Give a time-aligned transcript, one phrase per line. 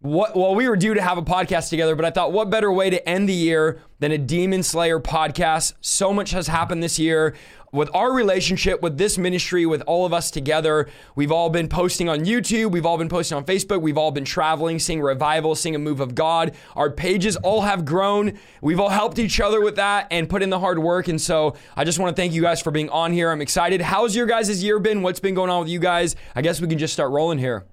[0.00, 2.70] what well we were due to have a podcast together but i thought what better
[2.72, 5.74] way to end the year than a demon slayer podcast?
[5.80, 7.34] So much has happened this year
[7.70, 10.88] with our relationship with this ministry with all of us together.
[11.16, 12.70] We've all been posting on youtube.
[12.70, 13.82] We've all been posting on facebook.
[13.82, 16.54] We've all been traveling seeing revival seeing a move of god.
[16.76, 18.38] Our pages all have grown.
[18.62, 21.08] We've all helped each other with that and put in the hard work.
[21.08, 23.30] And so i just want to thank you guys for being on here.
[23.30, 23.80] I'm excited.
[23.80, 25.02] How's your guys' year been?
[25.02, 26.16] What's been going on with you guys?
[26.34, 27.66] I guess we can just start rolling here.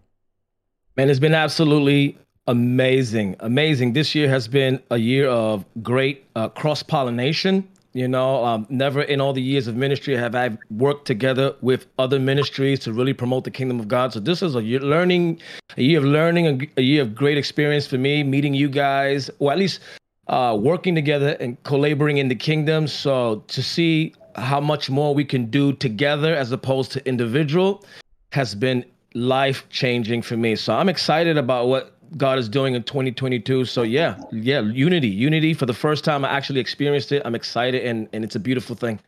[0.98, 3.36] Man, it's been absolutely amazing.
[3.40, 3.94] Amazing.
[3.94, 7.68] This year has been a year of great uh, cross pollination.
[7.94, 11.88] You know, um, never in all the years of ministry have I worked together with
[11.98, 14.12] other ministries to really promote the kingdom of God.
[14.12, 15.40] So this is a year learning,
[15.78, 19.30] a year of learning, a, a year of great experience for me, meeting you guys,
[19.40, 19.80] or at least
[20.28, 22.86] uh, working together and collaborating in the kingdom.
[22.88, 27.86] So to see how much more we can do together as opposed to individual
[28.34, 30.58] has been life changing for me.
[30.58, 33.66] So I'm excited about what God is doing in 2022.
[33.66, 37.22] So yeah, yeah, unity, unity for the first time I actually experienced it.
[37.26, 39.00] I'm excited and and it's a beautiful thing.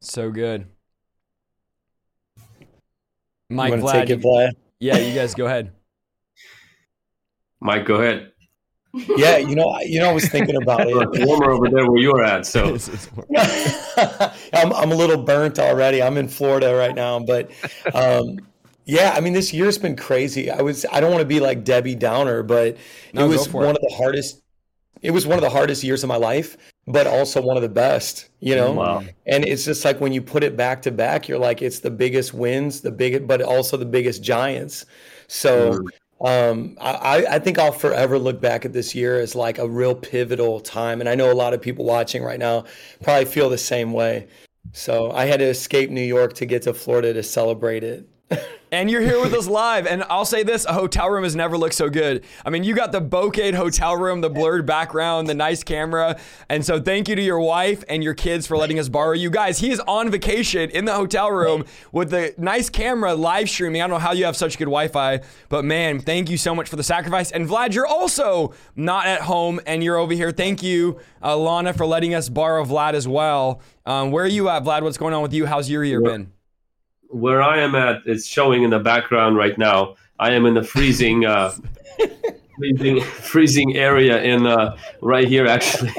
[0.00, 0.66] So good.
[3.48, 4.52] Mike you Vlad, take it, Vlad?
[4.80, 5.72] Yeah, you guys go ahead.
[7.60, 8.32] Mike, go ahead.
[9.16, 10.96] Yeah, you know, you know, I was thinking about it.
[11.12, 12.78] It's warmer over there where you're at, so
[14.52, 16.02] I'm I'm a little burnt already.
[16.02, 17.50] I'm in Florida right now, but
[17.92, 18.38] um,
[18.86, 20.50] yeah, I mean, this year's been crazy.
[20.50, 22.76] I was I don't want to be like Debbie Downer, but
[23.12, 23.70] No, it was one it.
[23.76, 24.40] of the hardest.
[25.02, 26.56] It was one of the hardest years of my life,
[26.86, 28.28] but also one of the best.
[28.40, 29.04] You know, Wow.
[29.26, 31.90] and it's just like when you put it back to back, you're like it's the
[31.90, 34.86] biggest wins, the biggest, but also the biggest giants.
[35.28, 35.80] So.
[36.18, 39.94] Um, I, I think I'll forever look back at this year as like a real
[39.94, 41.00] pivotal time.
[41.00, 42.64] And I know a lot of people watching right now
[43.02, 44.26] probably feel the same way.
[44.72, 48.08] So I had to escape New York to get to Florida to celebrate it.
[48.72, 49.86] And you're here with us live.
[49.86, 52.24] And I'll say this a hotel room has never looked so good.
[52.44, 56.18] I mean, you got the bokeh hotel room, the blurred background, the nice camera.
[56.48, 59.30] And so thank you to your wife and your kids for letting us borrow you
[59.30, 59.58] guys.
[59.58, 63.82] He is on vacation in the hotel room with the nice camera live streaming.
[63.82, 66.52] I don't know how you have such good Wi Fi, but man, thank you so
[66.52, 67.30] much for the sacrifice.
[67.30, 70.32] And Vlad, you're also not at home and you're over here.
[70.32, 73.62] Thank you, uh, Lana, for letting us borrow Vlad as well.
[73.84, 74.82] Um, where are you at, Vlad?
[74.82, 75.46] What's going on with you?
[75.46, 76.32] How's your year been?
[77.08, 79.96] Where I am at, it's showing in the background right now.
[80.18, 81.52] I am in the freezing, uh,
[82.58, 85.92] freezing, freezing area in uh, right here, actually,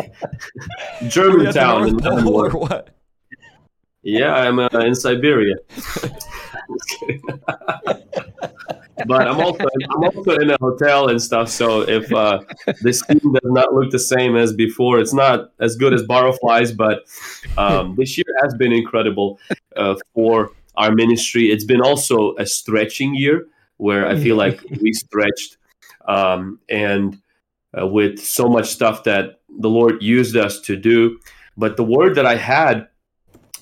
[1.08, 1.90] Germantown.
[1.90, 2.56] in Leavenworth.
[2.56, 2.90] or what?
[4.04, 5.56] Yeah, I'm uh, in Siberia.
[9.06, 11.50] But I'm also I'm also in a hotel and stuff.
[11.50, 12.40] So if uh,
[12.82, 16.76] the scene does not look the same as before, it's not as good as Barrowflies.
[16.76, 17.04] But
[17.58, 19.40] um, this year has been incredible
[19.76, 21.52] uh, for our ministry.
[21.52, 25.58] It's been also a stretching year where I feel like we stretched
[26.08, 27.22] um, and
[27.80, 31.20] uh, with so much stuff that the Lord used us to do.
[31.58, 32.88] But the word that I had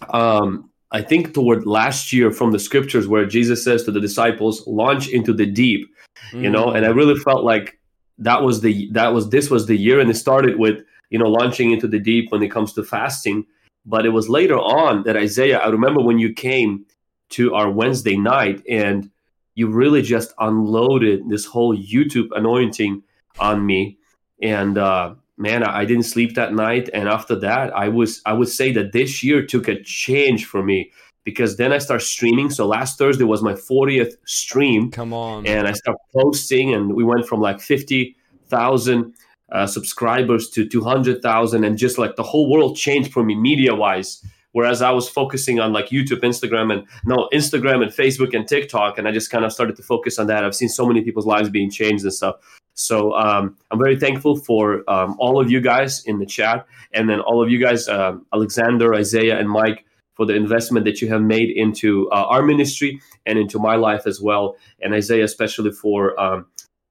[0.09, 4.66] um, I think toward last year from the scriptures where Jesus says to the disciples,
[4.68, 5.90] "Launch into the deep,"
[6.32, 7.80] you know, and I really felt like
[8.20, 11.28] that was the that was this was the year, and it started with you know
[11.28, 13.46] launching into the deep when it comes to fasting,
[13.86, 15.59] but it was later on that Isaiah.
[15.59, 16.86] I remember when you came
[17.30, 19.09] to our Wednesday night and
[19.56, 23.02] you really just unloaded this whole YouTube anointing
[23.40, 23.97] on me,
[24.41, 26.90] and uh, man, I, I didn't sleep that night.
[26.94, 30.62] And after that, I was I would say that this year took a change for
[30.62, 30.91] me
[31.24, 32.50] because then I started streaming.
[32.50, 35.47] So last Thursday was my 40th stream, Come on.
[35.47, 39.14] and I started posting, and we went from like 50,000
[39.52, 44.22] uh, subscribers to 200,000, and just like the whole world changed for me media wise.
[44.56, 48.97] Whereas I was focusing on like YouTube, Instagram, and no Instagram and Facebook and TikTok,
[48.97, 50.46] and I just kind of started to focus on that.
[50.46, 52.38] I've seen so many people's lives being changed and stuff.
[52.74, 57.09] So um, I'm very thankful for um, all of you guys in the chat, and
[57.09, 59.84] then all of you guys, um, Alexander, Isaiah, and Mike,
[60.14, 64.08] for the investment that you have made into uh, our ministry and into my life
[64.08, 64.56] as well.
[64.82, 66.46] And Isaiah, especially for um,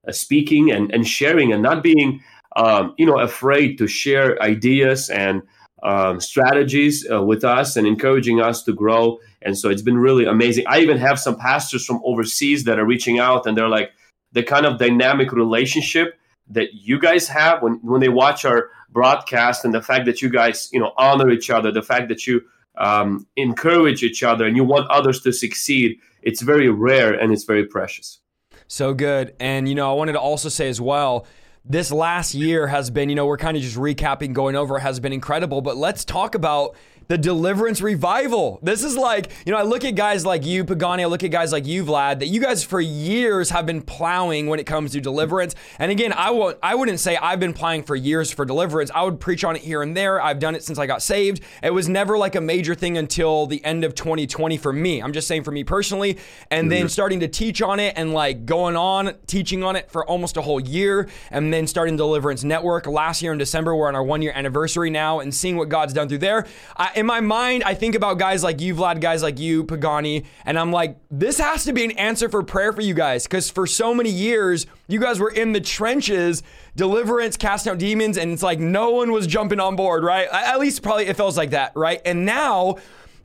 [0.06, 2.21] uh, speaking and, and sharing and not being,
[2.56, 5.41] um, you know, afraid to share ideas and
[5.85, 9.19] um, strategies uh, with us and encouraging us to grow.
[9.43, 10.65] And so it's been really amazing.
[10.67, 13.93] I even have some pastors from overseas that are reaching out and they're like,
[14.35, 19.65] the kind of dynamic relationship that you guys have when when they watch our broadcast
[19.65, 22.43] and the fact that you guys you know honor each other the fact that you
[22.77, 27.45] um, encourage each other and you want others to succeed it's very rare and it's
[27.45, 28.21] very precious
[28.67, 31.27] so good and you know i wanted to also say as well
[31.64, 35.00] this last year has been you know we're kind of just recapping going over has
[35.00, 36.76] been incredible but let's talk about
[37.09, 38.59] the deliverance revival.
[38.62, 41.31] This is like, you know, I look at guys like you, Pagani, I look at
[41.31, 44.93] guys like you, Vlad, that you guys for years have been plowing when it comes
[44.93, 45.55] to deliverance.
[45.79, 48.91] And again, I won't I wouldn't say I've been plowing for years for deliverance.
[48.95, 50.21] I would preach on it here and there.
[50.21, 51.43] I've done it since I got saved.
[51.62, 55.03] It was never like a major thing until the end of 2020 for me.
[55.03, 56.19] I'm just saying for me personally.
[56.50, 56.89] And then mm-hmm.
[56.89, 60.43] starting to teach on it and like going on teaching on it for almost a
[60.43, 61.09] whole year.
[61.31, 63.75] And then starting Deliverance Network last year in December.
[63.75, 66.47] We're on our one year anniversary now and seeing what God's done through there.
[66.77, 70.25] I, in my mind, I think about guys like you, Vlad, guys like you, Pagani,
[70.44, 73.25] and I'm like, this has to be an answer for prayer for you guys.
[73.25, 76.43] Because for so many years, you guys were in the trenches,
[76.76, 80.29] deliverance, casting out demons, and it's like no one was jumping on board, right?
[80.32, 82.00] At least probably it feels like that, right?
[82.05, 82.76] And now,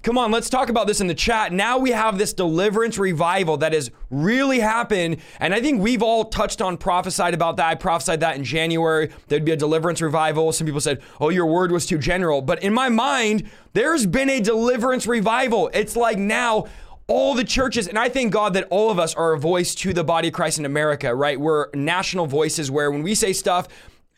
[0.02, 1.52] Come on, let's talk about this in the chat.
[1.52, 5.18] Now we have this deliverance revival that has really happened.
[5.42, 7.68] And I think we've all touched on, prophesied about that.
[7.68, 9.12] I prophesied that in January.
[9.28, 10.54] There'd be a deliverance revival.
[10.54, 12.42] Some people said, oh, your word was too general.
[12.42, 15.70] But in my mind, there's been a deliverance revival.
[15.74, 16.68] It's like now,
[17.08, 19.94] all the churches, and I thank God that all of us are a voice to
[19.94, 21.40] the body of Christ in America, right?
[21.40, 23.68] We're national voices where when we say stuff,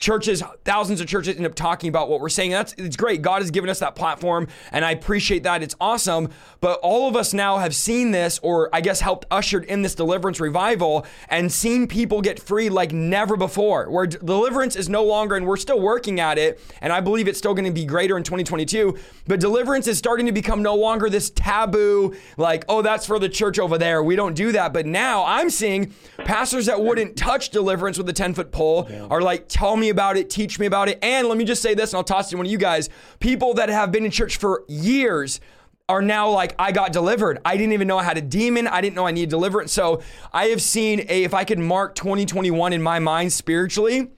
[0.02, 2.52] churches, thousands of churches end up talking about what we're saying.
[2.52, 3.22] That's it's great.
[3.22, 5.64] God has given us that platform, and I appreciate that.
[5.64, 6.30] It's awesome.
[6.60, 9.96] But all of us now have seen this, or I guess helped ushered in this
[9.96, 13.90] deliverance revival, and seen people get free like never before.
[13.90, 17.38] Where deliverance is no longer, and we're still working at it, and I believe it's
[17.38, 18.98] still going to be greater in 2022.
[19.28, 23.30] But deliverance is starting to become no longer this taboo, like oh that's for the
[23.30, 24.02] church over there.
[24.02, 24.74] We don't do that.
[24.74, 25.94] But now I'm seeing
[26.26, 29.06] pastors that wouldn't touch deliverance with a 10 foot pole yeah.
[29.12, 30.98] are like, tell me about it, teach me about it.
[31.02, 32.90] And let me just say this, and I'll toss it to one of you guys.
[33.20, 35.40] People that have been in church for years
[35.88, 37.40] are now like, I got delivered.
[37.46, 38.68] I didn't even know I had a demon.
[38.68, 39.72] I didn't know I needed deliverance.
[39.72, 40.02] So
[40.34, 44.10] I have seen a, if I could mark 2021 in my mind spiritually,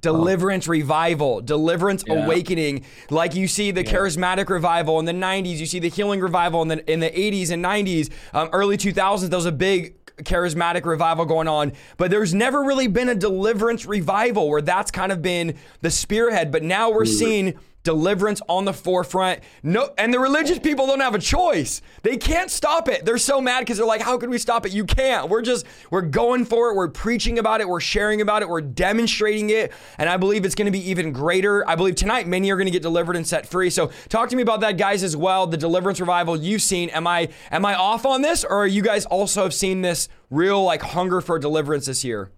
[0.00, 0.72] deliverance oh.
[0.72, 2.24] revival, deliverance yeah.
[2.24, 2.84] awakening.
[3.10, 3.92] Like you see the yeah.
[3.92, 7.50] charismatic revival in the 90s, you see the healing revival in the in the 80s
[7.50, 9.28] and 90s, um, early 2000s.
[9.28, 13.86] There was a big charismatic revival going on, but there's never really been a deliverance
[13.86, 16.52] revival where that's kind of been the spearhead.
[16.52, 17.12] But now we're mm-hmm.
[17.12, 19.40] seeing deliverance on the forefront.
[19.62, 21.82] No, and the religious people don't have a choice.
[22.02, 23.04] They can't stop it.
[23.04, 24.72] They're so mad because they're like, how could we stop it?
[24.72, 25.28] You can't.
[25.28, 26.76] We're just, we're going for it.
[26.76, 27.68] We're preaching about it.
[27.68, 28.48] We're sharing about it.
[28.48, 29.72] We're demonstrating it.
[29.98, 31.68] And I believe it's going to be even greater.
[31.68, 33.70] I believe tonight many are going to get delivered and set free.
[33.70, 35.46] So talk to me about that, guys, as well.
[35.46, 36.90] The deliverance revival you've seen.
[36.90, 40.62] Am I, am I off on this or you guys also have seen this real
[40.62, 42.30] like hunger for deliverance this year?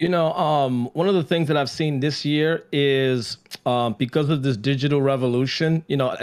[0.00, 3.36] You know, um, one of the things that I've seen this year is
[3.66, 5.84] um, because of this digital revolution.
[5.88, 6.16] You know,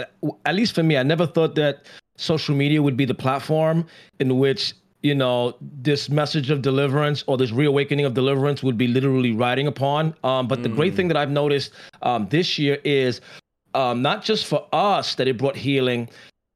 [0.44, 1.86] at least for me, I never thought that
[2.16, 3.86] social media would be the platform
[4.18, 8.88] in which you know this message of deliverance or this reawakening of deliverance would be
[8.88, 10.12] literally riding upon.
[10.24, 10.64] Um, but mm.
[10.64, 10.96] the great mm.
[10.96, 11.70] thing that I've noticed
[12.02, 13.20] um, this year is
[13.74, 16.08] um, not just for us that it brought healing,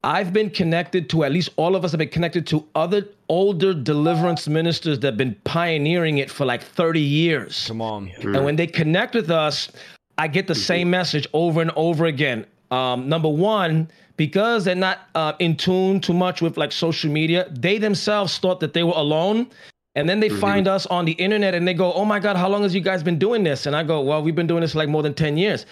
[0.03, 3.73] I've been connected to, at least all of us have been connected to other older
[3.73, 7.65] deliverance ministers that have been pioneering it for like 30 years.
[7.65, 8.11] Come on.
[8.21, 9.71] And when they connect with us,
[10.19, 12.45] I get the same message over and over again.
[12.69, 17.47] Um, number one, because they're not uh, in tune too much with like social media,
[17.49, 19.47] they themselves thought that they were alone.
[19.95, 20.39] And then they mm-hmm.
[20.39, 22.81] find us on the internet and they go, Oh my God, how long has you
[22.81, 23.65] guys been doing this?
[23.65, 25.65] And I go, Well, we've been doing this like more than 10 years.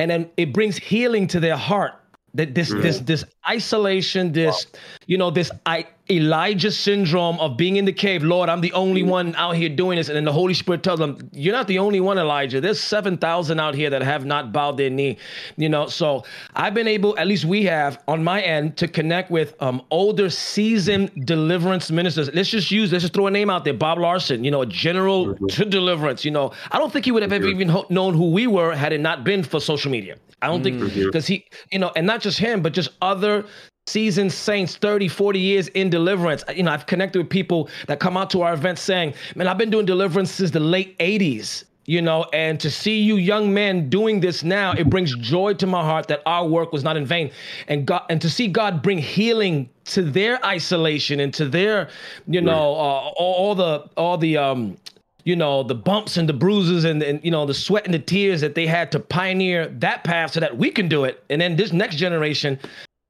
[0.00, 1.94] And then it brings healing to their heart
[2.34, 2.82] that this mm-hmm.
[2.82, 4.80] this this isolation this wow.
[5.06, 8.22] you know this i Elijah syndrome of being in the cave.
[8.22, 9.08] Lord, I'm the only mm.
[9.08, 10.08] one out here doing this.
[10.08, 12.60] And then the Holy Spirit tells them, You're not the only one, Elijah.
[12.60, 15.16] There's 7,000 out here that have not bowed their knee.
[15.56, 19.30] You know, so I've been able, at least we have on my end, to connect
[19.30, 22.30] with um, older, seasoned deliverance ministers.
[22.34, 24.66] Let's just use, let's just throw a name out there Bob Larson, you know, a
[24.66, 25.46] general mm-hmm.
[25.46, 26.22] to deliverance.
[26.22, 28.74] You know, I don't think he would have ever even ho- known who we were
[28.74, 30.16] had it not been for social media.
[30.42, 31.32] I don't think because mm-hmm.
[31.32, 33.46] he, you know, and not just him, but just other
[33.86, 36.42] seasoned saints 30 40 years in deliverance.
[36.54, 39.58] You know i've connected with people that come out to our events saying man i've
[39.58, 43.90] been doing deliverance since the late 80s you know and to see you young men
[43.90, 47.04] doing this now it brings joy to my heart that our work was not in
[47.04, 47.30] vain.
[47.68, 51.88] And god and to see god bring healing to their isolation and to their
[52.26, 54.78] you know uh, all, all the all the um
[55.24, 57.98] you know the bumps and the bruises and, and you know the sweat and the
[57.98, 61.22] tears that they had to pioneer that path so that we can do it.
[61.28, 62.58] And then this next generation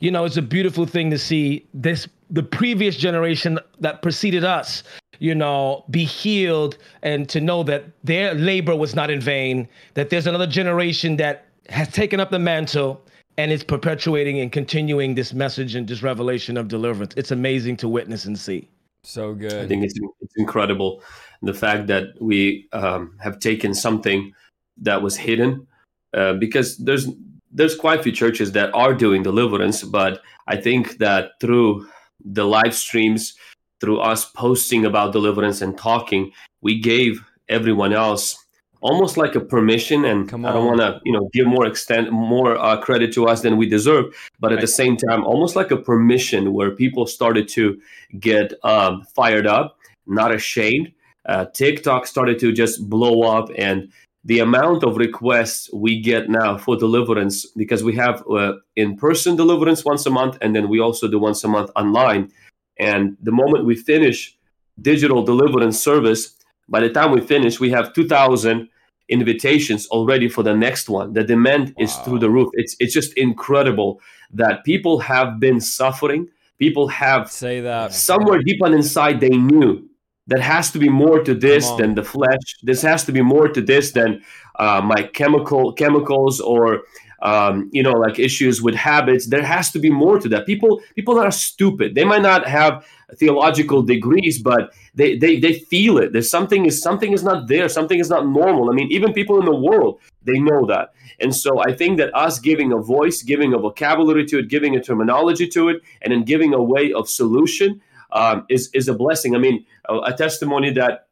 [0.00, 4.82] you know, it's a beautiful thing to see this the previous generation that preceded us,
[5.18, 10.10] you know, be healed and to know that their labor was not in vain, that
[10.10, 13.00] there's another generation that has taken up the mantle
[13.36, 17.14] and is perpetuating and continuing this message and this revelation of deliverance.
[17.16, 18.68] It's amazing to witness and see.
[19.02, 19.52] So good.
[19.52, 21.02] I think it's, it's incredible.
[21.42, 24.32] The fact that we um, have taken something
[24.78, 25.66] that was hidden,
[26.14, 27.08] uh, because there's
[27.54, 31.88] there's quite a few churches that are doing deliverance, but I think that through
[32.24, 33.34] the live streams,
[33.80, 38.44] through us posting about deliverance and talking, we gave everyone else
[38.80, 40.04] almost like a permission.
[40.04, 43.40] And i don't want to you know give more extent more uh, credit to us
[43.40, 44.04] than we deserve
[44.40, 44.60] but at right.
[44.60, 47.80] the same time almost like a permission where people started to
[48.20, 50.92] get um, fired up not ashamed.
[51.26, 53.90] Uh, tiktok started to just blow up and
[54.24, 59.84] the amount of requests we get now for deliverance because we have uh, in-person deliverance
[59.84, 62.32] once a month and then we also do once a month online
[62.78, 64.36] and the moment we finish
[64.80, 66.36] digital deliverance service
[66.68, 68.68] by the time we finish we have 2000
[69.08, 71.12] invitations already for the next one.
[71.12, 71.84] The demand wow.
[71.84, 72.50] is through the roof.
[72.54, 74.00] It's it's just incredible
[74.32, 76.28] that people have been suffering.
[76.58, 79.88] People have say that somewhere deep on inside they knew
[80.26, 82.56] that has to be more to this than the flesh.
[82.62, 84.22] This has to be more to this than
[84.58, 86.82] uh, my chemical chemicals or
[87.22, 89.26] um, you know like issues with habits.
[89.26, 90.46] There has to be more to that.
[90.46, 91.94] People people are stupid.
[91.94, 96.12] They might not have theological degrees, but they, they they feel it.
[96.12, 97.68] There's something is something is not there.
[97.68, 98.70] Something is not normal.
[98.70, 100.94] I mean, even people in the world they know that.
[101.20, 104.74] And so I think that us giving a voice, giving a vocabulary to it, giving
[104.74, 107.80] a terminology to it, and then giving a way of solution
[108.12, 109.34] um, is is a blessing.
[109.34, 111.08] I mean, a, testimony that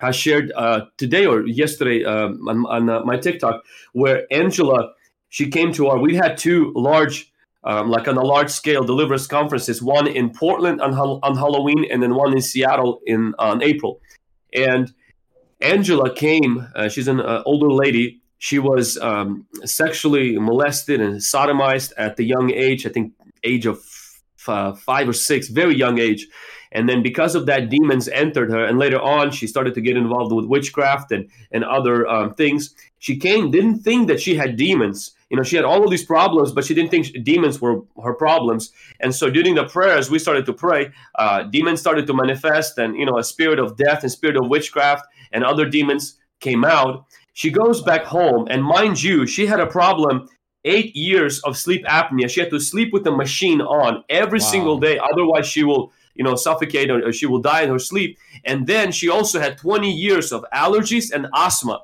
[0.00, 4.92] I shared uh, today or yesterday um, on, on uh, my TikTok, where Angela
[5.28, 5.98] she came to our.
[5.98, 7.32] We had two large
[7.64, 12.00] um, like on a large scale deliverance conferences, one in Portland on, on Halloween and
[12.02, 14.00] then one in Seattle in on April.
[14.52, 14.94] And
[15.60, 16.68] Angela came.
[16.76, 18.22] Uh, she's an uh, older lady.
[18.38, 22.86] She was um, sexually molested and sodomized at the young age.
[22.86, 26.28] I think age of f- uh, five or six, very young age.
[26.72, 28.64] And then because of that, demons entered her.
[28.64, 32.74] And later on, she started to get involved with witchcraft and and other um, things.
[32.98, 36.04] She came, didn't think that she had demons you know she had all of these
[36.04, 40.18] problems but she didn't think demons were her problems and so during the prayers we
[40.18, 44.02] started to pray uh, demons started to manifest and you know a spirit of death
[44.02, 49.02] and spirit of witchcraft and other demons came out she goes back home and mind
[49.02, 50.28] you she had a problem
[50.64, 54.46] eight years of sleep apnea she had to sleep with the machine on every wow.
[54.46, 58.18] single day otherwise she will you know suffocate or, she will die in her sleep
[58.44, 61.80] and then she also had 20 years of allergies and asthma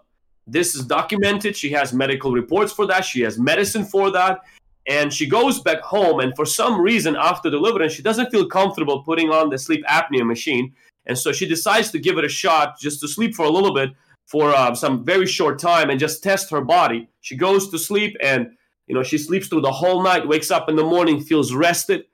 [0.46, 1.56] this is documented.
[1.56, 3.04] She has medical reports for that.
[3.04, 4.40] She has medicine for that.
[4.88, 9.04] And she goes back home, and for some reason, after deliverance, she doesn't feel comfortable
[9.04, 10.74] putting on the sleep apnea machine.
[11.06, 13.72] And so she decides to give it a shot just to sleep for a little
[13.72, 13.90] bit
[14.26, 17.08] for uh, some very short time and just test her body.
[17.20, 18.50] She goes to sleep and
[18.88, 22.04] you know she sleeps through the whole night, wakes up in the morning, feels rested,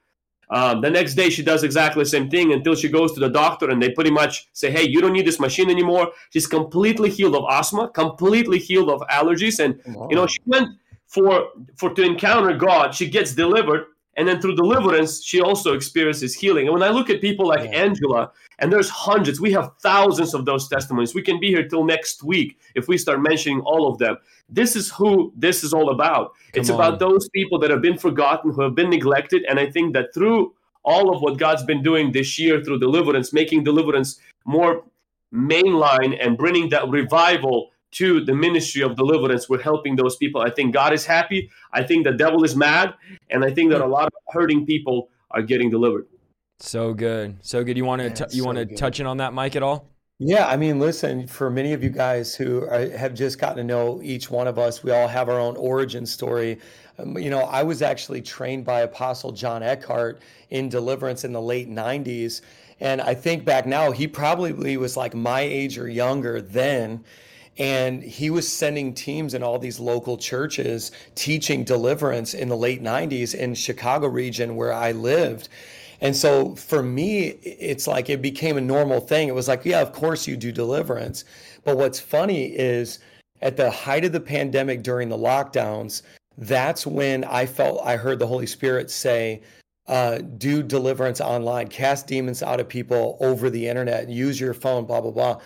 [0.51, 3.29] um, the next day, she does exactly the same thing until she goes to the
[3.29, 6.13] doctor and they pretty much say, Hey, you don't need this machine anymore.
[6.31, 9.63] She's completely healed of asthma, completely healed of allergies.
[9.63, 10.09] And, wow.
[10.11, 10.71] you know, she went
[11.07, 12.95] for, for to encounter God.
[12.95, 13.87] She gets delivered.
[14.19, 16.67] And then through deliverance, she also experiences healing.
[16.67, 17.85] And when I look at people like yeah.
[17.85, 21.15] Angela, and there's hundreds, we have thousands of those testimonies.
[21.15, 24.17] We can be here till next week if we start mentioning all of them.
[24.49, 26.35] This is who this is all about.
[26.53, 26.75] Come it's on.
[26.75, 29.45] about those people that have been forgotten, who have been neglected.
[29.49, 33.33] And I think that through all of what God's been doing this year through deliverance,
[33.33, 34.83] making deliverance more
[35.33, 40.41] mainline and bringing that revival to the ministry of deliverance, we're helping those people.
[40.41, 41.51] I think God is happy.
[41.73, 42.95] I think the devil is mad.
[43.31, 46.07] And I think that a lot of hurting people are getting delivered.
[46.61, 47.37] So good.
[47.41, 47.77] So good.
[47.77, 49.89] You want to, t- you so want to touch in on that, Mike, at all?
[50.21, 53.65] Yeah, I mean, listen, for many of you guys who are, have just gotten to
[53.65, 56.59] know each one of us, we all have our own origin story.
[56.99, 61.41] Um, you know, I was actually trained by Apostle John Eckhardt in deliverance in the
[61.41, 62.41] late 90s.
[62.81, 67.05] And I think back now, he probably was like my age or younger then.
[67.59, 72.83] And he was sending teams in all these local churches teaching deliverance in the late
[72.83, 75.49] 90s in Chicago region where I lived.
[76.01, 79.29] And so for me, it's like it became a normal thing.
[79.29, 81.25] It was like, yeah, of course you do deliverance.
[81.65, 83.01] But what's funny is
[83.43, 86.03] at the height of the pandemic during the lockdowns,
[86.37, 89.43] that's when I felt I heard the Holy Spirit say,
[89.89, 94.85] uh, do deliverance online, cast demons out of people over the internet, use your phone,
[94.85, 95.41] blah, blah, blah.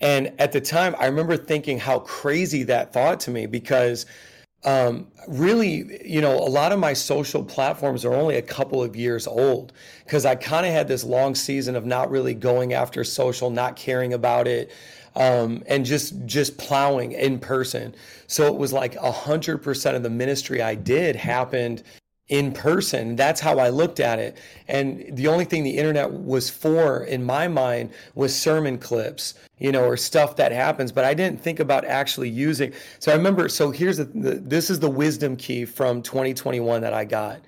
[0.00, 4.06] And at the time, I remember thinking how crazy that thought to me because
[4.64, 8.94] um, really, you know, a lot of my social platforms are only a couple of
[8.94, 9.72] years old
[10.04, 13.76] because I kind of had this long season of not really going after social, not
[13.76, 14.70] caring about it,
[15.16, 17.94] um, and just just plowing in person.
[18.26, 21.82] So it was like a hundred percent of the ministry I did happened
[22.30, 23.16] in person.
[23.16, 24.38] That's how I looked at it.
[24.68, 29.72] And the only thing the internet was for, in my mind, was sermon clips, you
[29.72, 30.92] know, or stuff that happens.
[30.92, 32.72] But I didn't think about actually using.
[33.00, 33.48] So I remember.
[33.48, 37.40] So here's the, the this is the wisdom key from 2021 that I got.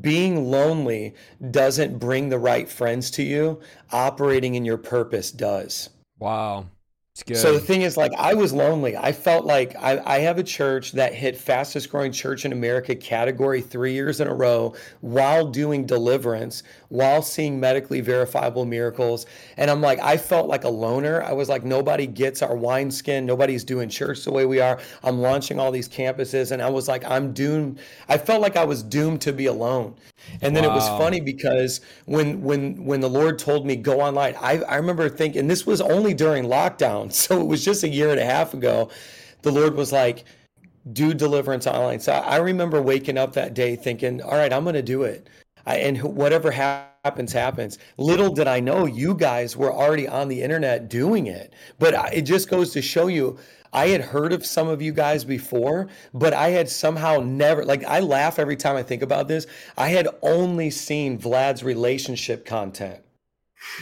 [0.00, 1.14] Being lonely
[1.50, 3.60] doesn't bring the right friends to you.
[3.90, 5.90] Operating in your purpose does.
[6.20, 6.66] Wow.
[7.14, 8.96] So the thing is, like, I was lonely.
[8.96, 12.94] I felt like I, I have a church that hit fastest growing church in America
[12.94, 19.26] category three years in a row while doing deliverance, while seeing medically verifiable miracles.
[19.58, 21.22] And I'm like, I felt like a loner.
[21.22, 23.26] I was like, nobody gets our wineskin.
[23.26, 24.80] Nobody's doing church the way we are.
[25.04, 26.50] I'm launching all these campuses.
[26.50, 27.78] And I was like, I'm doomed.
[28.08, 29.96] I felt like I was doomed to be alone.
[30.40, 30.70] And then wow.
[30.70, 34.76] it was funny because when when when the Lord told me go online, I, I
[34.76, 37.01] remember thinking this was only during lockdown.
[37.22, 38.90] So it was just a year and a half ago.
[39.42, 40.24] The Lord was like,
[40.92, 42.00] do deliverance online.
[42.00, 45.28] So I remember waking up that day thinking, all right, I'm going to do it.
[45.66, 47.78] I, and whatever happens, happens.
[47.98, 51.52] Little did I know you guys were already on the internet doing it.
[51.78, 53.38] But it just goes to show you
[53.72, 57.84] I had heard of some of you guys before, but I had somehow never like
[57.84, 59.46] I laugh every time I think about this.
[59.78, 63.00] I had only seen Vlad's relationship content.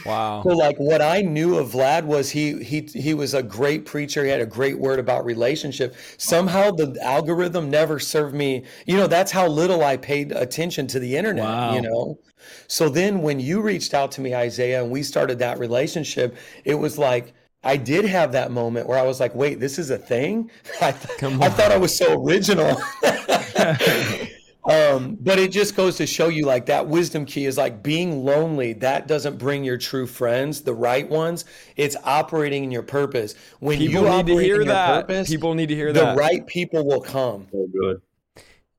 [0.05, 0.43] Wow.
[0.43, 4.23] So like what I knew of Vlad was he he he was a great preacher.
[4.23, 5.95] He had a great word about relationship.
[6.17, 8.65] Somehow the algorithm never served me.
[8.85, 11.73] You know, that's how little I paid attention to the internet, wow.
[11.73, 12.19] you know.
[12.67, 16.35] So then when you reached out to me Isaiah and we started that relationship,
[16.65, 17.33] it was like
[17.63, 20.49] I did have that moment where I was like, wait, this is a thing?
[20.81, 22.81] I, th- I thought I was so original.
[24.63, 28.23] um, but it just goes to show you like that wisdom key is like being
[28.23, 28.73] lonely.
[28.73, 31.45] That doesn't bring your true friends, the right ones.
[31.75, 33.33] It's operating in your purpose.
[33.59, 35.07] When people you need to hear that.
[35.07, 36.15] Purpose, people need to hear the that.
[36.15, 37.47] The right people will come.
[37.51, 38.01] So good.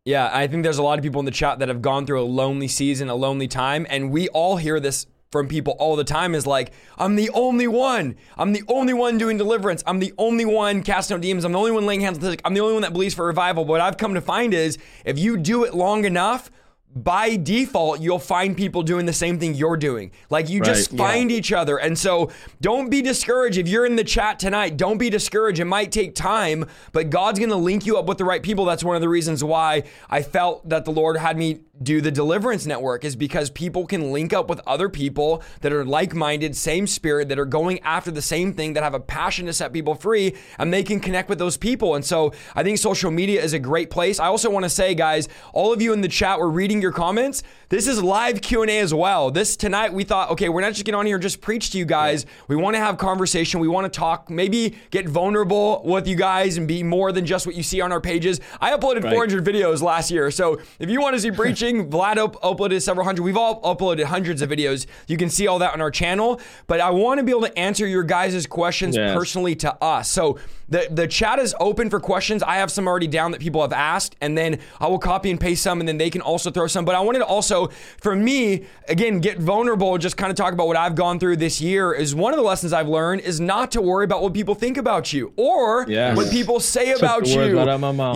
[0.05, 2.23] Yeah, I think there's a lot of people in the chat that have gone through
[2.23, 6.05] a lonely season, a lonely time, and we all hear this from people all the
[6.05, 8.17] time is like, I'm the only one.
[8.37, 9.83] I'm the only one doing deliverance.
[9.87, 11.45] I'm the only one casting out demons.
[11.45, 12.43] I'm the only one laying hands on the sick.
[12.45, 13.65] I'm the only one that believes for revival.
[13.65, 16.51] But what I've come to find is if you do it long enough,
[16.95, 20.13] by default, you'll find people doing the same thing you're doing.
[20.29, 21.39] Like you right, just find yeah.
[21.39, 21.79] each other.
[21.79, 23.57] And so don't be discouraged.
[23.57, 25.59] If you're in the chat tonight, don't be discouraged.
[25.59, 28.67] It might take time, but God's going to link you up with the right people.
[28.67, 32.11] That's one of the reasons why I felt that the Lord had me do the
[32.11, 36.57] Deliverance Network, is because people can link up with other people that are like minded,
[36.57, 39.73] same spirit, that are going after the same thing, that have a passion to set
[39.73, 41.95] people free, and they can connect with those people.
[41.95, 44.21] And so I think social media is a great place.
[44.21, 46.93] I also want to say, guys, all of you in the chat were reading your
[46.93, 47.43] comments.
[47.69, 49.31] This is live Q&A as well.
[49.31, 51.79] This tonight we thought, okay, we're not just getting on here and just preach to
[51.79, 52.27] you guys.
[52.49, 53.61] We want to have conversation.
[53.61, 57.47] We want to talk, maybe get vulnerable with you guys and be more than just
[57.47, 58.41] what you see on our pages.
[58.61, 59.15] I uploaded right.
[59.15, 60.31] 400 videos last year.
[60.31, 63.23] So if you want to see preaching, Vlad up- uploaded several hundred.
[63.23, 64.87] We've all uploaded hundreds of videos.
[65.07, 66.41] You can see all that on our channel.
[66.67, 69.15] But I want to be able to answer your guys' questions yes.
[69.15, 70.11] personally to us.
[70.11, 72.43] So the, the chat is open for questions.
[72.43, 75.39] I have some already down that people have asked, and then I will copy and
[75.39, 76.85] paste some, and then they can also throw some.
[76.85, 77.69] But I wanted to also,
[78.01, 81.61] for me, again, get vulnerable, just kind of talk about what I've gone through this
[81.61, 81.93] year.
[81.93, 84.79] Is one of the lessons I've learned is not to worry about what people think
[84.79, 86.17] about you or yes.
[86.17, 87.35] what people say about you.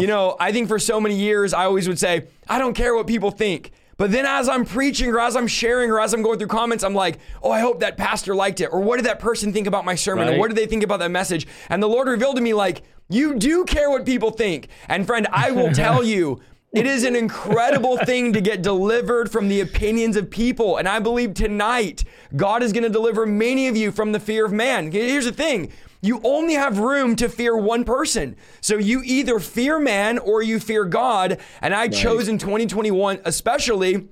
[0.01, 2.95] You know, I think for so many years, I always would say, I don't care
[2.95, 3.73] what people think.
[3.99, 6.85] But then as I'm preaching or as I'm sharing or as I'm going through comments,
[6.85, 8.67] I'm like, oh, I hope that pastor liked it.
[8.67, 10.29] Or what did that person think about my sermon?
[10.29, 10.37] Right.
[10.37, 11.47] Or what did they think about that message?
[11.71, 14.69] And the Lord revealed to me, like, you do care what people think.
[14.89, 16.41] And friend, I will tell you,
[16.73, 20.77] it is an incredible thing to get delivered from the opinions of people.
[20.77, 22.05] And I believe tonight,
[22.35, 24.93] God is going to deliver many of you from the fear of man.
[24.93, 25.73] Here's the thing
[26.07, 28.37] you only have room to fear one person.
[28.61, 31.39] So you either fear man or you fear God.
[31.61, 34.09] And I chose in 2021, especially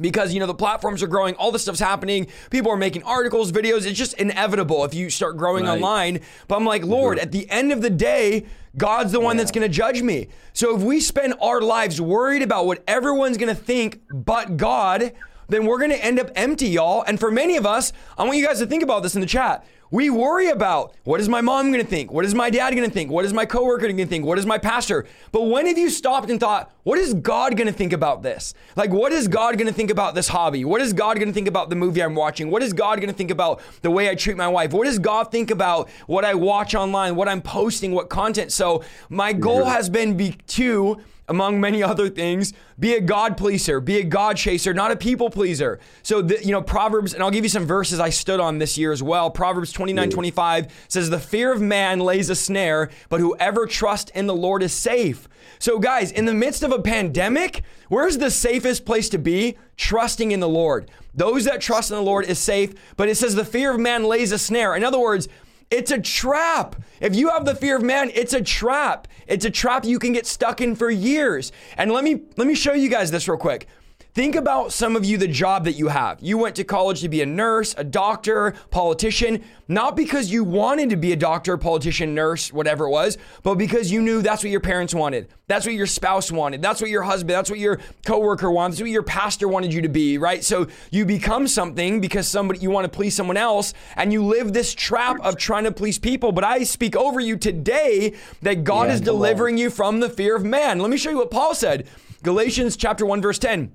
[0.00, 3.52] because you know the platforms are growing all this stuff's happening people are making articles
[3.52, 5.74] videos it's just inevitable if you start growing right.
[5.74, 7.24] online but i'm like lord mm-hmm.
[7.24, 8.46] at the end of the day
[8.78, 12.40] god's the one that's going to judge me so if we spend our lives worried
[12.40, 15.12] about what everyone's going to think but god
[15.48, 18.38] then we're going to end up empty y'all and for many of us i want
[18.38, 21.42] you guys to think about this in the chat We worry about what is my
[21.42, 22.10] mom going to think?
[22.10, 23.10] What is my dad going to think?
[23.10, 24.24] What is my coworker going to think?
[24.24, 25.04] What is my pastor?
[25.32, 28.54] But when have you stopped and thought, what is God going to think about this?
[28.74, 30.64] Like, what is God going to think about this hobby?
[30.64, 32.50] What is God going to think about the movie I'm watching?
[32.50, 34.72] What is God going to think about the way I treat my wife?
[34.72, 38.50] What does God think about what I watch online, what I'm posting, what content?
[38.50, 41.02] So, my goal has been be, to
[41.32, 45.30] among many other things, be a God pleaser, be a God chaser, not a people
[45.30, 45.80] pleaser.
[46.02, 48.76] So, the, you know, Proverbs, and I'll give you some verses I stood on this
[48.76, 49.30] year as well.
[49.30, 54.26] Proverbs 29 25 says, The fear of man lays a snare, but whoever trusts in
[54.26, 55.26] the Lord is safe.
[55.58, 59.56] So, guys, in the midst of a pandemic, where's the safest place to be?
[59.78, 60.90] Trusting in the Lord.
[61.14, 64.04] Those that trust in the Lord is safe, but it says, The fear of man
[64.04, 64.76] lays a snare.
[64.76, 65.28] In other words,
[65.72, 66.76] it's a trap.
[67.00, 69.08] If you have the fear of man, it's a trap.
[69.26, 71.50] It's a trap you can get stuck in for years.
[71.76, 73.66] And let me let me show you guys this real quick.
[74.14, 76.18] Think about some of you, the job that you have.
[76.20, 80.90] You went to college to be a nurse, a doctor, politician, not because you wanted
[80.90, 84.50] to be a doctor, politician, nurse, whatever it was, but because you knew that's what
[84.50, 85.28] your parents wanted.
[85.46, 86.60] That's what your spouse wanted.
[86.60, 88.72] That's what your husband, that's what your coworker wanted.
[88.72, 90.44] That's what your pastor wanted you to be, right?
[90.44, 94.52] So you become something because somebody you want to please someone else and you live
[94.52, 96.32] this trap of trying to please people.
[96.32, 100.36] But I speak over you today that God yeah, is delivering you from the fear
[100.36, 100.80] of man.
[100.80, 101.88] Let me show you what Paul said.
[102.22, 103.72] Galatians chapter 1 verse 10.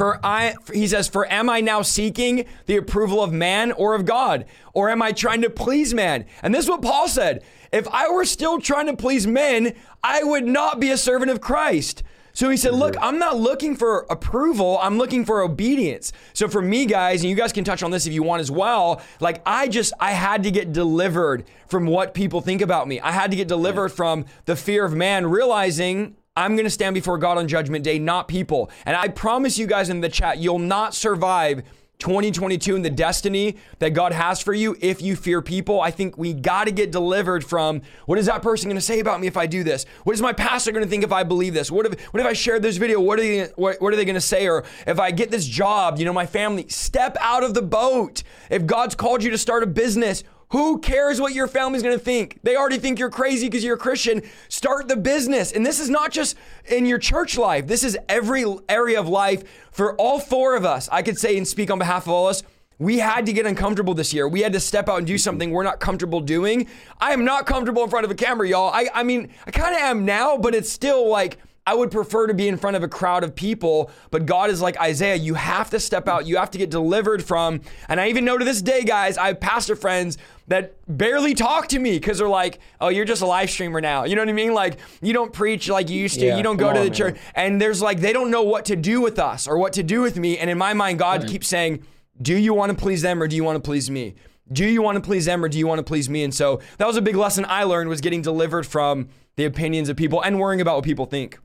[0.00, 4.06] For I, he says, for am I now seeking the approval of man or of
[4.06, 4.46] God?
[4.72, 6.24] Or am I trying to please man?
[6.42, 7.44] And this is what Paul said.
[7.70, 11.42] If I were still trying to please men, I would not be a servant of
[11.42, 12.02] Christ.
[12.32, 14.78] So he said, Look, I'm not looking for approval.
[14.80, 16.14] I'm looking for obedience.
[16.32, 18.50] So for me, guys, and you guys can touch on this if you want as
[18.50, 23.00] well, like I just, I had to get delivered from what people think about me.
[23.00, 26.94] I had to get delivered from the fear of man, realizing I'm going to stand
[26.94, 28.70] before God on judgment day, not people.
[28.86, 31.62] And I promise you guys in the chat, you'll not survive
[31.98, 35.82] 2022 and the destiny that God has for you if you fear people.
[35.82, 39.00] I think we got to get delivered from what is that person going to say
[39.00, 39.84] about me if I do this?
[40.04, 41.70] What is my pastor going to think if I believe this?
[41.70, 43.02] What if what if I share this video?
[43.02, 45.46] What are they what, what are they going to say or if I get this
[45.46, 48.22] job, you know, my family, step out of the boat.
[48.48, 52.38] If God's called you to start a business, who cares what your family's gonna think?
[52.42, 54.22] They already think you're crazy because you're a Christian.
[54.48, 55.52] Start the business.
[55.52, 56.36] And this is not just
[56.68, 60.88] in your church life, this is every area of life for all four of us.
[60.90, 62.42] I could say and speak on behalf of all of us.
[62.80, 64.26] We had to get uncomfortable this year.
[64.26, 66.66] We had to step out and do something we're not comfortable doing.
[66.98, 68.70] I am not comfortable in front of a camera, y'all.
[68.72, 71.36] I, I mean, I kind of am now, but it's still like,
[71.66, 74.60] I would prefer to be in front of a crowd of people, but God is
[74.60, 77.60] like Isaiah, you have to step out, you have to get delivered from.
[77.88, 80.18] And I even know to this day, guys, I have pastor friends
[80.48, 84.04] that barely talk to me because they're like, oh, you're just a live streamer now.
[84.04, 84.54] You know what I mean?
[84.54, 86.94] Like, you don't preach like you used to, yeah, you don't go to the man.
[86.94, 87.18] church.
[87.34, 90.00] And there's like, they don't know what to do with us or what to do
[90.00, 90.38] with me.
[90.38, 91.30] And in my mind, God right.
[91.30, 91.84] keeps saying,
[92.20, 94.14] do you want to please them or do you want to please me?
[94.50, 96.24] Do you want to please them or do you want to please me?
[96.24, 99.88] And so that was a big lesson I learned was getting delivered from the opinions
[99.88, 101.38] of people and worrying about what people think.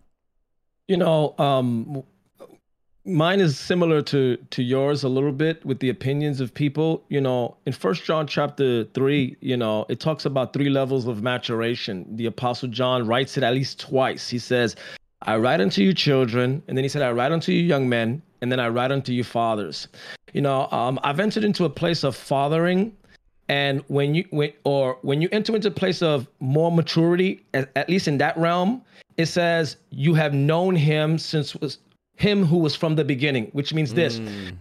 [0.87, 2.03] You know, um,
[3.05, 7.03] mine is similar to to yours a little bit with the opinions of people.
[7.09, 11.23] You know, in First John chapter three, you know, it talks about three levels of
[11.23, 12.05] maturation.
[12.15, 14.29] The Apostle John writes it at least twice.
[14.29, 14.75] He says,
[15.23, 18.21] "I write unto you children," and then he said, "I write unto you young men,"
[18.41, 19.87] and then I write unto you fathers.
[20.33, 22.91] You know, um, I've entered into a place of fathering
[23.47, 27.69] and when you when or when you enter into a place of more maturity at,
[27.75, 28.81] at, least in that realm
[29.17, 31.79] it says you have known him since was
[32.17, 34.55] him who was from the beginning, which means this: mm.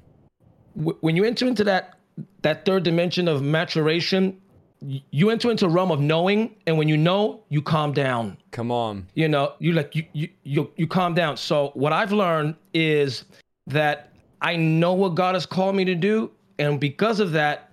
[0.76, 1.98] w- when you enter into that
[2.42, 4.40] that third dimension of maturation,
[4.80, 8.36] you enter into a realm of knowing, and when you know, you calm down.
[8.50, 11.36] Come on, you know, you like you you you, you calm down.
[11.36, 13.24] So what I've learned is
[13.66, 17.70] that I know what God has called me to do, and because of that,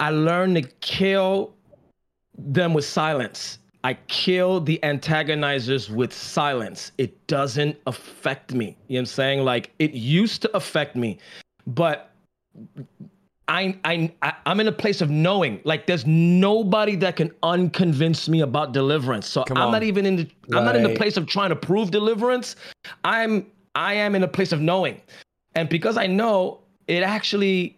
[0.00, 1.54] I learned to kill
[2.36, 6.92] them with silence I kill the antagonizers with silence.
[6.96, 8.64] It doesn't affect me.
[8.88, 9.44] You know what I'm saying?
[9.44, 11.18] Like it used to affect me,
[11.66, 12.10] but
[13.46, 14.10] I, I,
[14.46, 15.60] I'm in a place of knowing.
[15.64, 19.28] Like there's nobody that can unconvince me about deliverance.
[19.28, 20.58] So I'm not even in the, right.
[20.58, 22.56] I'm not in the place of trying to prove deliverance.
[23.04, 24.98] I'm, I am in a place of knowing.
[25.56, 27.76] And because I know, it actually,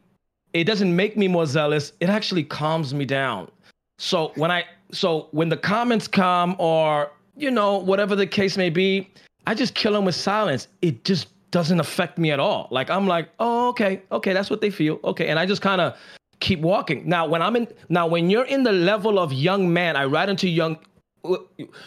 [0.53, 1.92] it doesn't make me more zealous.
[1.99, 3.51] It actually calms me down.
[3.99, 8.70] So when I so when the comments come or you know whatever the case may
[8.70, 9.11] be,
[9.46, 10.68] I just kill them with silence.
[10.83, 12.68] It just doesn't affect me at all.
[12.70, 14.99] Like I'm like, oh okay, okay, that's what they feel.
[15.05, 15.96] Okay, and I just kind of
[16.40, 17.09] keep walking.
[17.09, 20.29] Now when I'm in now when you're in the level of young man, I write
[20.29, 20.79] into young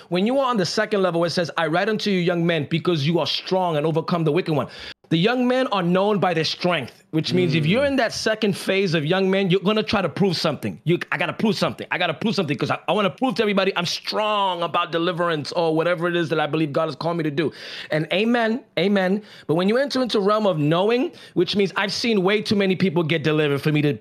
[0.10, 2.68] when you are on the second level, it says, I write unto you, young men,
[2.70, 4.68] because you are strong and overcome the wicked one.
[5.10, 7.58] The young men are known by their strength, which means mm.
[7.58, 10.80] if you're in that second phase of young men, you're gonna try to prove something.
[10.84, 11.88] You, I gotta prove something.
[11.90, 14.92] I gotta prove something because I, I want to prove to everybody I'm strong about
[14.92, 17.52] deliverance or whatever it is that I believe God has called me to do.
[17.90, 19.24] And amen, amen.
[19.48, 22.56] But when you enter into the realm of knowing, which means I've seen way too
[22.56, 24.00] many people get delivered for me to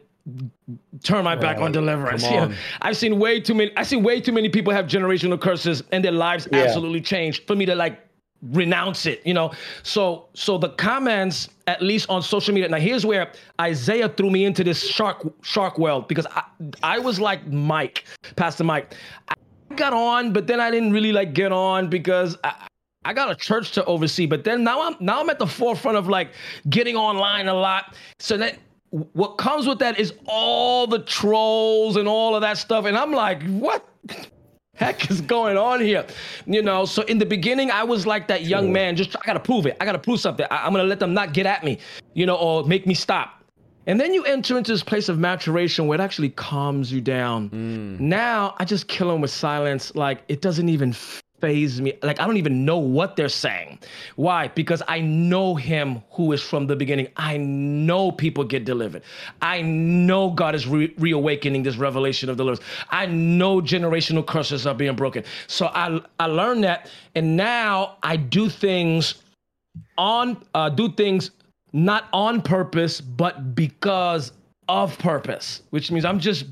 [1.02, 2.24] turn my back on deliverance.
[2.26, 2.50] On.
[2.50, 2.56] Yeah.
[2.82, 3.74] I've seen way too many.
[3.76, 6.58] I see way too many people have generational curses and their lives yeah.
[6.58, 8.07] absolutely changed for me to like
[8.42, 9.50] renounce it you know
[9.82, 14.44] so so the comments at least on social media now here's where isaiah threw me
[14.44, 16.42] into this shark shark world because i
[16.84, 18.04] i was like mike
[18.36, 18.94] pastor mike
[19.28, 19.34] i
[19.74, 22.68] got on but then i didn't really like get on because I,
[23.04, 25.96] I got a church to oversee, but then now I'm now I'm at the forefront
[25.96, 26.32] of like
[26.68, 27.94] getting online a lot.
[28.18, 28.58] So that
[28.90, 33.12] what comes with that is all the trolls and all of that stuff, and I'm
[33.12, 33.88] like, what?
[34.78, 36.06] Heck is going on here?
[36.46, 39.40] You know, so in the beginning, I was like that young man, just I gotta
[39.40, 39.76] prove it.
[39.80, 40.46] I gotta prove something.
[40.50, 41.78] I, am gonna let them not get at me,
[42.14, 43.42] you know, or make me stop.
[43.86, 47.48] And then you enter into this place of maturation where it actually calms you down.
[47.48, 48.00] Mm.
[48.00, 49.94] Now I just kill them with silence.
[49.94, 50.92] Like it doesn't even
[51.40, 51.94] faze me.
[52.02, 53.78] Like I don't even know what they're saying.
[54.16, 54.48] Why?
[54.48, 57.08] Because I know him who is from the beginning.
[57.16, 59.02] I know people get delivered.
[59.42, 62.60] I know God is re- reawakening this revelation of the Lord.
[62.90, 65.24] I know generational curses are being broken.
[65.46, 69.14] So I I learned that, and now I do things
[69.96, 71.30] on uh, do things
[71.72, 74.32] not on purpose, but because
[74.68, 76.46] of purpose, which means I'm just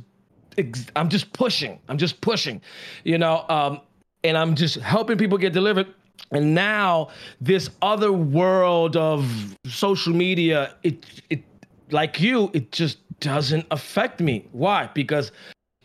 [0.95, 1.79] I'm just pushing.
[1.89, 2.61] I'm just pushing.
[3.05, 3.81] You know, um,
[4.25, 5.87] and I'm just helping people get delivered.
[6.33, 11.45] And now this other world of social media, it it
[11.91, 14.47] like you, it just doesn't affect me.
[14.53, 14.91] Why?
[14.95, 15.33] Because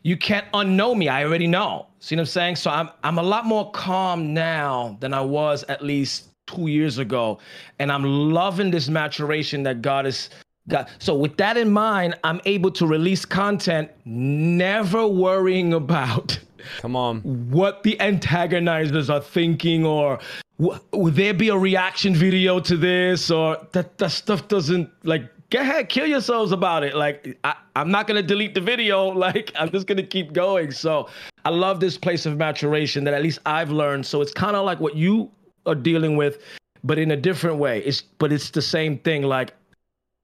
[0.03, 1.09] you can't unknow me.
[1.09, 1.87] I already know.
[1.99, 2.55] See what I'm saying?
[2.55, 6.97] So I'm I'm a lot more calm now than I was at least two years
[6.97, 7.39] ago.
[7.79, 10.29] And I'm loving this maturation that God is
[10.67, 10.89] got.
[10.99, 16.39] So with that in mind, I'm able to release content, never worrying about
[16.79, 17.21] Come on.
[17.49, 20.19] What the antagonizers are thinking, or
[20.57, 25.29] would there be a reaction video to this, or that that stuff doesn't like.
[25.49, 26.95] Go ahead, kill yourselves about it.
[26.95, 29.11] Like I, I'm not gonna delete the video.
[29.25, 30.71] Like I'm just gonna keep going.
[30.71, 31.09] So
[31.43, 34.05] I love this place of maturation that at least I've learned.
[34.05, 35.29] So it's kind of like what you
[35.65, 36.39] are dealing with,
[36.85, 37.79] but in a different way.
[37.79, 39.23] It's but it's the same thing.
[39.23, 39.53] Like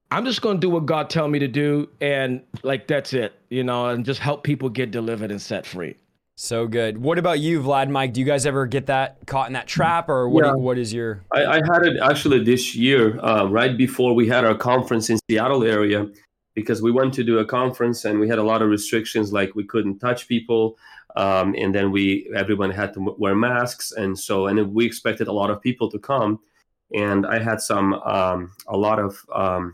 [0.09, 3.63] I'm just gonna do what God tell me to do, and like that's it, you
[3.63, 5.95] know, and just help people get delivered and set free.
[6.39, 6.99] So good.
[6.99, 7.89] What about you, Vlad?
[7.89, 10.45] Mike, do you guys ever get that caught in that trap, or what?
[10.45, 10.53] Yeah.
[10.53, 11.23] what is your?
[11.33, 15.17] I, I, had it actually this year, uh, right before we had our conference in
[15.27, 16.05] Seattle area,
[16.53, 19.55] because we went to do a conference and we had a lot of restrictions, like
[19.55, 20.77] we couldn't touch people,
[21.15, 25.33] um, and then we everyone had to wear masks, and so and we expected a
[25.33, 26.39] lot of people to come,
[26.93, 29.73] and I had some um, a lot of um,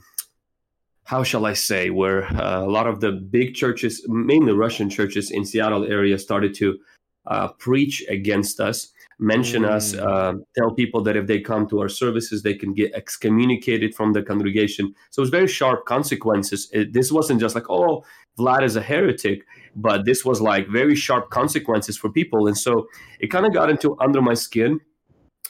[1.06, 5.32] how shall I say, where uh, a lot of the big churches, mainly Russian churches
[5.32, 6.80] in Seattle area, started to
[7.26, 8.90] uh, preach against us,
[9.20, 9.70] mention mm.
[9.70, 13.94] us, uh, tell people that if they come to our services, they can get excommunicated
[13.96, 14.94] from the congregation.
[15.12, 16.70] So it was very sharp consequences.
[16.72, 18.04] It, this wasn't just like, oh,
[18.38, 19.44] Vlad is a heretic,
[19.76, 22.48] but this was like very sharp consequences for people.
[22.48, 22.88] And so
[23.20, 24.80] it kind of got into under my skin.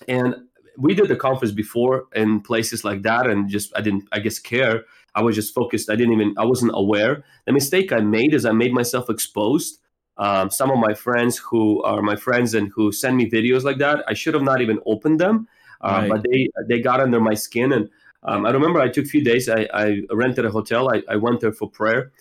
[0.07, 0.35] And
[0.77, 4.39] we did the conference before in places like that, and just I didn't, I guess,
[4.39, 4.83] care
[5.15, 5.89] I was just focused.
[5.89, 7.23] I didn't even, I wasn't aware.
[7.45, 9.79] The mistake I made is I made myself exposed.
[10.17, 13.79] Um, some of my friends who are my friends and who send me videos like
[13.79, 15.47] that, I should have not even opened them,
[15.81, 16.09] uh, right.
[16.09, 17.71] but they they got under my skin.
[17.71, 17.89] And
[18.21, 19.49] um, I remember I took a few days.
[19.49, 20.93] I, I rented a hotel.
[20.93, 22.11] I, I went there for prayer,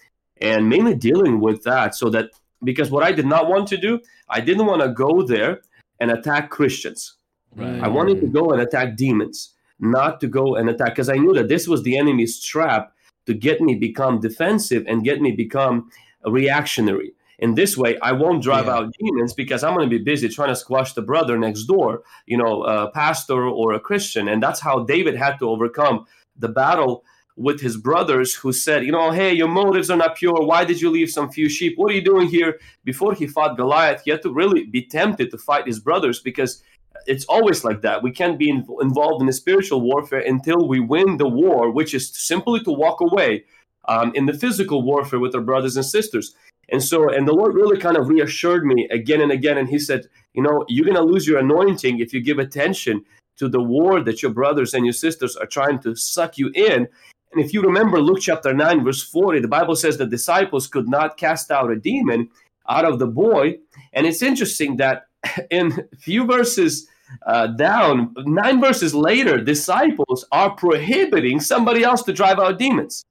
[0.41, 1.95] and mainly dealing with that.
[1.95, 2.31] So that
[2.65, 5.61] because what I did not want to do, I didn't want to go there
[6.01, 7.17] and attack Christians.
[7.55, 7.83] Right.
[7.83, 9.53] I wanted to go and attack demons
[9.83, 12.95] not to go and attack because I knew that this was the enemy's trap
[13.27, 15.91] to get me become defensive and get me become
[16.25, 17.13] reactionary.
[17.41, 18.75] In this way, I won't drive yeah.
[18.75, 22.03] out demons because I'm going to be busy trying to squash the brother next door,
[22.27, 24.29] you know, a pastor or a Christian.
[24.29, 26.07] And that's how David had to overcome
[26.39, 27.05] the battle
[27.37, 30.41] with his brothers who said, you know, hey, your motives are not pure.
[30.43, 31.75] Why did you leave some few sheep?
[31.77, 32.61] What are you doing here?
[32.85, 36.63] Before he fought Goliath, he had to really be tempted to fight his brothers because
[37.07, 38.03] it's always like that.
[38.03, 41.95] We can't be in, involved in the spiritual warfare until we win the war, which
[41.95, 43.45] is simply to walk away
[43.89, 46.35] um, in the physical warfare with our brothers and sisters.
[46.71, 49.59] And so, and the Lord really kind of reassured me again and again.
[49.59, 53.05] And He said, You know, you're going to lose your anointing if you give attention
[53.37, 56.89] to the war that your brothers and your sisters are trying to suck you in.
[57.33, 60.89] And if you remember Luke chapter 9, verse 40, the Bible says the disciples could
[60.89, 62.29] not cast out a demon
[62.69, 63.59] out of the boy.
[63.93, 65.07] And it's interesting that
[65.51, 66.89] in few verses
[67.27, 73.05] uh, down, nine verses later, disciples are prohibiting somebody else to drive out demons.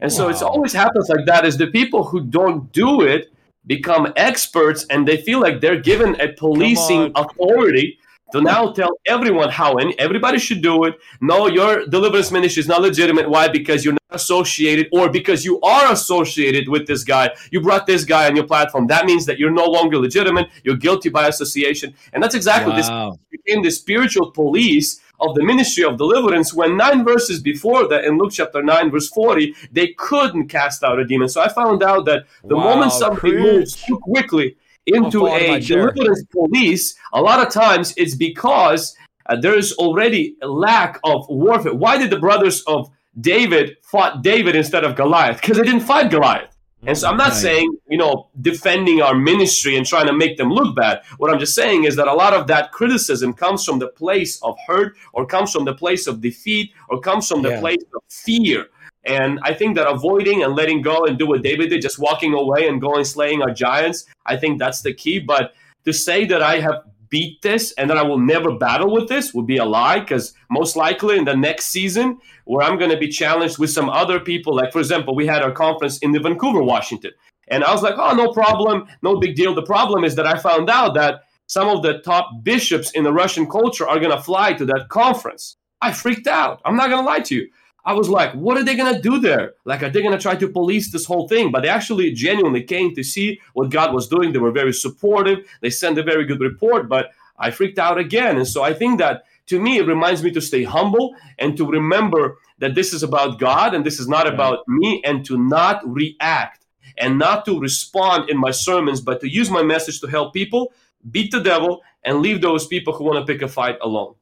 [0.00, 0.30] And so wow.
[0.30, 3.32] it's always happens like that is the people who don't do it
[3.66, 7.98] become experts and they feel like they're given a policing authority
[8.32, 10.98] to now tell everyone how and everybody should do it.
[11.20, 13.28] No, your deliverance ministry is not legitimate.
[13.28, 13.48] Why?
[13.48, 17.30] Because you're not associated or because you are associated with this guy.
[17.50, 18.86] You brought this guy on your platform.
[18.88, 20.48] That means that you're no longer legitimate.
[20.64, 21.94] You're guilty by association.
[22.12, 23.10] And that's exactly wow.
[23.10, 28.04] this became the spiritual police of the ministry of deliverance when nine verses before that
[28.04, 31.82] in Luke chapter 9 verse 40 they couldn't cast out a demon so I found
[31.82, 34.56] out that the wow, moment something moves too quickly
[34.86, 38.96] into a deliverance police a lot of times it's because
[39.26, 42.88] uh, there's already a lack of warfare why did the brothers of
[43.20, 47.34] David fought David instead of Goliath because they didn't fight Goliath and so I'm not
[47.34, 51.02] saying, you know, defending our ministry and trying to make them look bad.
[51.18, 54.40] What I'm just saying is that a lot of that criticism comes from the place
[54.42, 57.60] of hurt or comes from the place of defeat or comes from the yeah.
[57.60, 58.66] place of fear.
[59.06, 62.34] And I think that avoiding and letting go and do what David did, just walking
[62.34, 65.20] away and going slaying our giants, I think that's the key.
[65.20, 69.08] But to say that I have beat this and that I will never battle with
[69.08, 72.90] this would be a lie because most likely in the next season where I'm going
[72.90, 76.12] to be challenged with some other people, like for example, we had our conference in
[76.12, 77.12] the Vancouver, Washington.
[77.48, 79.54] And I was like, oh, no problem, no big deal.
[79.54, 83.12] The problem is that I found out that some of the top bishops in the
[83.12, 85.56] Russian culture are going to fly to that conference.
[85.80, 86.60] I freaked out.
[86.64, 87.48] I'm not going to lie to you.
[87.86, 89.54] I was like, what are they going to do there?
[89.64, 91.52] Like, are they going to try to police this whole thing?
[91.52, 94.32] But they actually genuinely came to see what God was doing.
[94.32, 95.46] They were very supportive.
[95.60, 98.38] They sent a very good report, but I freaked out again.
[98.38, 101.64] And so I think that to me, it reminds me to stay humble and to
[101.64, 105.80] remember that this is about God and this is not about me and to not
[105.86, 106.66] react
[106.98, 110.72] and not to respond in my sermons, but to use my message to help people
[111.12, 114.14] beat the devil and leave those people who want to pick a fight alone.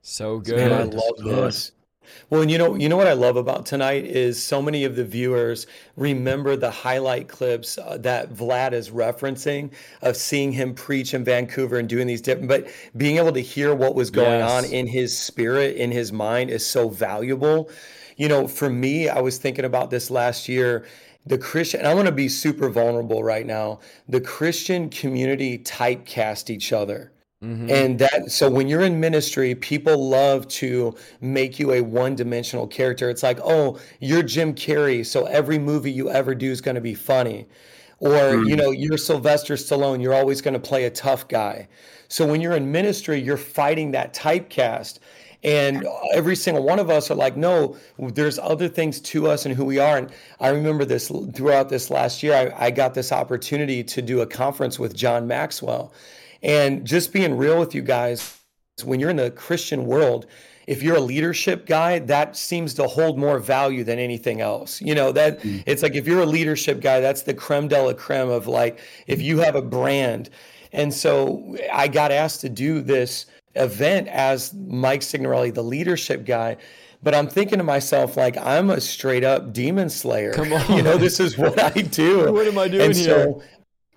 [0.00, 0.56] So good.
[0.56, 1.72] Man, I love this.
[2.28, 4.96] Well, and you know, you know what I love about tonight is so many of
[4.96, 11.14] the viewers remember the highlight clips uh, that Vlad is referencing of seeing him preach
[11.14, 14.50] in Vancouver and doing these different, but being able to hear what was going yes.
[14.50, 17.70] on in his spirit, in his mind, is so valuable.
[18.16, 20.86] You know, for me, I was thinking about this last year
[21.26, 23.80] the Christian, I want to be super vulnerable right now.
[24.08, 27.12] The Christian community typecast each other.
[27.42, 27.70] Mm-hmm.
[27.70, 32.66] And that, so when you're in ministry, people love to make you a one dimensional
[32.66, 33.08] character.
[33.08, 36.82] It's like, oh, you're Jim Carrey, so every movie you ever do is going to
[36.82, 37.46] be funny.
[37.98, 38.48] Or, mm-hmm.
[38.48, 41.68] you know, you're Sylvester Stallone, you're always going to play a tough guy.
[42.08, 44.98] So when you're in ministry, you're fighting that typecast.
[45.42, 49.54] And every single one of us are like, no, there's other things to us and
[49.54, 49.96] who we are.
[49.96, 54.20] And I remember this throughout this last year, I, I got this opportunity to do
[54.20, 55.94] a conference with John Maxwell.
[56.42, 58.38] And just being real with you guys,
[58.84, 60.26] when you're in the Christian world,
[60.66, 64.80] if you're a leadership guy, that seems to hold more value than anything else.
[64.80, 65.62] You know, that mm.
[65.66, 68.78] it's like if you're a leadership guy, that's the creme de la creme of like
[69.06, 70.30] if you have a brand.
[70.72, 73.26] And so I got asked to do this
[73.56, 76.56] event as Mike Signorelli, the leadership guy.
[77.02, 80.32] But I'm thinking to myself, like, I'm a straight up demon slayer.
[80.32, 80.60] Come on.
[80.76, 82.32] You know, this is what I do.
[82.32, 83.04] what am I doing and here?
[83.06, 83.42] So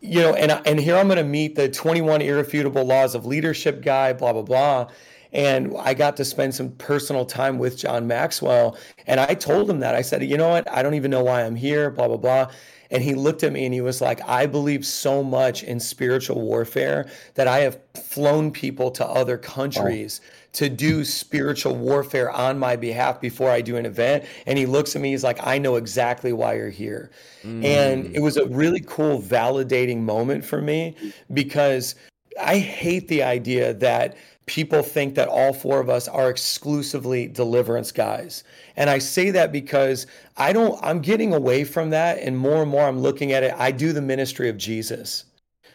[0.04, 3.82] you know, and and here I'm going to meet the 21 irrefutable laws of leadership
[3.82, 4.88] guy, blah blah blah.
[5.32, 9.80] And I got to spend some personal time with John Maxwell, and I told him
[9.80, 12.18] that I said, you know what, I don't even know why I'm here, blah blah
[12.18, 12.52] blah.
[12.92, 16.42] And he looked at me and he was like, I believe so much in spiritual
[16.42, 20.22] warfare that I have flown people to other countries.
[20.24, 24.24] Oh to do spiritual warfare on my behalf before I do an event.
[24.46, 27.12] And he looks at me, he's like, I know exactly why you're here.
[27.44, 27.63] Mm.
[27.66, 30.96] And it was a really cool, validating moment for me
[31.34, 31.96] because
[32.42, 37.92] I hate the idea that people think that all four of us are exclusively deliverance
[37.92, 38.44] guys.
[38.76, 40.06] And I say that because
[40.38, 42.20] I don't, I'm getting away from that.
[42.20, 45.26] And more and more I'm looking at it, I do the ministry of Jesus.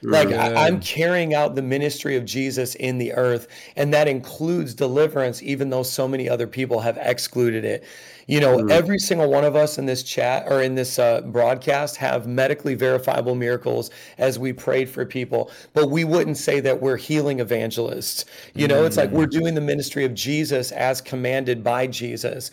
[0.02, 0.50] Like yeah.
[0.50, 5.42] I, am carrying out the ministry of Jesus in the earth, and that includes deliverance,
[5.42, 7.84] even though so many other people have excluded it.
[8.28, 8.70] You know, mm.
[8.70, 12.74] every single one of us in this chat or in this uh, broadcast have medically
[12.74, 18.26] verifiable miracles as we prayed for people, but we wouldn't say that we're healing evangelists.
[18.54, 18.86] You know, mm.
[18.86, 19.30] it's like we're mm.
[19.30, 22.50] doing the ministry of Jesus as commanded by Jesus.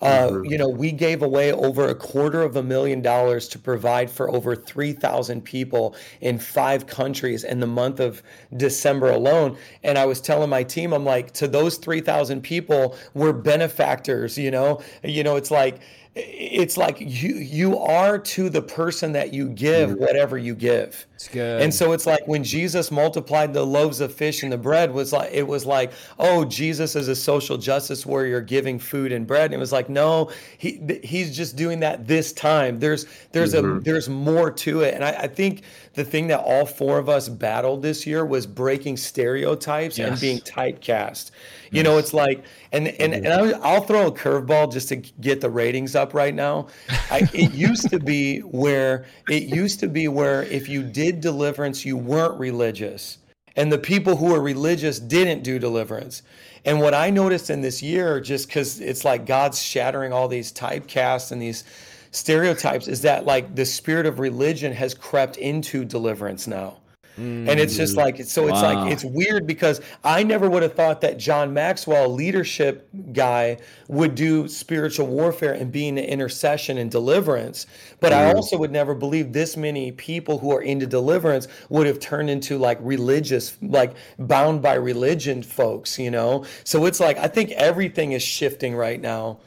[0.00, 0.44] Uh, mm-hmm.
[0.44, 4.30] You know, we gave away over a quarter of a million dollars to provide for
[4.30, 8.22] over 3,000 people in five countries in the month of
[8.56, 9.56] December alone.
[9.82, 14.38] And I was telling my team, I'm like, to those 3,000 people, we're benefactors.
[14.38, 15.80] You know, you know, it's like
[16.14, 21.07] it's like you you are to the person that you give whatever you give.
[21.18, 21.62] It's good.
[21.62, 25.12] And so it's like when Jesus multiplied the loaves of fish and the bread was
[25.12, 25.90] like it was like,
[26.20, 29.46] oh, Jesus is a social justice warrior giving food and bread.
[29.46, 32.78] And it was like, no, he he's just doing that this time.
[32.78, 33.78] There's there's mm-hmm.
[33.78, 34.94] a there's more to it.
[34.94, 35.62] And I, I, think
[35.94, 40.08] the thing that all four of us battled this year was breaking stereotypes yes.
[40.08, 41.32] and being typecast.
[41.70, 45.50] You know, it's like, and and and I'll throw a curveball just to get the
[45.50, 46.68] ratings up right now.
[47.10, 51.84] I, it used to be where it used to be where if you did deliverance,
[51.84, 53.18] you weren't religious,
[53.56, 56.22] and the people who were religious didn't do deliverance.
[56.64, 60.52] And what I noticed in this year, just because it's like God's shattering all these
[60.52, 61.64] typecasts and these
[62.10, 66.78] stereotypes, is that like the spirit of religion has crept into deliverance now
[67.18, 67.98] and it's just mm.
[67.98, 68.84] like so it's wow.
[68.84, 73.58] like it's weird because I never would have thought that John Maxwell, leadership guy,
[73.88, 77.66] would do spiritual warfare and be in intercession and deliverance.
[78.00, 78.16] But mm.
[78.16, 82.30] I also would never believe this many people who are into deliverance would have turned
[82.30, 86.44] into like religious, like bound by religion folks, you know?
[86.64, 89.40] So it's like I think everything is shifting right now.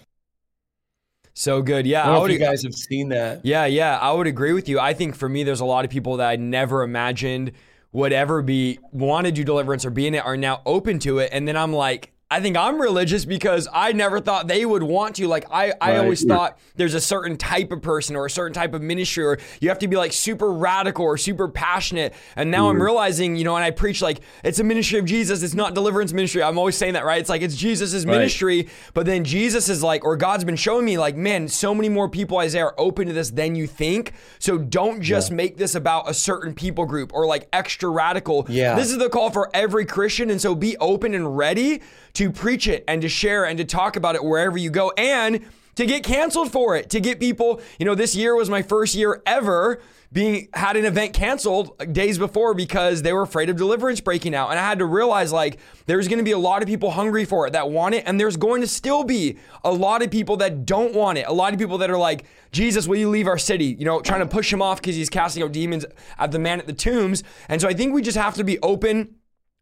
[1.33, 1.87] So good.
[1.87, 2.09] Yeah.
[2.09, 3.45] I, I would, you guys have seen that.
[3.45, 3.65] Yeah.
[3.65, 3.97] Yeah.
[3.97, 4.79] I would agree with you.
[4.79, 7.53] I think for me, there's a lot of people that I never imagined
[7.93, 11.19] would ever be want to do deliverance or be in it are now open to
[11.19, 11.29] it.
[11.33, 15.17] And then I'm like, I think I'm religious because I never thought they would want
[15.17, 15.27] to.
[15.27, 15.97] Like I, I right.
[15.97, 19.37] always thought there's a certain type of person or a certain type of ministry, or
[19.59, 22.13] you have to be like super radical or super passionate.
[22.37, 22.69] And now mm.
[22.69, 25.43] I'm realizing, you know, and I preach like it's a ministry of Jesus.
[25.43, 26.41] It's not deliverance ministry.
[26.41, 27.19] I'm always saying that, right?
[27.19, 28.13] It's like it's Jesus's right.
[28.13, 31.89] ministry, but then Jesus is like, or God's been showing me, like, man, so many
[31.89, 34.13] more people, Isaiah, are open to this than you think.
[34.39, 35.35] So don't just yeah.
[35.35, 38.45] make this about a certain people group or like extra radical.
[38.47, 38.75] Yeah.
[38.75, 41.81] This is the call for every Christian, and so be open and ready
[42.13, 45.45] to preach it and to share and to talk about it wherever you go and
[45.75, 48.93] to get canceled for it, to get people, you know, this year was my first
[48.93, 49.81] year ever
[50.13, 54.49] being had an event canceled days before because they were afraid of deliverance breaking out.
[54.49, 57.23] And I had to realize like there's going to be a lot of people hungry
[57.23, 60.37] for it that want it and there's going to still be a lot of people
[60.37, 61.27] that don't want it.
[61.27, 64.01] A lot of people that are like, "Jesus, will you leave our city?" You know,
[64.01, 65.85] trying to push him off cuz he's casting out demons
[66.19, 67.23] at the man at the tombs.
[67.47, 69.15] And so I think we just have to be open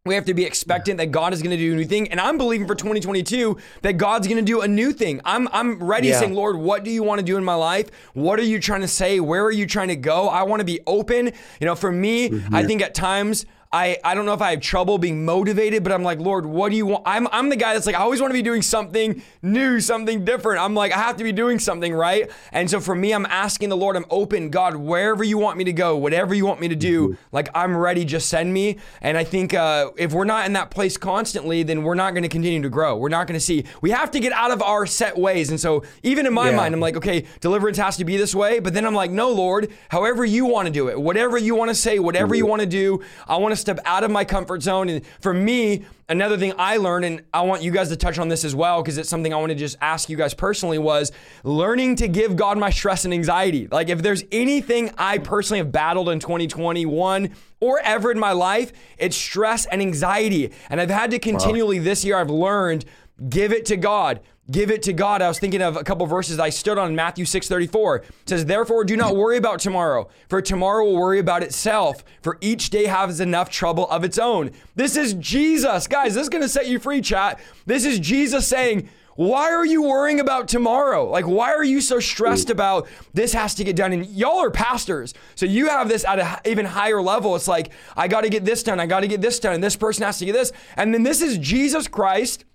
[0.09, 2.09] we have to be expectant that God is going to do a new thing.
[2.09, 5.21] And I'm believing for 2022 that God's going to do a new thing.
[5.23, 6.19] I'm, I'm ready yeah.
[6.19, 7.91] saying, Lord, what do you want to do in my life?
[8.15, 9.19] What are you trying to say?
[9.19, 10.27] Where are you trying to go?
[10.27, 11.27] I want to be open.
[11.59, 12.55] You know, for me, mm-hmm.
[12.55, 15.91] I think at times I, I don't know if I have trouble being motivated, but
[15.91, 17.03] I'm like, Lord, what do you want?
[17.05, 20.25] I'm, I'm the guy that's like, I always want to be doing something new, something
[20.25, 20.59] different.
[20.59, 22.31] I'm like, I have to be doing something, right?
[22.51, 25.65] And so for me, I'm asking the Lord, I'm open, God, wherever you want me
[25.65, 27.21] to go, whatever you want me to do, mm-hmm.
[27.31, 28.77] like I'm ready, just send me.
[29.01, 32.23] And I think uh, if we're not in that place constantly, then we're not going
[32.23, 32.97] to continue to grow.
[32.97, 35.51] We're not going to see, we have to get out of our set ways.
[35.51, 36.55] And so even in my yeah.
[36.55, 38.57] mind, I'm like, okay, deliverance has to be this way.
[38.57, 41.69] But then I'm like, no, Lord, however you want to do it, whatever you want
[41.69, 42.35] to say, whatever mm-hmm.
[42.37, 44.89] you want to do, I want to step out of my comfort zone.
[44.89, 48.27] And for me, another thing I learned, and I want you guys to touch on
[48.27, 51.11] this as well, because it's something I want to just ask you guys personally, was
[51.43, 53.67] learning to give God my stress and anxiety.
[53.67, 57.29] Like, if there's anything I personally have battled in 2021
[57.59, 60.51] or ever in my life, it's stress and anxiety.
[60.69, 61.85] And I've had to continually wow.
[61.85, 62.85] this year, I've learned
[63.27, 65.21] give it to God give it to God.
[65.21, 67.97] I was thinking of a couple of verses I stood on Matthew 6:34.
[67.97, 72.37] It says, "Therefore do not worry about tomorrow, for tomorrow will worry about itself, for
[72.41, 75.87] each day has enough trouble of its own." This is Jesus.
[75.87, 77.39] Guys, this is going to set you free, chat.
[77.65, 78.89] This is Jesus saying,
[79.19, 81.09] why are you worrying about tomorrow?
[81.09, 83.91] Like, why are you so stressed about this has to get done?
[83.91, 85.13] And y'all are pastors.
[85.35, 87.35] So you have this at an even higher level.
[87.35, 88.79] It's like, I got to get this done.
[88.79, 89.55] I got to get this done.
[89.55, 90.53] And this person has to get this.
[90.77, 92.45] And then this is Jesus Christ.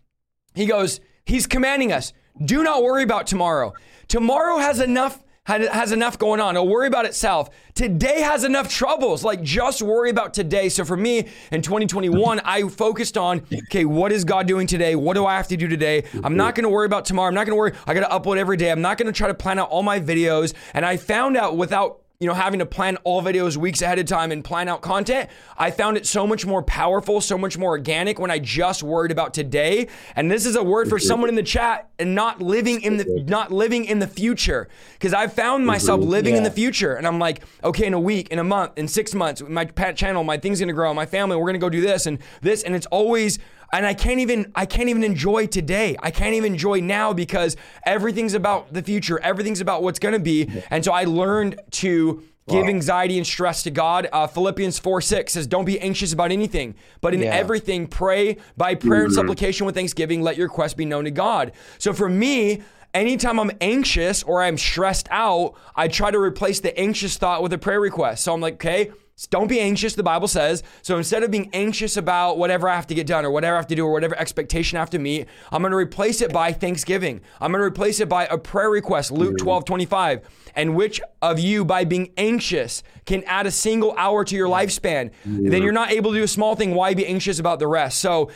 [0.54, 2.12] He goes, He's commanding us
[2.44, 3.74] do not worry about tomorrow.
[4.08, 6.56] Tomorrow has enough has enough going on.
[6.56, 7.50] It'll worry about itself.
[7.74, 9.22] Today has enough troubles.
[9.22, 10.70] Like just worry about today.
[10.70, 14.96] So for me in 2021, I focused on okay, what is God doing today?
[14.96, 16.04] What do I have to do today?
[16.22, 17.28] I'm not going to worry about tomorrow.
[17.28, 17.72] I'm not going to worry.
[17.86, 18.70] I got to upload every day.
[18.70, 20.54] I'm not going to try to plan out all my videos.
[20.72, 24.06] And I found out without you know, having to plan all videos weeks ahead of
[24.06, 27.70] time and plan out content, I found it so much more powerful, so much more
[27.70, 29.88] organic when I just worried about today.
[30.14, 33.24] And this is a word for someone in the chat and not living in the
[33.26, 34.68] not living in the future.
[34.92, 36.38] Because I've found myself living yeah.
[36.38, 36.94] in the future.
[36.94, 40.22] And I'm like, okay, in a week, in a month, in six months, my channel,
[40.22, 42.62] my thing's gonna grow, my family, we're gonna go do this and this.
[42.62, 43.40] And it's always
[43.72, 45.96] and I can't even I can't even enjoy today.
[46.02, 49.18] I can't even enjoy now because everything's about the future.
[49.20, 50.50] Everything's about what's going to be.
[50.70, 54.06] And so I learned to give anxiety and stress to God.
[54.12, 57.30] Uh, Philippians 4 6 says, Don't be anxious about anything, but in Yeah.
[57.34, 61.52] everything, pray by prayer and supplication with thanksgiving, let your request be known to God.
[61.78, 62.62] So for me,
[62.92, 67.52] anytime I'm anxious or I'm stressed out, I try to replace the anxious thought with
[67.54, 68.22] a prayer request.
[68.24, 68.92] So I'm like, okay,
[69.30, 70.62] don't be anxious, the Bible says.
[70.82, 73.58] So instead of being anxious about whatever I have to get done or whatever I
[73.58, 76.32] have to do or whatever expectation I have to meet, I'm going to replace it
[76.32, 77.20] by thanksgiving.
[77.40, 79.44] I'm going to replace it by a prayer request, Luke mm-hmm.
[79.44, 80.20] 12, 25.
[80.56, 85.12] And which of you, by being anxious, can add a single hour to your lifespan?
[85.24, 86.74] Then you're not able to do a small thing.
[86.74, 88.00] Why be anxious about the rest?
[88.00, 88.30] So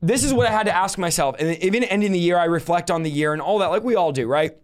[0.00, 1.36] this is what I had to ask myself.
[1.38, 3.96] And even ending the year, I reflect on the year and all that, like we
[3.96, 4.56] all do, right?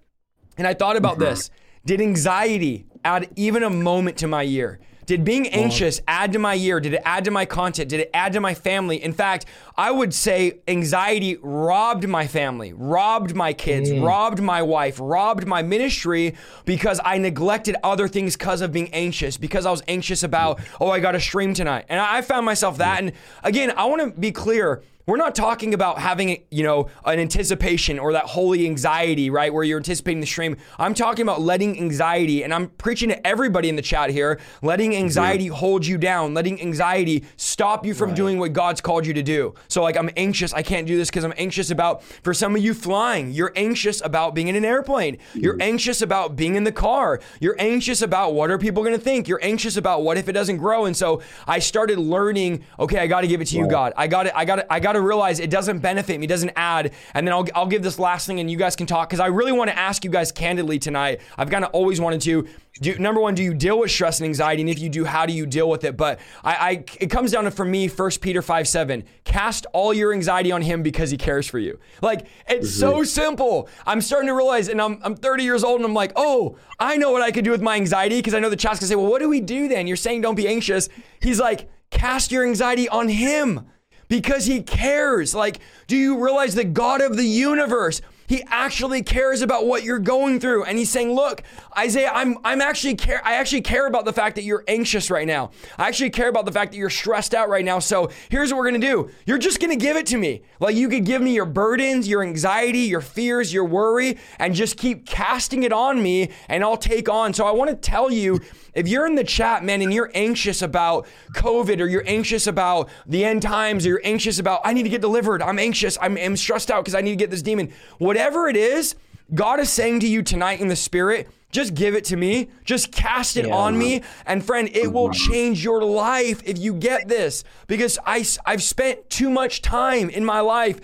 [0.57, 1.25] And I thought about mm-hmm.
[1.25, 1.51] this.
[1.85, 4.79] Did anxiety add even a moment to my year?
[5.09, 6.81] Did being anxious add to my year?
[6.81, 7.89] Did it add to my content?
[7.89, 9.03] Did it add to my family?
[9.03, 14.05] In fact, I would say anxiety robbed my family, robbed my kids, mm.
[14.05, 16.35] robbed my wife, robbed my ministry
[16.67, 20.91] because I neglected other things because of being anxious, because I was anxious about, oh,
[20.91, 21.87] I got to stream tonight.
[21.89, 23.03] And I found myself that.
[23.03, 24.83] And again, I want to be clear.
[25.09, 29.51] We're not talking about having, you know, an anticipation or that holy anxiety, right?
[29.51, 30.59] Where you're anticipating the stream.
[30.79, 34.95] I'm talking about letting anxiety, and I'm preaching to everybody in the chat here, letting
[34.95, 39.23] anxiety hold you down, letting anxiety stop you from doing what God's called you to
[39.23, 39.55] do.
[39.69, 40.53] So, like, I'm anxious.
[40.53, 44.03] I can't do this because I'm anxious about, for some of you flying, you're anxious
[44.05, 45.17] about being in an airplane.
[45.33, 47.19] You're anxious about being in the car.
[47.41, 49.27] You're anxious about what are people going to think.
[49.27, 50.85] You're anxious about what if it doesn't grow.
[50.85, 53.95] And so I started learning, okay, I got to give it to you, God.
[53.97, 56.29] I got to, I got to, I got to realize it doesn't benefit me, it
[56.29, 56.93] doesn't add.
[57.15, 59.27] And then I'll, I'll give this last thing and you guys can talk because I
[59.27, 61.21] really want to ask you guys candidly tonight.
[61.37, 62.47] I've kind of always wanted to.
[62.81, 64.63] Do, number one, do you deal with stress and anxiety?
[64.63, 65.97] And if you do, how do you deal with it?
[65.97, 66.71] But I, I
[67.01, 69.05] it comes down to for me, 1 Peter 5 7.
[69.25, 71.79] Cast all your anxiety on him because he cares for you.
[72.03, 72.81] Like it's mm-hmm.
[72.81, 73.69] so simple.
[73.87, 76.97] I'm starting to realize, and I'm I'm 30 years old, and I'm like, oh, I
[76.97, 78.95] know what I could do with my anxiety because I know the chat's gonna say,
[78.95, 79.87] well, what do we do then?
[79.87, 80.89] You're saying don't be anxious.
[81.21, 83.67] He's like, cast your anxiety on him
[84.09, 85.35] because he cares.
[85.35, 88.01] Like, do you realize the God of the universe?
[88.29, 90.65] He actually cares about what you're going through.
[90.65, 91.43] And he's saying, look,
[91.77, 95.27] Isaiah, I'm I'm actually care I actually care about the fact that you're anxious right
[95.27, 95.51] now.
[95.79, 97.79] I actually care about the fact that you're stressed out right now.
[97.79, 99.11] So here's what we're gonna do.
[99.25, 100.43] You're just gonna give it to me.
[100.61, 104.77] Like you could give me your burdens, your anxiety, your fears, your worry, and just
[104.77, 107.33] keep casting it on me, and I'll take on.
[107.33, 108.41] So I want to tell you,
[108.75, 112.91] if you're in the chat, man, and you're anxious about COVID or you're anxious about
[113.07, 115.41] the end times or you're anxious about I need to get delivered.
[115.41, 115.97] I'm anxious.
[116.01, 117.73] I'm, I'm stressed out because I need to get this demon.
[117.97, 118.95] Whatever it is,
[119.35, 122.49] God is saying to you tonight in the spirit, just give it to me.
[122.65, 123.55] Just cast it Yeah.
[123.55, 124.03] on me.
[124.27, 127.43] And friend, it will change your life if you get this.
[127.67, 130.79] Because I, I've spent too much time in my life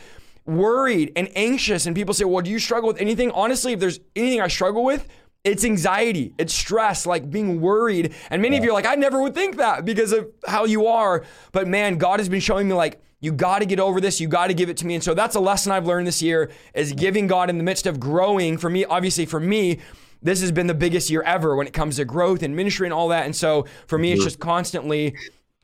[0.47, 1.85] worried and anxious.
[1.87, 3.31] And people say, well, do you struggle with anything?
[3.33, 5.07] Honestly, if there's anything I struggle with,
[5.45, 8.15] it's anxiety, it's stress, like being worried.
[8.31, 10.87] And many of you are like, I never would think that because of how you
[10.87, 11.25] are.
[11.53, 14.21] But man, God has been showing me like, you got to get over this.
[14.21, 14.95] You got to give it to me.
[14.95, 17.87] And so that's a lesson I've learned this year is giving God in the midst
[17.87, 18.59] of growing.
[18.59, 19.81] For me, obviously, for me,
[20.23, 22.93] this has been the biggest year ever when it comes to growth and ministry and
[22.93, 23.25] all that.
[23.25, 24.27] And so for me, it's mm-hmm.
[24.27, 25.15] just constantly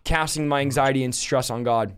[0.04, 1.94] casting my anxiety and stress on God.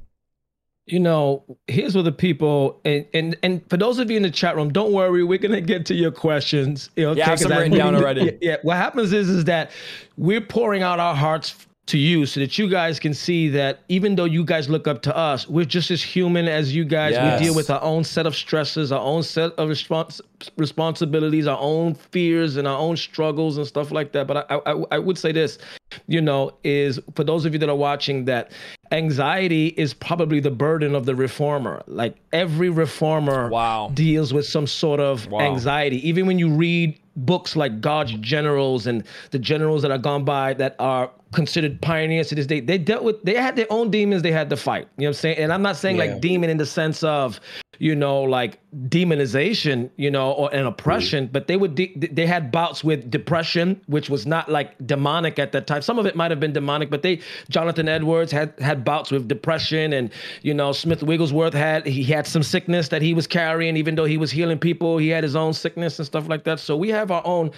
[0.87, 4.33] You know, here's what the people and, and and for those of you in the
[4.33, 6.91] chat room, don't worry, we're gonna get to your questions.
[6.97, 8.25] You know, Yeah, I have some written down already.
[8.25, 8.57] Yeah, yeah.
[8.63, 9.71] What happens is is that
[10.17, 11.55] we're pouring out our hearts
[11.87, 15.03] to you so that you guys can see that even though you guys look up
[15.03, 17.13] to us, we're just as human as you guys.
[17.13, 17.41] Yes.
[17.41, 20.21] We deal with our own set of stresses, our own set of respons-
[20.57, 24.29] responsibilities, our own fears, and our own struggles and stuff like that.
[24.29, 25.59] But I, I, I would say this,
[26.07, 28.53] you know, is for those of you that are watching that
[28.93, 31.83] anxiety is probably the burden of the reformer.
[31.87, 33.91] Like every reformer Wow.
[33.93, 35.41] deals with some sort of Wow.
[35.41, 36.07] anxiety.
[36.09, 40.55] Even when you read books like God's generals and the generals that are gone by
[40.55, 44.23] that are considered pioneers to this day, they dealt with they had their own demons
[44.23, 44.89] they had to fight.
[44.97, 45.39] You know what I'm saying?
[45.39, 46.05] And I'm not saying Yeah.
[46.07, 47.41] like demon in the sense of,
[47.79, 51.33] you know, like demonization, you know, or an oppression, mm-hmm.
[51.33, 55.53] but they would de- they had bouts with depression, which was not like demonic at
[55.53, 55.83] that time.
[55.83, 59.27] Some of it might have been demonic, but they Jonathan Edwards had had bouts with
[59.27, 60.11] depression and
[60.43, 64.05] you know, Smith Wigglesworth had he had some sickness that he was carrying even though
[64.05, 66.61] he was healing people, he had his own sickness and stuff like that.
[66.61, 67.51] So we have our own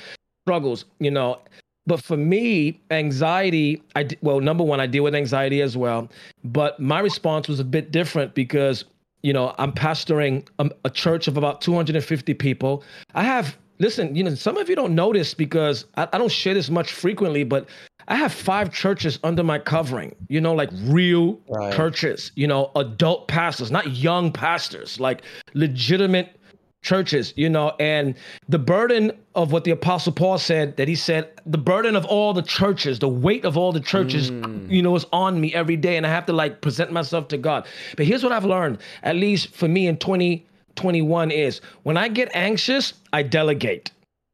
[0.45, 1.41] struggles, you know.
[1.87, 6.09] But for me, anxiety, I well, number one, I deal with anxiety as well.
[6.43, 8.85] But my response was a bit different because,
[9.25, 12.85] you know, I'm pastoring a, a church of about 250 people.
[13.15, 16.53] I have listen, you know, some of you don't notice because I, I don't share
[16.53, 17.67] this much frequently, but
[18.07, 21.73] I have five churches under my covering, you know, like real right.
[21.73, 25.23] churches, you know, adult pastors, not young pastors, like
[25.55, 26.39] legitimate
[26.85, 28.15] churches, you know, and
[28.49, 32.33] the burden of what the apostle Paul said that he said, the burden of all
[32.33, 34.71] the churches, the weight of all the churches, mm.
[34.71, 37.39] you know, is on me every day and I have to like present myself to
[37.39, 37.67] God.
[37.97, 42.31] But here's what I've learned, at least for me in 2021 is when I get
[42.35, 43.91] anxious, I delegate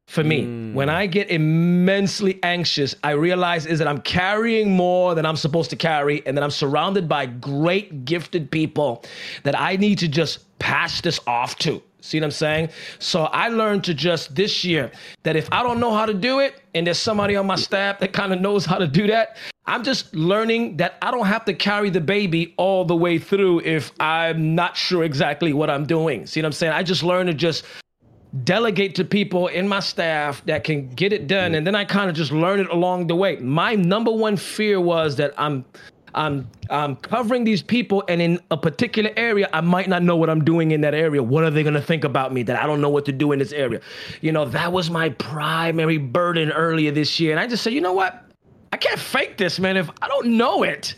[0.07, 0.43] for me.
[0.43, 0.73] Mm.
[0.73, 5.69] When I get immensely anxious, I realize is that I'm carrying more than I'm supposed
[5.69, 9.05] to carry and that I'm surrounded by great gifted people
[9.43, 11.81] that I need to just pass this off to.
[12.01, 12.69] See what I'm saying?
[12.99, 14.91] So I learned to just this year
[15.23, 17.99] that if I don't know how to do it and there's somebody on my staff
[17.99, 19.37] that kind of knows how to do that,
[19.67, 23.61] I'm just learning that I don't have to carry the baby all the way through
[23.61, 26.25] if I'm not sure exactly what I'm doing.
[26.25, 26.73] See what I'm saying?
[26.73, 27.63] I just learned to just
[28.43, 32.09] delegate to people in my staff that can get it done and then I kind
[32.09, 33.35] of just learn it along the way.
[33.37, 35.65] My number one fear was that I'm
[36.13, 40.29] I'm I'm covering these people and in a particular area I might not know what
[40.29, 41.21] I'm doing in that area.
[41.23, 43.31] What are they going to think about me that I don't know what to do
[43.31, 43.81] in this area?
[44.21, 47.81] You know, that was my primary burden earlier this year and I just said, "You
[47.81, 48.25] know what?
[48.73, 49.75] I can't fake this, man.
[49.75, 50.95] If I don't know it,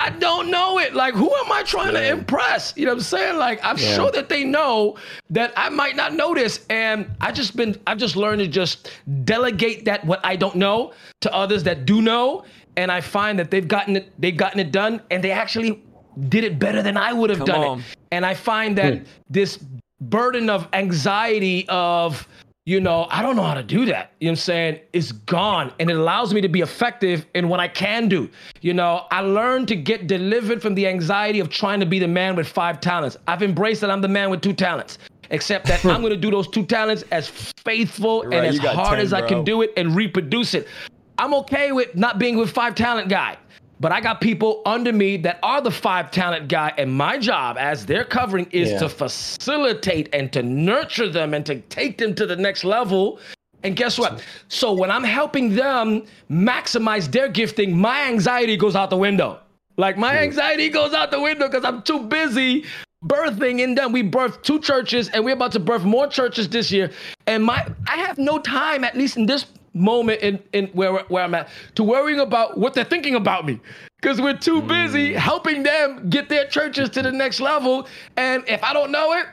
[0.00, 0.94] I don't know it.
[0.94, 2.00] Like, who am I trying yeah.
[2.00, 2.72] to impress?
[2.74, 3.36] You know what I'm saying?
[3.36, 3.94] Like, I'm yeah.
[3.94, 4.96] sure that they know
[5.28, 6.64] that I might not know this.
[6.70, 8.90] And I just been, I've just learned to just
[9.24, 12.44] delegate that what I don't know to others that do know.
[12.76, 15.82] And I find that they've gotten it, they've gotten it done, and they actually
[16.28, 17.78] did it better than I would have Come done on.
[17.80, 17.84] it.
[18.12, 19.04] And I find that hmm.
[19.28, 19.58] this
[20.00, 22.26] burden of anxiety of
[22.66, 24.12] you know, I don't know how to do that.
[24.20, 24.80] You know what I'm saying?
[24.92, 25.72] It's gone.
[25.80, 28.30] And it allows me to be effective in what I can do.
[28.60, 32.06] You know, I learned to get delivered from the anxiety of trying to be the
[32.06, 33.16] man with five talents.
[33.26, 34.98] I've embraced that I'm the man with two talents.
[35.30, 38.98] Except that I'm going to do those two talents as faithful right, and as hard
[38.98, 40.68] 10, as I can do it and reproduce it.
[41.20, 43.36] I'm okay with not being with five talent guy.
[43.78, 47.56] But I got people under me that are the five talent guy, and my job
[47.58, 48.78] as their covering is yeah.
[48.78, 53.18] to facilitate and to nurture them and to take them to the next level.
[53.62, 54.22] And guess what?
[54.48, 59.40] So when I'm helping them maximize their gifting, my anxiety goes out the window.
[59.76, 62.64] Like my anxiety goes out the window because I'm too busy
[63.04, 63.92] birthing in them.
[63.92, 66.90] We birthed two churches and we're about to birth more churches this year.
[67.26, 71.24] And my I have no time, at least in this moment in, in where, where
[71.24, 73.60] I'm at to worrying about what they're thinking about me
[74.00, 75.16] because we're too busy mm.
[75.16, 77.86] helping them get their churches to the next level.
[78.16, 79.26] And if I don't know it,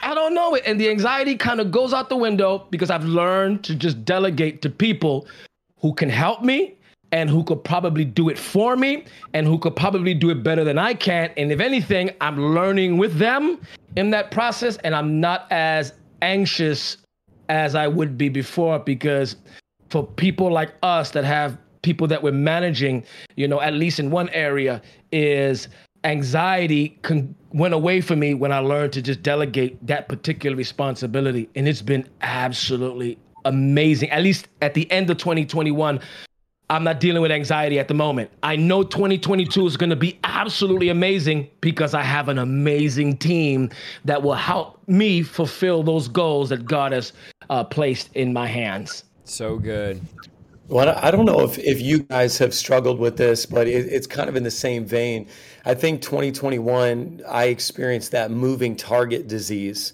[0.00, 0.62] I don't know it.
[0.66, 4.62] And the anxiety kind of goes out the window because I've learned to just delegate
[4.62, 5.26] to people
[5.80, 6.74] who can help me
[7.10, 10.62] and who could probably do it for me and who could probably do it better
[10.62, 11.30] than I can.
[11.36, 13.60] And if anything, I'm learning with them
[13.96, 16.98] in that process and I'm not as anxious
[17.48, 19.36] as I would be before because
[19.90, 23.04] for people like us that have people that we're managing,
[23.36, 24.82] you know, at least in one area,
[25.12, 25.68] is
[26.04, 31.48] anxiety con- went away from me when I learned to just delegate that particular responsibility.
[31.54, 34.10] And it's been absolutely amazing.
[34.10, 36.00] At least at the end of 2021,
[36.70, 38.30] I'm not dealing with anxiety at the moment.
[38.42, 43.70] I know 2022 is going to be absolutely amazing because I have an amazing team
[44.04, 47.14] that will help me fulfill those goals that God has
[47.48, 49.04] uh, placed in my hands.
[49.28, 50.00] So good.
[50.68, 54.06] Well, I don't know if, if you guys have struggled with this, but it, it's
[54.06, 55.28] kind of in the same vein.
[55.64, 59.92] I think 2021, I experienced that moving target disease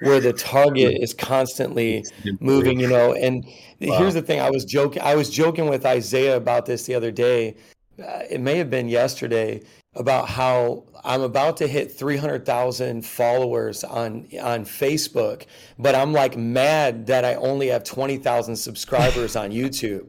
[0.00, 2.04] where the target is constantly
[2.40, 3.14] moving, you know.
[3.14, 3.44] And
[3.80, 3.98] wow.
[3.98, 7.10] here's the thing I was joking, I was joking with Isaiah about this the other
[7.10, 7.56] day.
[7.98, 9.62] Uh, it may have been yesterday
[9.96, 15.44] about how I'm about to hit 300,000 followers on on Facebook,
[15.78, 20.08] but I'm like mad that I only have 20,000 subscribers on YouTube.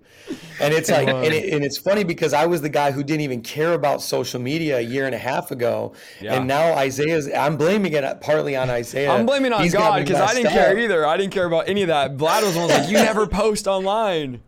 [0.59, 3.21] And it's like and, it, and, it's funny because I was the guy who didn't
[3.21, 5.93] even care about social media a year and a half ago.
[6.21, 6.35] Yeah.
[6.35, 9.11] And now Isaiah's I'm blaming it partly on Isaiah.
[9.11, 10.53] I'm blaming on He's God because I didn't up.
[10.53, 11.05] care either.
[11.05, 12.15] I didn't care about any of that.
[12.15, 14.41] Vlad was one like you never post online.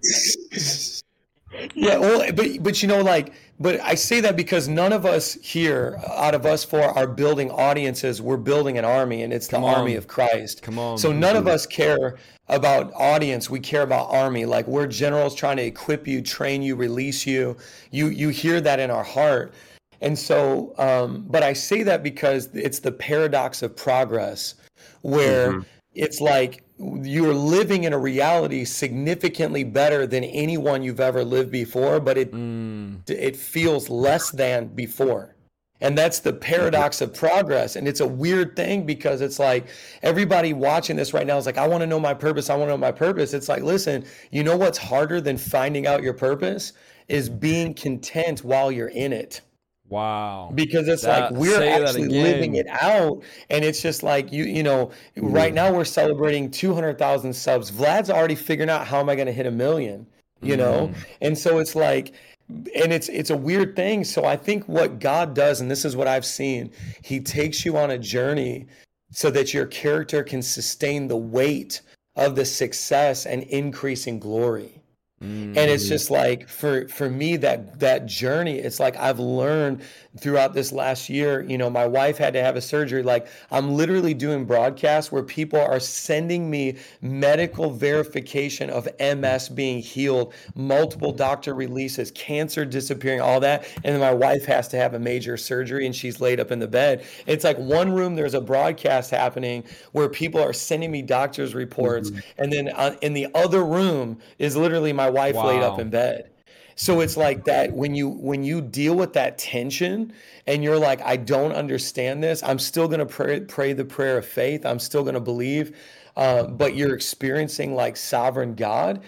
[1.76, 5.34] yeah, well, but but you know like but I say that because none of us
[5.36, 8.22] here, out of us four, are building audiences.
[8.22, 10.62] We're building an army, and it's the army of Christ.
[10.62, 10.98] Come on.
[10.98, 12.18] So none of us care
[12.50, 13.50] about audience.
[13.50, 14.46] We care about army.
[14.46, 17.58] Like we're generals trying to equip you, train you, release you.
[17.90, 19.54] You you hear that in our heart.
[20.02, 24.54] And so, um, but I say that because it's the paradox of progress,
[25.02, 25.62] where mm-hmm.
[25.96, 32.00] it's like you're living in a reality significantly better than anyone you've ever lived before,
[32.00, 32.98] but it mm.
[33.10, 35.36] it feels less than before.
[35.80, 37.76] And that's the paradox of progress.
[37.76, 39.68] And it's a weird thing because it's like
[40.02, 42.50] everybody watching this right now is like, I want to know my purpose.
[42.50, 43.34] I want to know my purpose.
[43.34, 46.74] It's like, listen, you know what's harder than finding out your purpose
[47.08, 49.42] is being content while you're in it.
[49.90, 50.52] Wow.
[50.54, 53.22] Because it's That- like we're actually living it out.
[53.50, 57.72] And it's just like you, you know, right now we're celebrating 200,000 subs.
[57.72, 60.06] Vlad's already figuring out how am I going to hit a million,
[60.42, 60.92] you know?
[61.22, 62.14] And so it's like,
[62.50, 64.04] and it's it's a weird thing.
[64.04, 66.72] So I think what God does, and this is what I've seen,
[67.04, 68.68] He takes you on a journey
[69.12, 71.82] so that your character can sustain the weight
[72.16, 74.82] of the success and increasing glory
[75.20, 79.82] and it's just like for for me that that journey it's like i've learned
[80.20, 83.04] throughout this last year you know my wife had to have a surgery.
[83.04, 89.80] Like i'm literally doing broadcasts where people are sending me medical verification of ms being
[89.80, 93.68] healed multiple doctor releases cancer disappearing all that.
[93.84, 96.60] And then my wife has to have a major surgery and she's laid up in
[96.60, 97.06] the bed.
[97.26, 102.12] It's like one room there's a broadcast happening where people are sending me doctors reports.
[102.38, 106.30] And then uh, in the other room is literally my wife laid up in bed.
[106.76, 110.14] So it's like that when you when you deal with that tension
[110.46, 112.44] and you're like i don't understand this.
[112.44, 114.64] I'm still going to pray, pray the prayer of faith.
[114.64, 115.76] I'm still going to believe
[116.16, 119.02] uh, but you're experiencing like sovereign god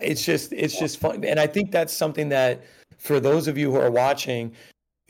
[0.00, 1.24] it's just it's just fun.
[1.24, 2.64] And i think that's something that
[2.98, 4.52] for those of you who are watching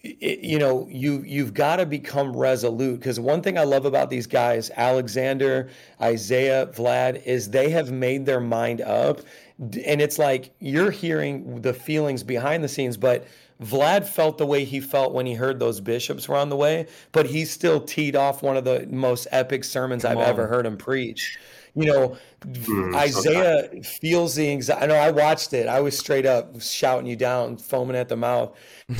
[0.03, 2.99] it, you know you you've got to become resolute.
[2.99, 5.70] Because one thing i love about these guys alexander
[6.01, 9.20] isaiah vlad is they have made their mind up
[9.59, 13.27] and it's like you're hearing the feelings behind the scenes but
[13.63, 16.87] vlad felt the way he felt when he heard those bishops were on the way
[17.13, 20.25] but he still teed off one of the most epic sermons i've on.
[20.25, 21.39] ever heard him preach
[21.75, 26.27] you know Mm, isaiah feels the anxiety i know i watched it i was straight
[26.27, 28.55] up shouting you down foaming at the mouth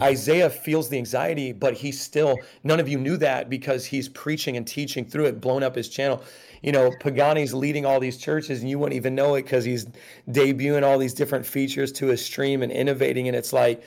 [0.00, 4.56] Isaiah feels the anxiety, but he's still, none of you knew that because he's preaching
[4.56, 6.22] and teaching through it, blown up his channel.
[6.62, 9.86] You know, Pagani's leading all these churches and you wouldn't even know it because he's
[10.28, 13.28] debuting all these different features to his stream and innovating.
[13.28, 13.82] And it's like,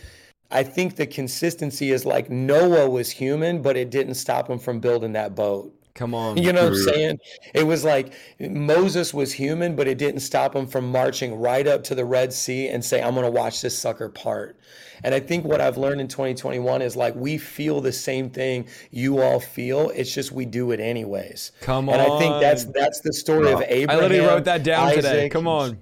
[0.52, 4.80] I think the consistency is like Noah was human, but it didn't stop him from
[4.80, 5.74] building that boat.
[5.96, 6.38] Come on.
[6.38, 7.20] You know what I'm saying?
[7.54, 11.84] It was like Moses was human, but it didn't stop him from marching right up
[11.86, 14.58] to the Red Sea and say, I'm going to watch this sucker part.
[15.04, 18.68] And I think what I've learned in 2021 is like we feel the same thing
[18.90, 19.92] you all feel.
[19.92, 21.52] It's just we do it anyways.
[21.62, 22.00] Come on.
[22.00, 23.90] And I think that's that's the story of Abraham.
[23.90, 25.10] I literally wrote that down today.
[25.10, 25.78] Isaac, Come on.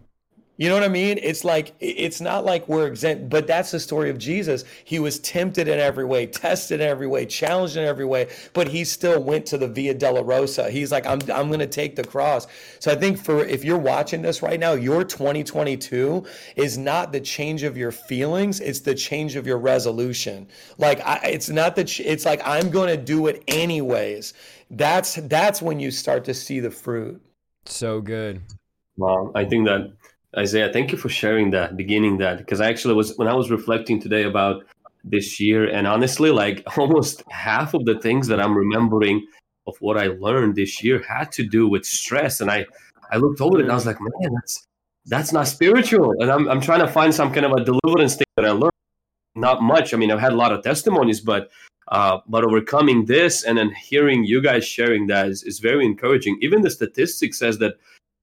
[0.62, 1.18] You know what I mean?
[1.24, 4.64] It's like it's not like we're exempt, but that's the story of Jesus.
[4.84, 8.68] He was tempted in every way, tested in every way, challenged in every way, but
[8.68, 10.70] he still went to the Via Dolorosa.
[10.70, 12.46] He's like, I'm I'm going to take the cross.
[12.78, 17.22] So I think for if you're watching this right now, your 2022 is not the
[17.22, 20.48] change of your feelings; it's the change of your resolution.
[20.78, 24.36] Like I, it's not that ch- It's like I'm going to do it anyways.
[24.70, 27.20] That's that's when you start to see the fruit.
[27.66, 28.44] So good.
[28.98, 29.94] Wow, I think that
[30.38, 33.52] Isaiah, thank you for sharing that, beginning that, because I actually was when I was
[33.52, 34.64] reflecting today about
[35.04, 39.26] this year, and honestly, like almost half of the things that I'm remembering
[39.68, 42.66] of what I learned this year had to do with stress, and I
[43.12, 44.68] I looked over it and I was like, man, that's
[45.06, 48.28] that's not spiritual, and I'm I'm trying to find some kind of a deliverance thing
[48.38, 48.72] that I learned.
[49.36, 49.94] Not much.
[49.94, 51.50] I mean, I've had a lot of testimonies, but
[51.90, 56.38] uh, but overcoming this and then hearing you guys sharing that is, is very encouraging.
[56.42, 57.76] Even the statistic says that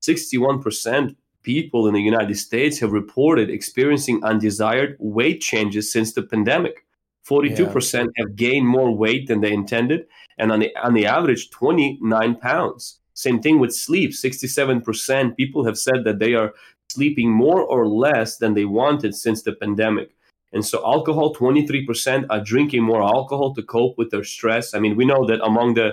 [0.02, 1.14] 61%
[1.48, 6.84] people in the United States have reported experiencing undesired weight changes since the pandemic.
[7.26, 10.00] 42% have gained more weight than they intended,
[10.38, 13.00] and on the on the average, 29 pounds.
[13.14, 14.10] Same thing with sleep.
[14.10, 16.52] 67% people have said that they are
[16.90, 20.10] sleeping more or less than they wanted since the pandemic.
[20.52, 24.74] And so, alcohol, 23% are drinking more alcohol to cope with their stress.
[24.74, 25.88] I mean, we know that among the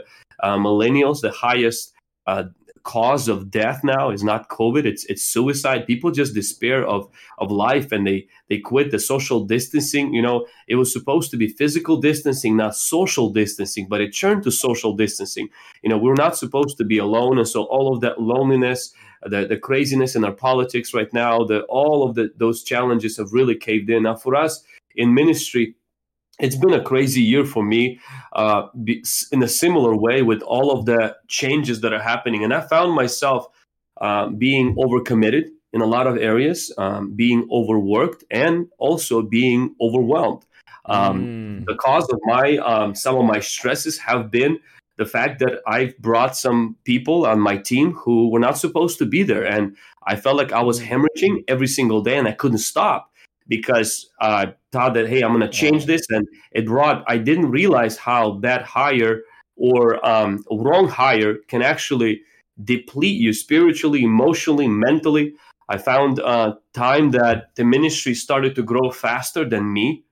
[0.45, 1.93] uh, millennials, the highest
[2.27, 2.43] uh,
[2.85, 5.85] cause of death now is not COVID; it's it's suicide.
[5.85, 7.09] People just despair of
[7.39, 10.13] of life, and they they quit the social distancing.
[10.13, 14.43] You know, it was supposed to be physical distancing, not social distancing, but it turned
[14.43, 15.49] to social distancing.
[15.83, 19.45] You know, we're not supposed to be alone, and so all of that loneliness, the
[19.47, 23.55] the craziness in our politics right now, the all of the those challenges have really
[23.55, 24.03] caved in.
[24.03, 24.63] Now, for us
[24.95, 25.75] in ministry,
[26.39, 27.99] it's been a crazy year for me
[28.33, 28.67] uh,
[29.31, 32.43] in a similar way with all of the changes that are happening.
[32.43, 33.47] And I found myself
[34.01, 40.43] uh, being overcommitted in a lot of areas, um, being overworked, and also being overwhelmed.
[40.85, 41.65] Um, Mm.
[41.65, 44.59] The cause of my um, some of my stresses have been
[44.97, 49.05] the fact that I've brought some people on my team who were not supposed to
[49.05, 49.75] be there, and
[50.05, 53.11] I felt like I was hemorrhaging every single day, and I couldn't stop
[53.47, 57.03] because I thought that hey, I'm going to change this, and it brought.
[57.07, 59.23] I didn't realize how that hire
[59.55, 62.21] or um, wrong hire can actually
[62.63, 65.35] deplete you spiritually, emotionally, mentally.
[65.67, 70.03] I found uh, time that the ministry started to grow faster than me,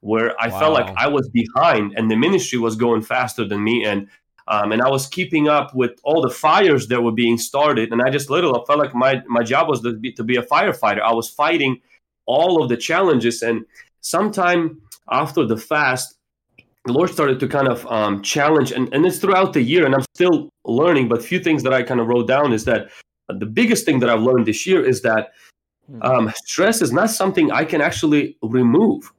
[0.00, 0.58] where I wow.
[0.58, 3.84] felt like I was behind and the ministry was going faster than me.
[3.84, 4.08] And
[4.48, 7.92] um, and I was keeping up with all the fires that were being started.
[7.92, 10.42] And I just literally felt like my, my job was to be, to be a
[10.42, 11.00] firefighter.
[11.00, 11.80] I was fighting
[12.32, 13.42] all of the challenges.
[13.42, 13.64] And
[14.00, 14.80] sometime
[15.10, 16.16] after the fast,
[16.84, 19.94] the Lord started to kind of um, challenge, and, and it's throughout the year, and
[19.94, 21.08] I'm still learning.
[21.08, 22.88] But a few things that I kind of wrote down is that
[23.28, 25.32] the biggest thing that I've learned this year is that
[25.86, 26.02] hmm.
[26.02, 29.12] um, stress is not something I can actually remove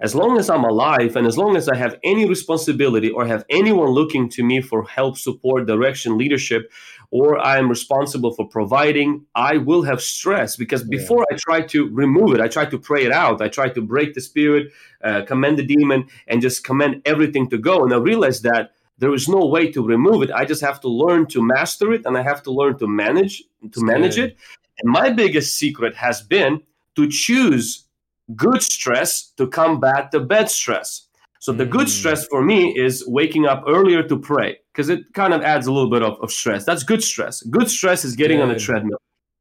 [0.00, 3.44] as long as I'm alive and as long as I have any responsibility or have
[3.48, 6.70] anyone looking to me for help, support, direction, leadership,
[7.10, 11.36] or I am responsible for providing, I will have stress because before yeah.
[11.36, 14.14] I try to remove it, I try to pray it out, I try to break
[14.14, 17.84] the spirit, uh, commend the demon, and just command everything to go.
[17.84, 20.30] And I realize that there is no way to remove it.
[20.30, 23.42] I just have to learn to master it and I have to learn to manage
[23.72, 24.36] to manage it.
[24.82, 26.62] And my biggest secret has been
[26.96, 27.84] to choose
[28.34, 31.08] good stress to combat the bad stress.
[31.40, 31.98] So the good hmm.
[31.98, 35.72] stress for me is waking up earlier to pray because it kind of adds a
[35.72, 36.66] little bit of, of stress.
[36.66, 37.42] That's good stress.
[37.44, 38.98] Good stress is getting on the treadmill.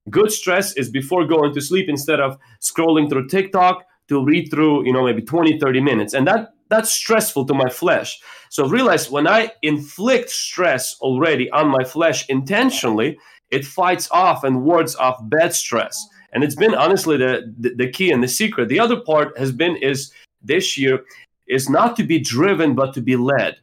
[0.10, 4.86] Good stress is before going to sleep instead of scrolling through TikTok to read through,
[4.86, 6.14] you know, maybe 20, 30 minutes.
[6.14, 8.18] And that that's stressful to my flesh.
[8.50, 13.18] So realize when I inflict stress already on my flesh intentionally,
[13.52, 17.90] it fights off and wards off bad stress and it's been honestly the, the, the
[17.90, 20.12] key and the secret the other part has been is
[20.42, 21.04] this year
[21.48, 23.56] is not to be driven but to be led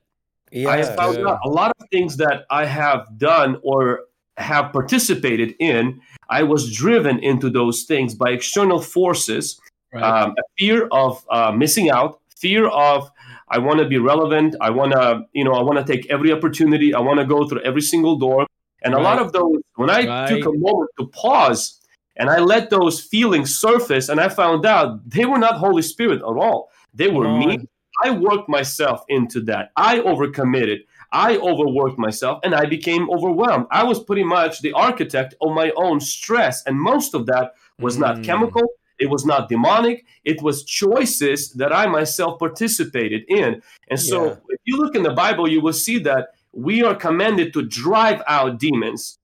[0.53, 4.01] yeah, i found out a lot of things that i have done or
[4.37, 6.01] have participated in
[6.31, 9.61] i was driven into those things by external forces
[9.93, 10.03] right.
[10.03, 13.11] um, a fear of uh, missing out fear of
[13.49, 16.33] i want to be relevant i want to you know i want to take every
[16.33, 18.47] opportunity i want to go through every single door
[18.83, 19.01] and right.
[19.01, 20.29] a lot of those when i right.
[20.29, 21.79] took a moment to pause
[22.17, 26.19] and I let those feelings surface, and I found out they were not Holy Spirit
[26.19, 26.71] at all.
[26.95, 27.67] They were me.
[28.03, 29.71] I worked myself into that.
[29.77, 30.81] I overcommitted.
[31.13, 33.67] I overworked myself and I became overwhelmed.
[33.71, 36.65] I was pretty much the architect of my own stress.
[36.67, 38.01] And most of that was mm.
[38.01, 38.63] not chemical,
[38.99, 43.63] it was not demonic, it was choices that I myself participated in.
[43.91, 44.37] And so, yeah.
[44.49, 48.23] if you look in the Bible, you will see that we are commanded to drive
[48.27, 49.19] out demons.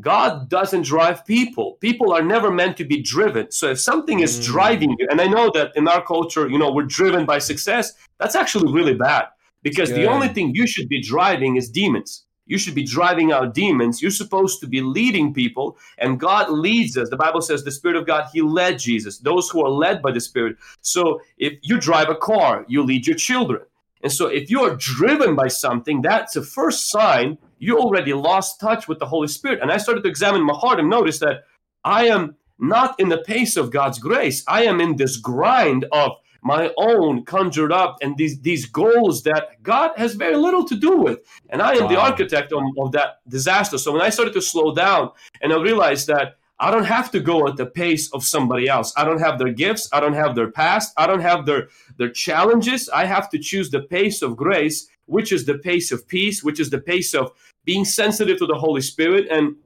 [0.00, 1.78] God doesn't drive people.
[1.80, 3.50] People are never meant to be driven.
[3.50, 4.44] So if something is mm.
[4.44, 7.92] driving you, and I know that in our culture, you know, we're driven by success,
[8.18, 9.26] that's actually really bad
[9.62, 12.24] because the only thing you should be driving is demons.
[12.46, 14.00] You should be driving out demons.
[14.00, 17.10] You're supposed to be leading people, and God leads us.
[17.10, 20.12] The Bible says the Spirit of God, He led Jesus, those who are led by
[20.12, 20.56] the Spirit.
[20.80, 23.62] So if you drive a car, you lead your children.
[24.02, 28.60] And so if you are driven by something, that's the first sign you already lost
[28.60, 29.60] touch with the Holy Spirit.
[29.62, 31.44] And I started to examine my heart and notice that
[31.84, 34.44] I am not in the pace of God's grace.
[34.48, 39.60] I am in this grind of my own conjured up and these these goals that
[39.62, 41.18] God has very little to do with.
[41.50, 41.88] And I am wow.
[41.88, 43.78] the architect of, of that disaster.
[43.78, 47.20] So when I started to slow down and I realized that I don't have to
[47.20, 48.92] go at the pace of somebody else.
[48.96, 49.90] I don't have their gifts.
[49.92, 50.94] I don't have their past.
[50.96, 52.88] I don't have their their challenges.
[52.88, 56.60] I have to choose the pace of grace which is the pace of peace, which
[56.60, 57.32] is the pace of
[57.64, 59.26] being sensitive to the Holy Spirit.
[59.30, 59.56] And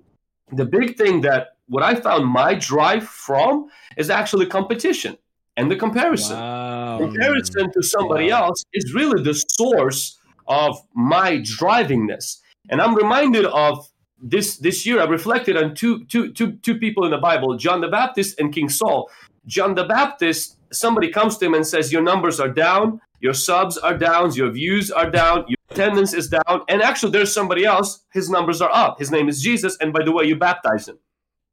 [0.53, 5.17] the big thing that what I found my drive from is actually competition
[5.57, 6.37] and the comparison.
[6.37, 6.99] Wow.
[6.99, 8.47] Comparison to somebody wow.
[8.47, 10.19] else is really the source
[10.49, 12.39] of my drivingness.
[12.71, 13.91] And I'm reminded of
[14.23, 15.01] this this year.
[15.01, 18.53] I reflected on two, two, two, two people in the Bible, John the Baptist and
[18.53, 19.11] King Saul.
[19.47, 23.01] John the Baptist, somebody comes to him and says, Your numbers are down.
[23.21, 27.33] Your subs are down, your views are down, your attendance is down, and actually there's
[27.33, 28.99] somebody else, his numbers are up.
[28.99, 30.99] His name is Jesus, and by the way, you baptize him.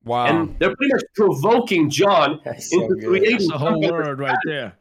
[0.05, 0.26] Wow.
[0.26, 4.38] And they're pretty much provoking John That's into so creating That's the whole word right
[4.45, 4.74] there.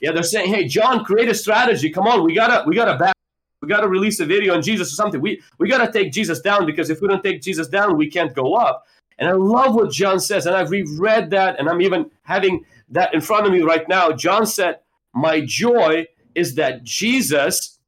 [0.00, 1.90] Yeah, they're saying, "Hey, John, create a strategy.
[1.90, 3.14] Come on, we gotta, we gotta back,
[3.62, 5.20] we gotta release a video on Jesus or something.
[5.20, 8.34] We we gotta take Jesus down because if we don't take Jesus down, we can't
[8.34, 8.84] go up."
[9.18, 13.14] And I love what John says, and I've reread that, and I'm even having that
[13.14, 14.12] in front of me right now.
[14.12, 14.80] John said,
[15.14, 16.06] "My joy
[16.36, 17.78] is that Jesus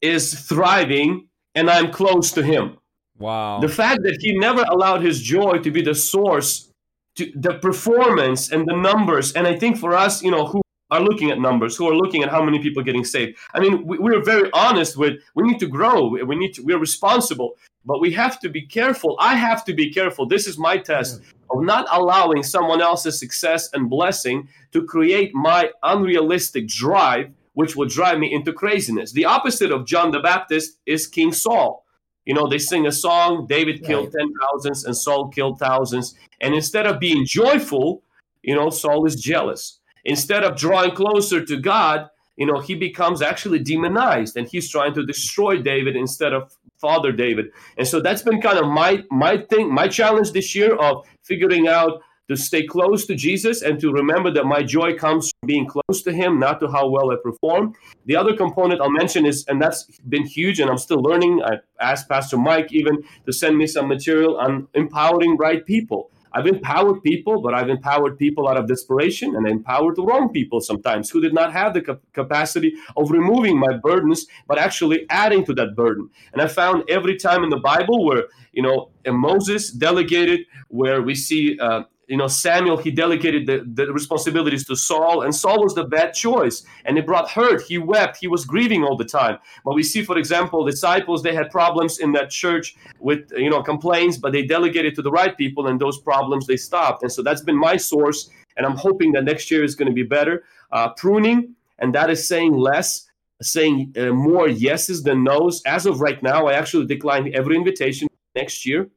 [0.00, 2.78] is thriving and I'm close to him.
[3.18, 3.60] Wow.
[3.60, 6.70] The fact that he never allowed his joy to be the source
[7.16, 9.34] to the performance and the numbers.
[9.34, 12.22] And I think for us, you know, who are looking at numbers, who are looking
[12.22, 13.38] at how many people are getting saved.
[13.54, 16.08] I mean, we, we're very honest with we need to grow.
[16.08, 17.56] We need to, we're responsible.
[17.84, 19.16] but we have to be careful.
[19.20, 20.26] I have to be careful.
[20.26, 21.20] This is my test
[21.50, 27.88] of not allowing someone else's success and blessing to create my unrealistic drive, which will
[27.88, 29.12] drive me into craziness.
[29.12, 31.84] The opposite of John the Baptist is King Saul.
[32.24, 34.26] You know, they sing a song, David killed right.
[34.64, 36.14] 10,000s and Saul killed thousands.
[36.40, 38.02] And instead of being joyful,
[38.42, 39.80] you know, Saul is jealous.
[40.04, 44.94] Instead of drawing closer to God, you know, he becomes actually demonized and he's trying
[44.94, 47.46] to destroy David instead of father David.
[47.76, 51.68] And so that's been kind of my my thing, my challenge this year of figuring
[51.68, 52.02] out
[52.32, 56.02] to stay close to Jesus and to remember that my joy comes from being close
[56.02, 57.74] to him, not to how well I perform.
[58.06, 61.42] The other component I'll mention is, and that's been huge, and I'm still learning.
[61.44, 66.10] I asked Pastor Mike even to send me some material on empowering right people.
[66.34, 70.62] I've empowered people, but I've empowered people out of desperation and empowered the wrong people
[70.62, 75.54] sometimes who did not have the capacity of removing my burdens, but actually adding to
[75.54, 76.08] that burden.
[76.32, 81.14] And I found every time in the Bible where, you know, Moses delegated, where we
[81.14, 85.74] see uh, you know samuel he delegated the, the responsibilities to saul and saul was
[85.74, 87.62] the bad choice and it brought hurt.
[87.62, 88.16] He wept.
[88.18, 89.38] He was grieving all the time.
[89.64, 93.62] But we see for example disciples they had problems in that church with you know
[93.62, 97.02] complaints but they delegated to the right people and those problems they stopped.
[97.02, 99.94] And so that's been my source and i'm hoping that next year is going to
[99.94, 100.44] be better.
[100.70, 103.08] Uh, pruning and that is saying less
[103.40, 105.62] saying uh, more yeses than nos.
[105.64, 108.90] As of right now i actually declined every invitation next year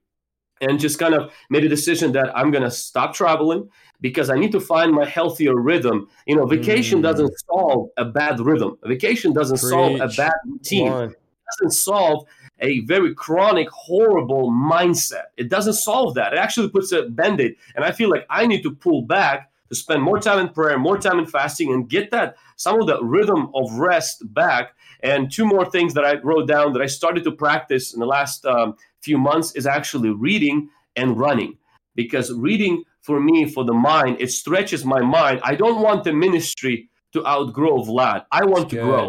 [0.62, 3.70] and just kind of made a decision that I'm going to stop traveling
[4.02, 6.08] because I need to find my healthier rhythm.
[6.26, 7.04] You know, vacation mm.
[7.04, 8.78] doesn't solve a bad rhythm.
[8.84, 9.70] Vacation doesn't Preach.
[9.70, 10.92] solve a bad routine.
[10.92, 11.20] It
[11.60, 12.26] doesn't solve
[12.60, 15.26] a very chronic, horrible mindset.
[15.38, 16.34] It doesn't solve that.
[16.34, 17.56] It actually puts a band-aid.
[17.76, 20.78] And I feel like I need to pull back to spend more time in prayer,
[20.78, 24.74] more time in fasting, and get that some of the rhythm of rest back.
[25.04, 28.06] And two more things that I wrote down that I started to practice in the
[28.06, 28.76] last um,
[29.06, 30.58] few months is actually reading
[30.96, 31.58] and running.
[31.96, 35.40] Because reading for me for the mind it stretches my mind.
[35.44, 38.26] I don't want the ministry to outgrow vlad.
[38.32, 38.90] I want That's to good.
[38.90, 39.08] grow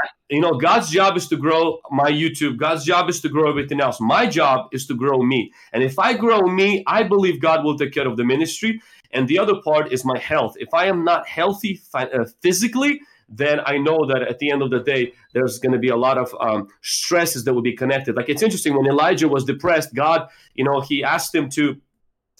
[0.00, 2.56] I, you know god's job is to grow my youtube.
[2.66, 4.00] God's job is to grow everything else.
[4.00, 5.40] My job is to grow me.
[5.72, 6.68] And if i grow me
[6.98, 8.80] i believe god will take care of the ministry.
[9.16, 10.54] And the other part is my health.
[10.66, 12.92] If i am not healthy uh, physically
[13.28, 15.96] then I know that at the end of the day, there's going to be a
[15.96, 18.16] lot of um, stresses that will be connected.
[18.16, 21.76] Like it's interesting when Elijah was depressed, God, you know, he asked him to,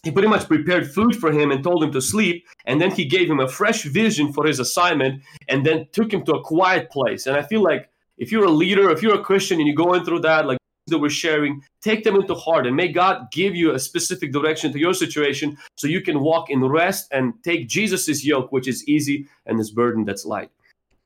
[0.03, 2.47] he pretty much prepared food for him and told him to sleep.
[2.67, 6.25] And then he gave him a fresh vision for his assignment and then took him
[6.27, 7.27] to a quiet place.
[7.27, 10.05] And I feel like if you're a leader, if you're a Christian and you're going
[10.05, 10.59] through that, like
[10.89, 14.73] that we're sharing, take them into heart and may God give you a specific direction
[14.73, 18.87] to your situation so you can walk in rest and take Jesus's yoke, which is
[18.87, 20.51] easy, and his burden that's light.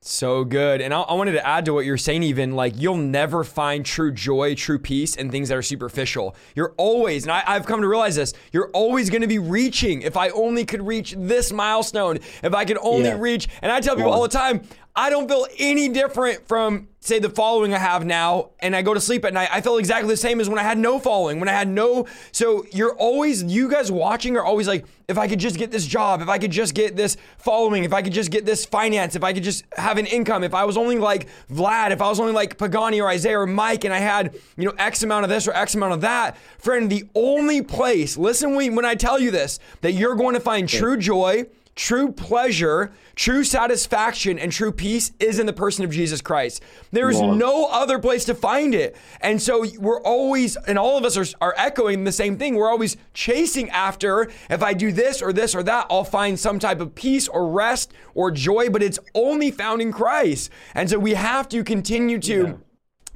[0.01, 0.79] So good.
[0.79, 3.85] And I, I, wanted to add to what you're saying, even like you'll never find
[3.85, 6.37] true joy, true peace in things that are superficial.
[6.55, 10.01] You're always, and I, I've come to realize this, you're always going to be reaching.
[10.01, 13.17] If I only could reach this milestone, if I could only yeah.
[13.19, 14.61] reach, and I tell people all the time,
[14.95, 18.93] I don't feel any different from, say, the following I have now, and I go
[18.93, 19.49] to sleep at night.
[19.51, 22.07] I feel exactly the same as when I had no following, when I had no.
[22.31, 25.85] So you're always, you guys watching are always like, if I could just get this
[25.85, 29.15] job, if I could just get this following, if I could just get this finance,
[29.15, 32.09] if I could just have an income, if I was only like Vlad, if I
[32.09, 35.23] was only like Pagani or Isaiah or Mike, and I had, you know, X amount
[35.23, 39.19] of this or X amount of that, friend, the only place, listen when I tell
[39.19, 41.45] you this, that you're going to find true joy
[41.79, 46.61] True pleasure, true satisfaction, and true peace is in the person of Jesus Christ.
[46.91, 48.97] There is no other place to find it.
[49.21, 52.55] And so we're always, and all of us are, are echoing the same thing.
[52.55, 56.59] We're always chasing after, if I do this or this or that, I'll find some
[56.59, 60.51] type of peace or rest or joy, but it's only found in Christ.
[60.75, 62.43] And so we have to continue to.
[62.45, 62.53] Yeah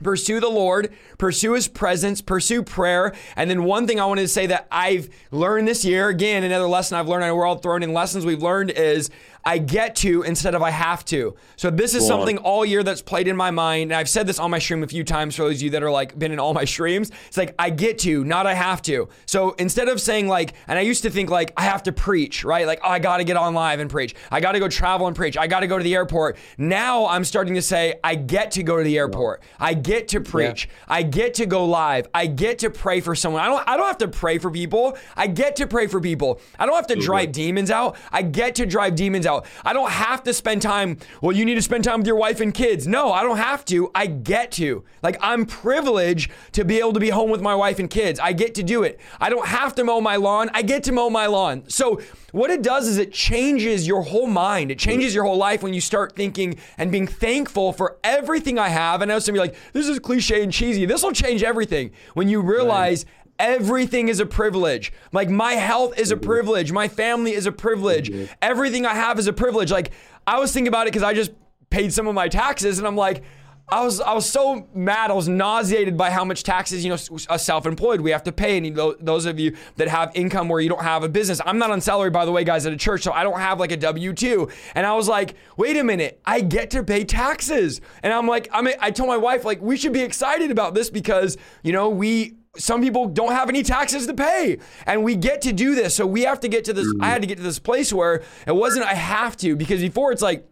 [0.01, 3.13] pursue the Lord, pursue his presence, pursue prayer.
[3.35, 6.67] And then one thing I wanted to say that I've learned this year, again, another
[6.67, 9.09] lesson I've learned, I know we're all thrown in lessons we've learned is
[9.45, 11.35] I get to instead of I have to.
[11.57, 13.91] So this is something all year that's played in my mind.
[13.91, 15.83] And I've said this on my stream a few times for those of you that
[15.83, 17.11] are like been in all my streams.
[17.27, 19.09] It's like I get to, not I have to.
[19.25, 22.45] So instead of saying like, and I used to think like I have to preach,
[22.45, 22.65] right?
[22.65, 24.15] Like, oh, I got to get on live and preach.
[24.31, 25.37] I got to go travel and preach.
[25.37, 26.37] I got to go to the airport.
[26.57, 29.43] Now I'm starting to say I get to go to the airport.
[29.59, 30.67] I get to preach.
[30.67, 30.95] Yeah.
[30.95, 32.07] I get to go live.
[32.13, 33.41] I get to pray for someone.
[33.41, 34.97] I don't I don't have to pray for people.
[35.17, 36.39] I get to pray for people.
[36.57, 37.97] I don't have to drive demons out.
[38.11, 39.45] I get to drive demons out out.
[39.63, 42.39] I don't have to spend time, well, you need to spend time with your wife
[42.39, 42.87] and kids.
[42.87, 43.91] No, I don't have to.
[43.93, 44.83] I get to.
[45.01, 48.19] Like, I'm privileged to be able to be home with my wife and kids.
[48.19, 48.99] I get to do it.
[49.19, 50.49] I don't have to mow my lawn.
[50.53, 51.63] I get to mow my lawn.
[51.67, 54.71] So, what it does is it changes your whole mind.
[54.71, 58.69] It changes your whole life when you start thinking and being thankful for everything I
[58.69, 59.03] have.
[59.03, 60.87] And I know some of you like, this is cliche and cheesy.
[60.87, 63.22] This will change everything when you realize right.
[63.39, 64.93] Everything is a privilege.
[65.11, 66.25] Like my health is a mm-hmm.
[66.25, 66.71] privilege.
[66.71, 68.09] My family is a privilege.
[68.09, 68.33] Mm-hmm.
[68.41, 69.71] Everything I have is a privilege.
[69.71, 69.91] Like
[70.27, 71.31] I was thinking about it because I just
[71.69, 73.23] paid some of my taxes and I'm like,
[73.69, 75.09] I was I was so mad.
[75.09, 76.97] I was nauseated by how much taxes you know
[77.29, 78.57] a self-employed we have to pay.
[78.57, 81.71] And those of you that have income where you don't have a business, I'm not
[81.71, 83.77] on salary by the way, guys, at a church, so I don't have like a
[83.77, 84.49] W two.
[84.75, 87.79] And I was like, wait a minute, I get to pay taxes.
[88.03, 90.75] And I'm like, I mean, I told my wife like we should be excited about
[90.75, 95.15] this because you know we some people don't have any taxes to pay and we
[95.15, 97.37] get to do this so we have to get to this i had to get
[97.37, 100.47] to this place where it wasn't i have to because before it's like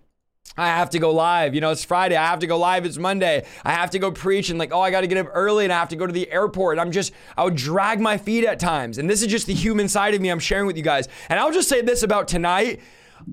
[0.58, 1.56] I have to go live.
[1.56, 2.18] You know, it's Friday.
[2.18, 2.86] I have to go live.
[2.86, 3.46] It's Monday.
[3.64, 5.72] I have to go preach and like, oh, I got to get up early and
[5.72, 6.78] I have to go to the airport.
[6.78, 8.98] I'm just, I would drag my feet at times.
[8.98, 11.08] And this is just the human side of me I'm sharing with you guys.
[11.30, 12.82] And I'll just say this about tonight.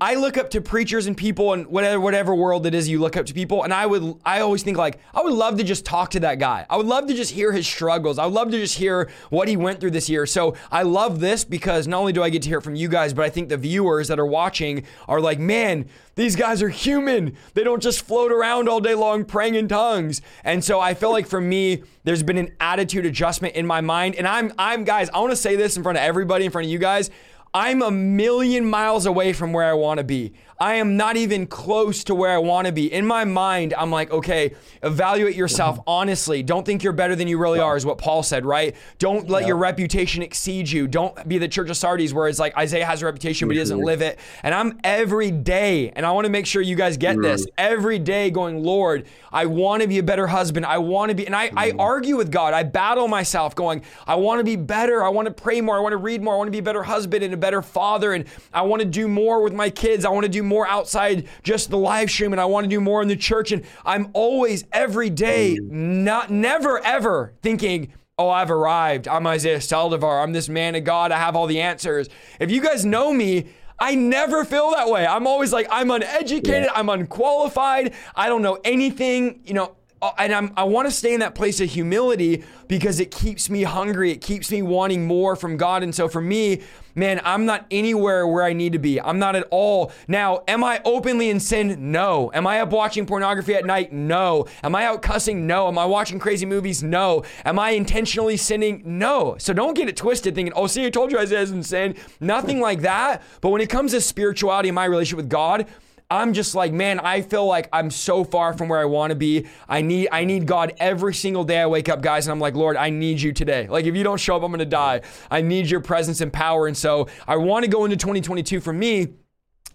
[0.01, 3.17] I look up to preachers and people and whatever whatever world it is you look
[3.17, 5.85] up to people and I would I always think like I would love to just
[5.85, 6.65] talk to that guy.
[6.69, 8.17] I would love to just hear his struggles.
[8.19, 10.25] I would love to just hear what he went through this year.
[10.25, 13.13] So I love this because not only do I get to hear from you guys,
[13.13, 15.85] but I think the viewers that are watching are like, "Man,
[16.15, 17.35] these guys are human.
[17.53, 21.11] They don't just float around all day long praying in tongues." And so I feel
[21.11, 24.15] like for me, there's been an attitude adjustment in my mind.
[24.15, 26.65] And I'm I'm guys, I want to say this in front of everybody in front
[26.65, 27.09] of you guys.
[27.53, 30.33] I'm a million miles away from where I want to be.
[30.59, 32.91] I am not even close to where I want to be.
[32.91, 35.89] In my mind, I'm like, okay, evaluate yourself mm-hmm.
[35.89, 36.43] honestly.
[36.43, 38.75] Don't think you're better than you really are, is what Paul said, right?
[38.97, 40.85] Don't let your reputation exceed you.
[40.87, 43.59] Don't be the church of Sardis where it's like Isaiah has a reputation, but he
[43.59, 43.85] doesn't mm-hmm.
[43.85, 44.19] live it.
[44.43, 47.53] And I'm every day, and I want to make sure you guys get this, mm-hmm.
[47.57, 50.65] every day going, Lord, I want to be a better husband.
[50.65, 52.53] I want to be, and I, I argue with God.
[52.53, 55.03] I battle myself going, I want to be better.
[55.03, 55.77] I want to pray more.
[55.77, 56.33] I want to read more.
[56.33, 58.11] I want to be a better husband and a better father.
[58.11, 60.03] And I want to do more with my kids.
[60.03, 62.81] I want to do more outside just the live stream and I want to do
[62.81, 63.51] more in the church.
[63.51, 65.69] And I'm always every day, mm.
[65.69, 69.07] not never ever thinking, oh, I've arrived.
[69.07, 70.21] I'm Isaiah Saldivar.
[70.21, 71.11] I'm this man of God.
[71.11, 72.09] I have all the answers.
[72.39, 73.45] If you guys know me,
[73.79, 75.07] I never feel that way.
[75.07, 76.65] I'm always like, I'm uneducated.
[76.65, 76.71] Yeah.
[76.75, 77.93] I'm unqualified.
[78.13, 79.41] I don't know anything.
[79.45, 83.01] You know, Oh, and I'm, I want to stay in that place of humility because
[83.01, 84.11] it keeps me hungry.
[84.11, 85.83] It keeps me wanting more from God.
[85.83, 86.61] And so for me,
[86.95, 89.01] man, I'm not anywhere where I need to be.
[89.01, 89.91] I'm not at all.
[90.07, 91.91] Now, am I openly in sin?
[91.91, 92.31] No.
[92.33, 93.91] Am I up watching pornography at night?
[93.91, 94.47] No.
[94.63, 95.45] Am I out cussing?
[95.45, 95.67] No.
[95.67, 96.81] Am I watching crazy movies?
[96.81, 97.23] No.
[97.43, 98.81] Am I intentionally sinning?
[98.85, 99.35] No.
[99.37, 101.95] So don't get it twisted thinking, oh, see, I told you I was in sin.
[102.21, 103.21] Nothing like that.
[103.41, 105.67] But when it comes to spirituality and my relationship with God,
[106.11, 109.15] I'm just like, man, I feel like I'm so far from where I want to
[109.15, 109.45] be.
[109.67, 112.55] I need I need God every single day I wake up, guys, and I'm like,
[112.55, 113.67] Lord, I need you today.
[113.67, 115.01] Like if you don't show up, I'm going to die.
[115.29, 116.65] I need your presence and power.
[116.65, 119.09] And so I want to go into 2022 for me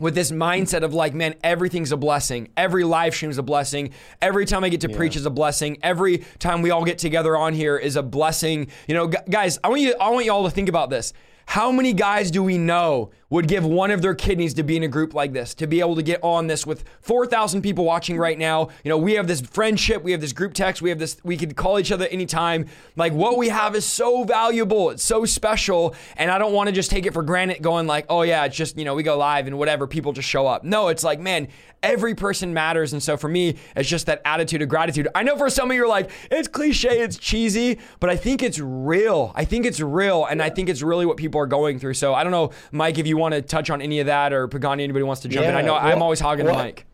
[0.01, 2.49] with this mindset of like, man, everything's a blessing.
[2.57, 3.91] Every live stream is a blessing.
[4.21, 4.97] Every time I get to yeah.
[4.97, 5.79] preach is a blessing.
[5.83, 8.69] Every time we all get together on here is a blessing.
[8.89, 11.13] You know, guys, I want you I want you all to think about this.
[11.47, 14.85] How many guys do we know would give one of their kidneys to be in
[14.85, 18.17] a group like this, to be able to get on this with 4,000 people watching
[18.17, 18.69] right now?
[18.85, 21.37] You know, we have this friendship, we have this group text, we have this, we
[21.37, 22.67] could call each other anytime.
[22.95, 25.97] Like what we have is so valuable, it's so special.
[26.17, 28.57] And I don't want to just take it for granted going like, oh yeah, it's
[28.57, 30.63] just, you know, we go live and whatever, people just show up.
[30.63, 31.49] No, it's like, man,
[31.85, 32.93] every person matters.
[32.95, 35.07] And so for me, it's just that attitude of gratitude.
[35.15, 38.43] I know for some of you are like, it's cliche, it's cheesy, but I think
[38.43, 39.33] it's real.
[39.35, 40.25] I think it's real.
[40.25, 41.95] And I think it's really what people are going through.
[41.95, 44.49] So I don't know, Mike, if you want to touch on any of that or
[44.49, 45.57] Pagani, anybody wants to jump yeah, in.
[45.57, 46.87] I know well, I'm always hogging well, the mic.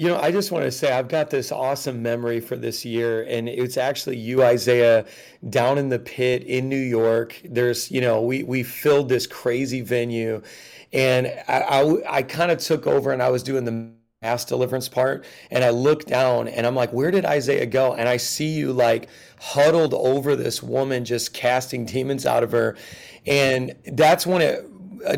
[0.00, 3.24] You know, I just want to say I've got this awesome memory for this year,
[3.24, 5.04] and it's actually you, Isaiah,
[5.50, 7.38] down in the pit in New York.
[7.44, 10.40] There's, you know, we we filled this crazy venue,
[10.94, 13.90] and I I, I kind of took over, and I was doing the
[14.22, 17.92] mass deliverance part, and I look down, and I'm like, where did Isaiah go?
[17.92, 22.74] And I see you like huddled over this woman, just casting demons out of her,
[23.26, 24.64] and that's when it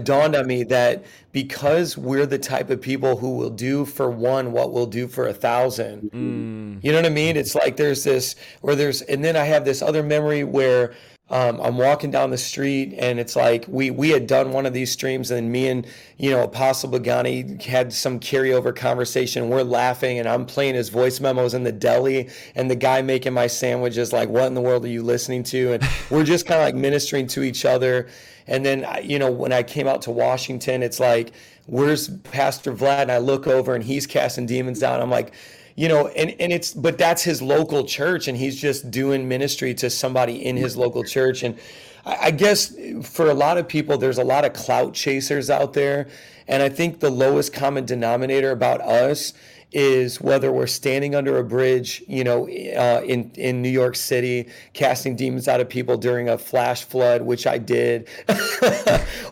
[0.03, 4.53] dawned on me that because we're the type of people who will do for one
[4.53, 6.11] what we'll do for a thousand.
[6.11, 6.85] Mm.
[6.85, 7.37] You know what I mean?
[7.37, 10.95] It's like there's this, or there's, and then I have this other memory where
[11.33, 14.75] um, I'm walking down the street and it's like we we had done one of
[14.75, 15.87] these streams and me and
[16.19, 19.49] you know Apostle Pagani had some carryover conversation.
[19.49, 23.33] We're laughing and I'm playing his voice memos in the deli and the guy making
[23.33, 25.73] my sandwiches like, what in the world are you listening to?
[25.73, 28.09] And we're just kind of like ministering to each other.
[28.47, 31.33] And then, you know, when I came out to Washington, it's like,
[31.67, 33.03] where's Pastor Vlad?
[33.03, 35.01] And I look over and he's casting demons down.
[35.01, 35.33] I'm like,
[35.75, 39.75] you know, and, and it's, but that's his local church and he's just doing ministry
[39.75, 41.43] to somebody in his local church.
[41.43, 41.59] And
[42.05, 45.73] I, I guess for a lot of people, there's a lot of clout chasers out
[45.73, 46.09] there.
[46.49, 49.33] And I think the lowest common denominator about us
[49.73, 54.49] is whether we're standing under a bridge, you know, uh, in in New York City,
[54.73, 58.09] casting demons out of people during a flash flood, which I did,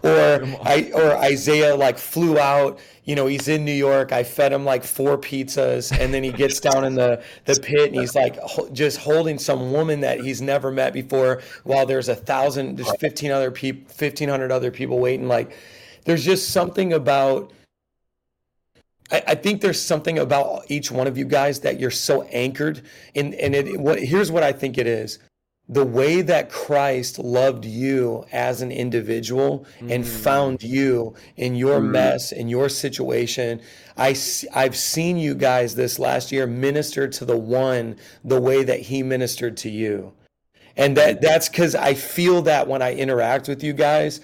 [0.03, 2.79] or I or Isaiah like flew out.
[3.05, 4.13] You know, he's in New York.
[4.13, 7.93] I fed him like four pizzas, and then he gets down in the the pit,
[7.93, 12.09] and he's like ho- just holding some woman that he's never met before, while there's
[12.09, 15.29] a thousand, there's fifteen other people, fifteen hundred other people waiting.
[15.29, 15.53] Like,
[16.05, 17.53] there's just something about
[19.11, 22.83] I, I, think there's something about each one of you guys that you're so anchored
[23.15, 23.35] in.
[23.35, 25.19] And it, what here's what I think it is:
[25.71, 29.95] the way that Christ loved you as an individual mm.
[29.95, 31.91] and found you in your mm.
[31.91, 33.61] mess, in your situation.
[33.97, 34.17] I,
[34.53, 39.03] I've seen you guys this last year minister to the one the way that he
[39.03, 40.13] ministered to you.
[40.77, 44.21] And that that's because I feel that when I interact with you guys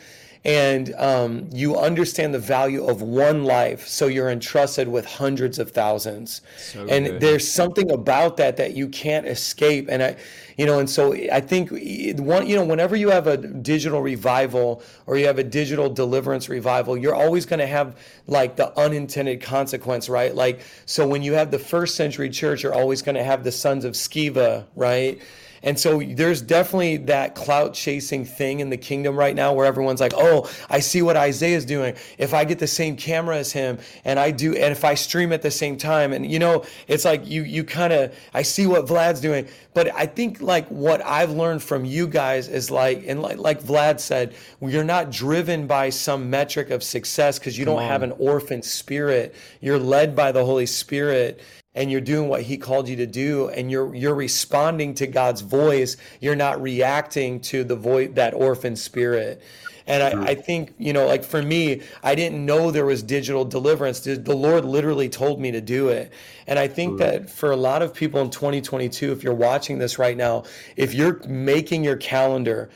[0.47, 5.73] and um, you understand the value of one life so you're entrusted with hundreds of
[5.73, 6.41] thousands.
[6.57, 7.21] So and good.
[7.21, 9.89] there's something about that that you can't escape.
[9.91, 10.17] And i
[10.57, 14.83] you know and so i think one you know whenever you have a digital revival
[15.07, 19.43] or you have a digital deliverance revival you're always going to have like the unintended
[19.43, 20.35] consequence right?
[20.35, 23.53] Like so when you have the first century church you're always going to have the
[23.53, 25.21] sons of sceva right
[25.67, 30.01] and so there's definitely that clout chasing thing in the kingdom right now where everyone's
[30.01, 31.97] like, oh, I see what Isaiah's doing.
[32.19, 35.33] If I get the same camera as him and I do, and if I stream
[35.33, 38.69] at the same time, and you know, it's like you, you kind of, I see
[38.69, 39.49] what Vlad's doing.
[39.75, 43.61] But I think like what I've learned from you guys is like, and like, like
[43.61, 47.89] Vlad said, you're not driven by some metric of success because you Come don't on.
[47.89, 49.35] have an orphan spirit.
[49.61, 51.41] You're led by the Holy Spirit
[51.77, 55.43] and you're doing what he called you to do and you're you're responding to God's
[55.43, 59.43] voice you're not reacting to the voice that orphan spirit
[59.87, 63.45] and I, I, think you know like for me i didn't know there was digital
[63.45, 66.13] deliverance the lord literally told me to do it
[66.47, 69.99] and i think that for a lot of people in 2022 if you're watching this
[69.99, 70.43] right now
[70.77, 72.69] if you're making your calendar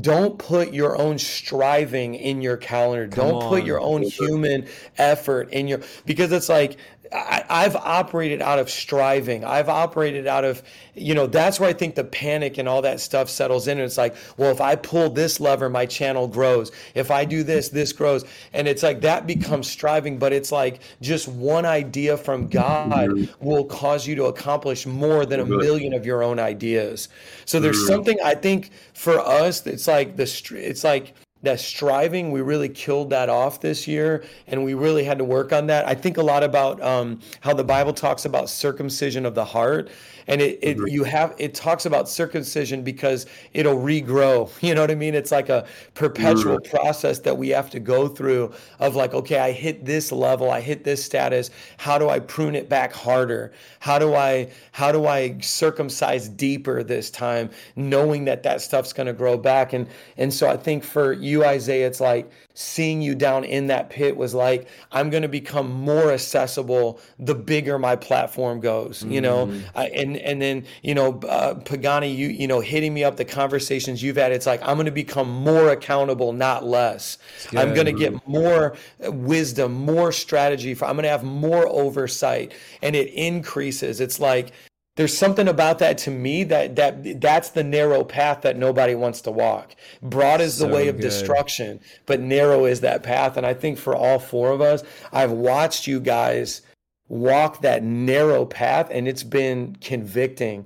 [0.00, 3.06] don't put your own striving in your calendar.
[3.06, 3.48] Come don't on.
[3.48, 4.66] put your own human
[4.96, 6.78] effort in your because it's like
[7.12, 9.44] I, I've operated out of striving.
[9.44, 10.62] I've operated out of,
[10.94, 13.78] you know, that's where I think the panic and all that stuff settles in.
[13.78, 16.72] And it's like, well, if I pull this lever, my channel grows.
[16.94, 18.24] If I do this, this grows.
[18.52, 23.44] And it's like that becomes striving, but it's like just one idea from God mm-hmm.
[23.44, 27.08] will cause you to accomplish more than a million of your own ideas.
[27.44, 27.88] So there's mm-hmm.
[27.88, 30.24] something I think for us, it's like the,
[30.54, 31.14] it's like,
[31.44, 35.52] that striving we really killed that off this year and we really had to work
[35.52, 35.86] on that.
[35.86, 39.90] I think a lot about um, how the bible talks about circumcision of the heart
[40.26, 44.50] and it, it you have it talks about circumcision because it'll regrow.
[44.64, 45.14] You know what i mean?
[45.14, 49.52] It's like a perpetual process that we have to go through of like okay i
[49.52, 51.50] hit this level i hit this status.
[51.76, 53.52] How do i prune it back harder?
[53.80, 59.06] How do i how do i circumcise deeper this time knowing that that stuff's going
[59.06, 59.72] to grow back?
[59.72, 59.86] And
[60.16, 64.16] and so i think for you isaiah it's like seeing you down in that pit
[64.16, 69.46] was like i'm going to become more accessible the bigger my platform goes you know?
[69.46, 69.78] Mm-hmm.
[69.78, 73.24] I, and and then you know uh, pagani you you know hitting me up the
[73.24, 77.18] conversations you've had it's like i'm going to become more accountable not less.
[77.56, 82.52] I'm going to get more wisdom more strategy for i'm going to have more oversight
[82.82, 84.00] and it increases.
[84.00, 84.52] It's like
[84.96, 89.20] there's something about that to me that that that's the narrow path that nobody wants
[89.22, 89.74] to walk.
[90.02, 91.02] Broad is the so way of good.
[91.02, 94.82] destruction but narrow is that path and i think for all four of us
[95.12, 96.62] i've watched you guys
[97.08, 100.64] walk that narrow path and it's been convicting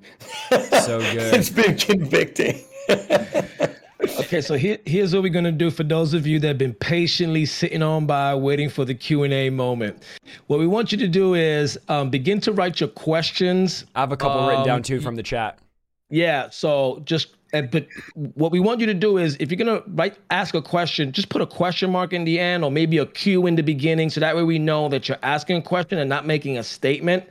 [0.82, 2.62] so good it's been convicting
[4.20, 6.74] okay, so here, here's what we're gonna do for those of you that have been
[6.74, 10.02] patiently sitting on by, waiting for the Q and A moment.
[10.46, 13.84] What we want you to do is um, begin to write your questions.
[13.94, 15.58] I have a couple um, written down um, too from the chat.
[16.10, 20.16] Yeah, so just but what we want you to do is if you're gonna write
[20.30, 23.46] ask a question, just put a question mark in the end or maybe a Q
[23.46, 26.26] in the beginning, so that way we know that you're asking a question and not
[26.26, 27.24] making a statement.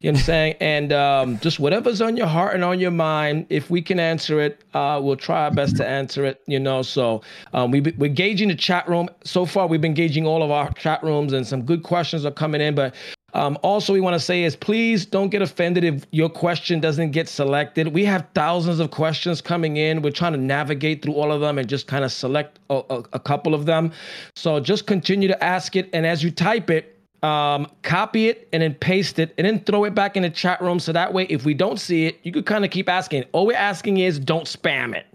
[0.00, 0.54] You know what I'm saying?
[0.60, 4.40] And um, just whatever's on your heart and on your mind, if we can answer
[4.40, 6.40] it, uh, we'll try our best to answer it.
[6.46, 7.20] You know, so
[7.52, 9.10] um, we, we're gauging the chat room.
[9.24, 12.30] So far, we've been gauging all of our chat rooms, and some good questions are
[12.30, 12.74] coming in.
[12.74, 12.94] But
[13.34, 17.10] um, also, we want to say is please don't get offended if your question doesn't
[17.10, 17.88] get selected.
[17.88, 20.02] We have thousands of questions coming in.
[20.02, 23.02] We're trying to navigate through all of them and just kind of select a, a,
[23.14, 23.92] a couple of them.
[24.34, 28.62] So just continue to ask it, and as you type it um, copy it and
[28.62, 30.80] then paste it and then throw it back in the chat room.
[30.80, 33.24] So that way, if we don't see it, you could kind of keep asking.
[33.32, 35.06] All we're asking is don't spam it.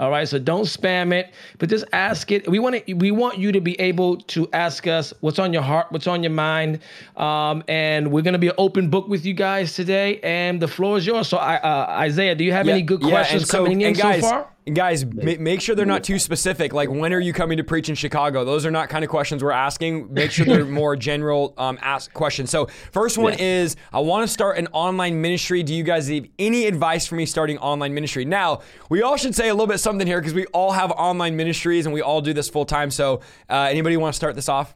[0.00, 2.48] All right, so don't spam it, but just ask it.
[2.48, 5.60] We want to, we want you to be able to ask us what's on your
[5.60, 6.78] heart, what's on your mind,
[7.18, 10.18] um, and we're gonna be an open book with you guys today.
[10.22, 11.28] And the floor is yours.
[11.28, 13.92] So, I, uh, Isaiah, do you have Yeah, any good yeah, questions so- coming in
[13.92, 14.46] guys, so far?
[14.72, 16.72] Guys, ma- make sure they're not too specific.
[16.72, 18.44] Like, when are you coming to preach in Chicago?
[18.44, 20.12] Those are not kind of questions we're asking.
[20.12, 22.50] Make sure they're more general um, ask questions.
[22.50, 25.62] So, first one is I want to start an online ministry.
[25.62, 28.24] Do you guys have any advice for me starting online ministry?
[28.24, 31.36] Now, we all should say a little bit something here because we all have online
[31.36, 32.90] ministries and we all do this full time.
[32.90, 34.74] So, uh, anybody want to start this off?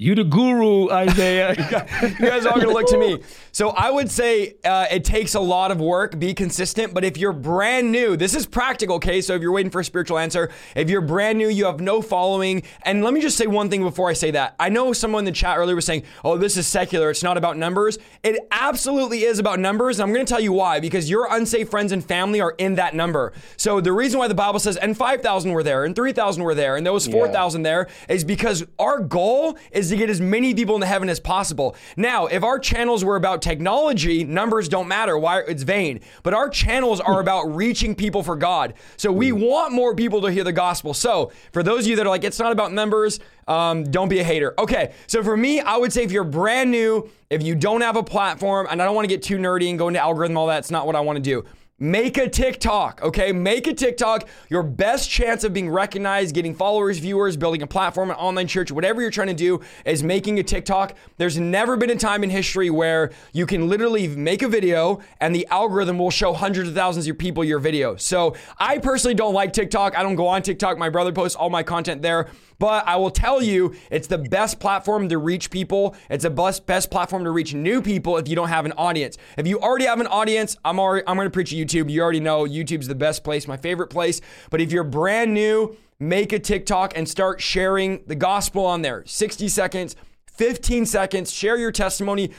[0.00, 1.50] You the guru, Isaiah.
[2.02, 3.18] you guys are all gonna look to me.
[3.52, 6.18] So I would say uh, it takes a lot of work.
[6.18, 6.94] Be consistent.
[6.94, 8.96] But if you're brand new, this is practical.
[8.96, 11.82] Okay, so if you're waiting for a spiritual answer, if you're brand new, you have
[11.82, 12.62] no following.
[12.84, 14.54] And let me just say one thing before I say that.
[14.58, 17.10] I know someone in the chat earlier was saying, "Oh, this is secular.
[17.10, 20.80] It's not about numbers." It absolutely is about numbers, and I'm gonna tell you why.
[20.80, 23.34] Because your unsafe friends and family are in that number.
[23.58, 26.76] So the reason why the Bible says, "And 5,000 were there, and 3,000 were there,
[26.76, 30.74] and there was 4,000 there," is because our goal is to get as many people
[30.74, 31.76] into heaven as possible.
[31.96, 35.18] Now, if our channels were about technology, numbers don't matter.
[35.18, 36.00] Why it's vain.
[36.22, 38.74] But our channels are about reaching people for God.
[38.96, 40.94] So we want more people to hear the gospel.
[40.94, 44.20] So for those of you that are like, it's not about numbers, um, don't be
[44.20, 44.54] a hater.
[44.58, 47.96] Okay, so for me, I would say if you're brand new, if you don't have
[47.96, 50.46] a platform, and I don't want to get too nerdy and go into algorithm, all
[50.46, 51.44] that, it's not what I want to do.
[51.82, 53.32] Make a TikTok, okay?
[53.32, 54.28] Make a TikTok.
[54.50, 58.70] Your best chance of being recognized, getting followers, viewers, building a platform, an online church,
[58.70, 60.94] whatever you're trying to do is making a TikTok.
[61.16, 65.34] There's never been a time in history where you can literally make a video and
[65.34, 67.96] the algorithm will show hundreds of thousands of people your video.
[67.96, 69.96] So I personally don't like TikTok.
[69.96, 70.76] I don't go on TikTok.
[70.76, 72.28] My brother posts all my content there.
[72.58, 75.96] But I will tell you, it's the best platform to reach people.
[76.10, 79.16] It's the best best platform to reach new people if you don't have an audience.
[79.38, 81.90] If you already have an audience, I'm already I'm gonna preach YouTube.
[81.90, 84.20] You already know YouTube's the best place, my favorite place.
[84.50, 89.04] But if you're brand new, make a TikTok and start sharing the gospel on there.
[89.06, 92.32] 60 seconds, 15 seconds, share your testimony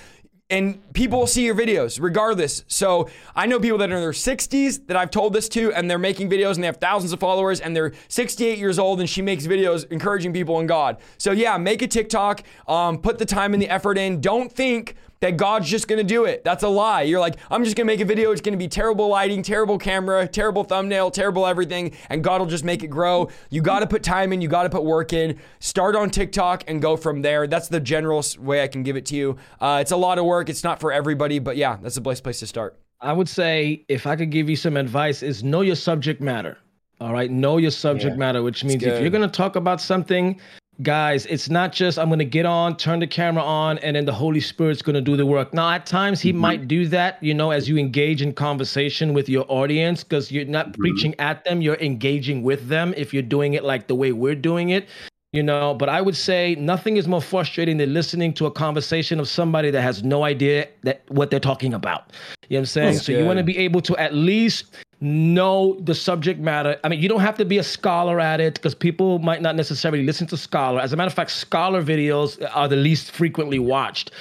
[0.49, 2.65] and people will see your videos regardless.
[2.67, 5.89] So I know people that are in their 60s that I've told this to, and
[5.89, 9.09] they're making videos and they have thousands of followers, and they're 68 years old and
[9.09, 10.97] she makes videos encouraging people in God.
[11.17, 14.19] So yeah, make a TikTok, um, put the time and the effort in.
[14.19, 16.43] Don't think that God's just gonna do it.
[16.43, 17.03] That's a lie.
[17.03, 18.31] You're like, I'm just gonna make a video.
[18.31, 22.64] It's gonna be terrible lighting, terrible camera, terrible thumbnail, terrible everything, and God will just
[22.64, 23.30] make it grow.
[23.49, 25.39] You gotta put time in, you gotta put work in.
[25.60, 27.48] Start on TikTok and go from there.
[27.48, 29.38] That's the general way I can give it to you.
[29.60, 30.49] Uh, it's a lot of work.
[30.49, 32.77] It's not for everybody, but yeah, that's the best place to start.
[32.99, 36.57] I would say if I could give you some advice is know your subject matter.
[36.99, 39.81] All right, know your subject Yeah, matter, which means if you're going to talk about
[39.81, 40.39] something,
[40.83, 44.05] guys, it's not just I'm going to get on, turn the camera on and then
[44.05, 45.53] the Holy Spirit's going to do the work.
[45.53, 46.39] Now, at times he mm-hmm.
[46.39, 50.45] might do that, you know, as you engage in conversation with your audience because you're
[50.45, 50.81] not mm-hmm.
[50.81, 54.35] preaching at them, you're engaging with them if you're doing it like the way we're
[54.35, 54.87] doing it.
[55.33, 59.17] You know, but I would say nothing is more frustrating than listening to a conversation
[59.17, 62.11] of somebody that has no idea that what they're talking about.
[62.49, 62.93] You know what I'm saying?
[62.95, 66.80] That's so you want to be able to at least know the subject matter.
[66.84, 69.56] I mean, you don't have to be a scholar at it because people might not
[69.56, 70.80] necessarily listen to scholar.
[70.80, 74.11] As a matter of fact, scholar videos are the least frequently watched.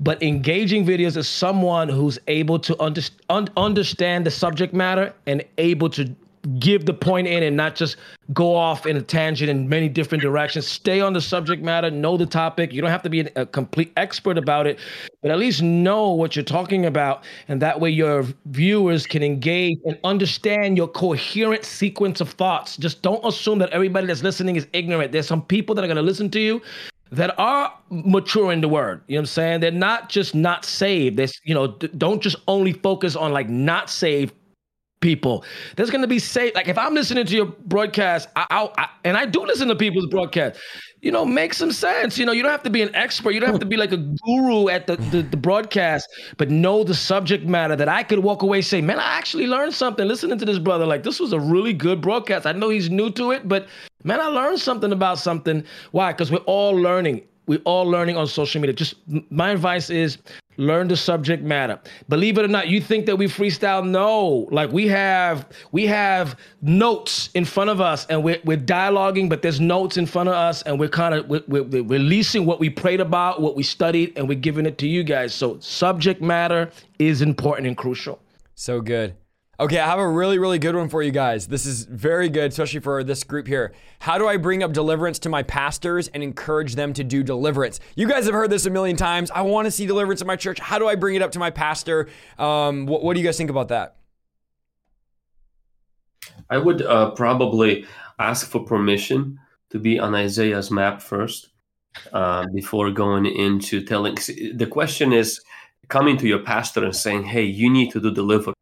[0.00, 5.44] But engaging videos is someone who's able to under, un- understand the subject matter and
[5.58, 6.16] able to
[6.58, 7.96] give the point in and not just
[8.32, 10.66] go off in a tangent in many different directions.
[10.66, 12.72] Stay on the subject matter, know the topic.
[12.72, 14.78] You don't have to be a complete expert about it,
[15.22, 17.24] but at least know what you're talking about.
[17.48, 22.76] And that way your viewers can engage and understand your coherent sequence of thoughts.
[22.76, 25.12] Just don't assume that everybody that's listening is ignorant.
[25.12, 26.62] There's some people that are going to listen to you
[27.12, 29.02] that are mature in the word.
[29.08, 29.60] You know what I'm saying?
[29.60, 31.16] They're not just not saved.
[31.16, 34.32] There's, you know, d- don't just only focus on like not saved
[35.00, 35.44] people.
[35.76, 36.54] There's going to be safe.
[36.54, 39.76] Like if I'm listening to your broadcast, I, I, I and I do listen to
[39.76, 40.60] people's broadcast.
[41.00, 42.18] You know, make some sense.
[42.18, 43.30] You know, you don't have to be an expert.
[43.30, 46.06] You don't have to be like a guru at the, the, the broadcast,
[46.36, 49.72] but know the subject matter that I could walk away say, man, I actually learned
[49.72, 50.84] something listening to this brother.
[50.84, 52.44] Like this was a really good broadcast.
[52.46, 53.66] I know he's new to it, but
[54.04, 55.64] man, I learned something about something.
[55.92, 56.12] Why?
[56.12, 57.22] Because we're all learning.
[57.50, 58.74] We're all learning on social media.
[58.74, 58.94] Just
[59.28, 60.18] my advice is
[60.56, 61.80] learn the subject matter.
[62.08, 63.84] Believe it or not, you think that we freestyle?
[63.84, 64.46] No.
[64.52, 69.42] Like we have we have notes in front of us and we're, we're dialoguing, but
[69.42, 72.60] there's notes in front of us and we're kind of we're, we're, we're releasing what
[72.60, 75.34] we prayed about, what we studied, and we're giving it to you guys.
[75.34, 76.70] So subject matter
[77.00, 78.20] is important and crucial.
[78.54, 79.16] So good.
[79.60, 81.46] Okay, I have a really, really good one for you guys.
[81.46, 83.74] This is very good, especially for this group here.
[83.98, 87.78] How do I bring up deliverance to my pastors and encourage them to do deliverance?
[87.94, 89.30] You guys have heard this a million times.
[89.30, 90.58] I want to see deliverance in my church.
[90.60, 92.08] How do I bring it up to my pastor?
[92.38, 93.96] Um, what, what do you guys think about that?
[96.48, 97.84] I would uh, probably
[98.18, 99.38] ask for permission
[99.68, 101.50] to be on Isaiah's map first
[102.14, 104.14] uh, before going into telling.
[104.54, 105.38] The question is
[105.88, 108.56] coming to your pastor and saying, "Hey, you need to do deliverance."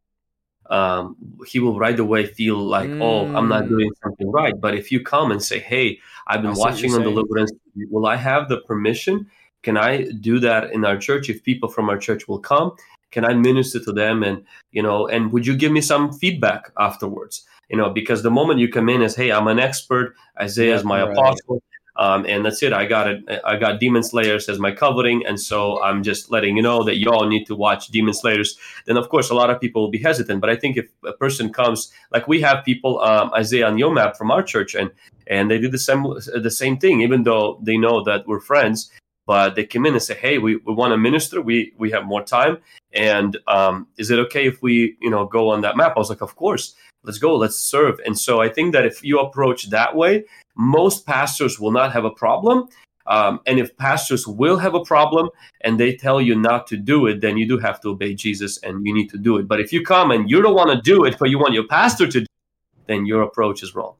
[0.69, 1.15] Um,
[1.47, 3.01] he will right away feel like, mm.
[3.01, 3.69] "Oh, I'm not mm.
[3.69, 7.51] doing something right." But if you come and say, "Hey, I've been watching on deliverance.
[7.89, 9.27] Will I have the permission?
[9.63, 11.29] Can I do that in our church?
[11.29, 12.71] If people from our church will come,
[13.11, 14.23] can I minister to them?
[14.23, 18.31] And you know, and would you give me some feedback afterwards?" You know, because the
[18.31, 20.15] moment you come in as, "Hey, I'm an expert.
[20.39, 21.11] Isaiah is my right.
[21.11, 21.63] apostle."
[21.99, 22.71] Um, and that's it.
[22.71, 23.25] I got it.
[23.43, 26.95] I got Demon Slayers as my covering, and so I'm just letting you know that
[26.95, 28.57] you all need to watch Demon Slayers.
[28.85, 30.39] Then, of course, a lot of people will be hesitant.
[30.39, 33.93] But I think if a person comes, like we have people, um, Isaiah on your
[33.93, 34.89] map from our church, and
[35.27, 36.03] and they did the same
[36.33, 38.89] the same thing, even though they know that we're friends.
[39.27, 41.41] But they come in and say, "Hey, we, we want to minister.
[41.41, 42.59] We we have more time,
[42.93, 46.09] and um, is it okay if we you know go on that map?" I was
[46.09, 49.69] like, "Of course." let's go let's serve and so i think that if you approach
[49.69, 50.21] that way
[50.59, 52.67] most pastors will not have a problem.
[53.07, 55.29] Um, and if pastors will have a problem
[55.61, 58.61] and they tell you not to do it, then you do have to obey Jesus
[58.61, 59.47] and you need to do it.
[59.47, 61.65] But if you come and you don't want to do it, but you want your
[61.65, 63.95] pastor to do it, then your approach is wrong.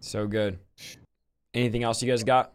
[0.00, 0.58] So good.
[1.54, 2.52] Anything else you guys got?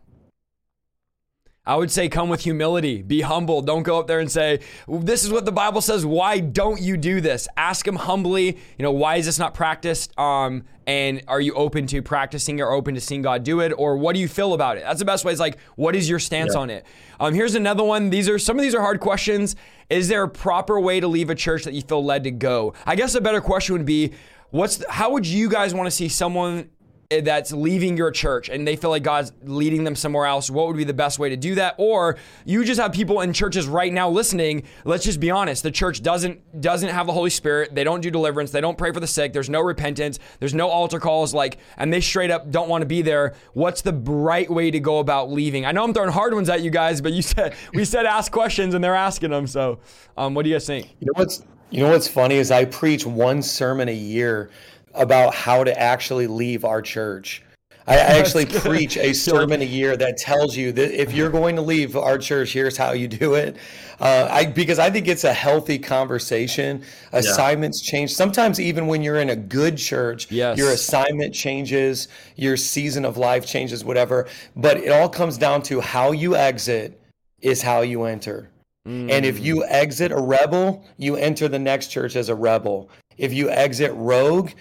[1.66, 3.04] I would say come with humility.
[3.04, 3.62] Be humble.
[3.62, 6.04] Don't go up there and say, This is what the Bible says.
[6.06, 7.48] Why don't you do this?
[7.58, 10.18] Ask him humbly, you know, why is this not practiced?
[10.20, 13.72] Um, and are you open to practicing or open to seeing God do it?
[13.78, 14.84] Or what do you feel about it?
[14.84, 15.32] That's the best way.
[15.32, 16.62] It's like, what is your stance yeah.
[16.62, 16.84] on it?
[17.20, 18.10] Um, here's another one.
[18.10, 19.56] These are some of these are hard questions.
[19.92, 22.74] Is there a proper way to leave a church that you feel led to go?
[22.88, 24.14] I guess a better question would be,
[24.50, 26.72] what's the, how would you guys want to see someone
[27.10, 30.78] that's leaving your church and they feel like God's leading them somewhere else, what would
[30.78, 31.74] be the best way to do that?
[31.80, 34.62] Or you just have people in churches right now listening.
[34.86, 35.64] Let's just be honest.
[35.64, 37.74] The church doesn't doesn't have the Holy Spirit.
[37.74, 38.52] They don't do deliverance.
[38.52, 39.34] They don't pray for the sick.
[39.34, 40.20] There's no repentance.
[40.40, 43.34] There's no altar calls like and they straight up don't want to be there.
[43.54, 45.66] What's the right way to go about leaving?
[45.66, 48.32] I know I'm throwing hard ones at you guys, but you said we said ask
[48.32, 49.48] questions and they're asking them.
[49.48, 49.80] So,
[50.16, 50.96] um, what do you guys think?
[51.00, 51.42] You know what's
[51.72, 54.52] you know what's funny is I preach one sermon a year
[54.94, 57.44] about how to actually leave our church.
[57.90, 61.62] I actually preach a sermon a year that tells you that if you're going to
[61.64, 63.58] leave our church, here's how you do it.
[64.00, 66.84] Uh, I because I think it's a healthy conversation.
[67.14, 67.92] Assignments yeah.
[67.92, 68.14] change.
[68.14, 70.58] Sometimes even when you're in a good church, yes.
[70.58, 74.28] your assignment changes, your season of life changes, whatever.
[74.56, 77.02] But it all comes down to how you exit
[77.42, 78.50] is how you enter.
[78.88, 79.12] Mm.
[79.12, 82.90] And if you exit a rebel, you enter the next church as a rebel.
[83.20, 84.52] If you exit rogue,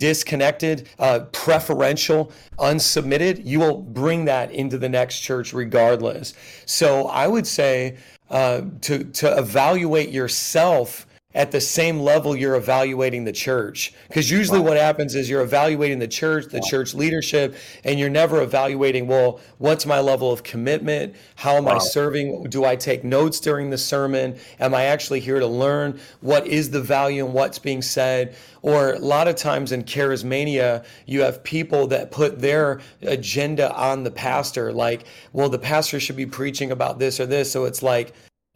[0.00, 6.34] disconnected, uh, preferential, unsubmitted, you will bring that into the next church regardless.
[6.66, 7.98] So I would say
[8.30, 13.94] uh, to to evaluate yourself at the same level you're evaluating the church.
[14.08, 14.66] Because usually wow.
[14.66, 16.68] what happens is you're evaluating the church, the wow.
[16.68, 17.54] church leadership,
[17.84, 21.14] and you're never evaluating, well, what's my level of commitment?
[21.36, 21.76] How am wow.
[21.76, 22.44] I serving?
[22.50, 24.36] Do I take notes during the sermon?
[24.58, 26.00] Am I actually here to learn?
[26.20, 28.34] What is the value and what's being said?
[28.62, 34.02] Or a lot of times in charismania, you have people that put their agenda on
[34.02, 37.50] the pastor, like, well, the pastor should be preaching about this or this.
[37.50, 38.12] So it's like,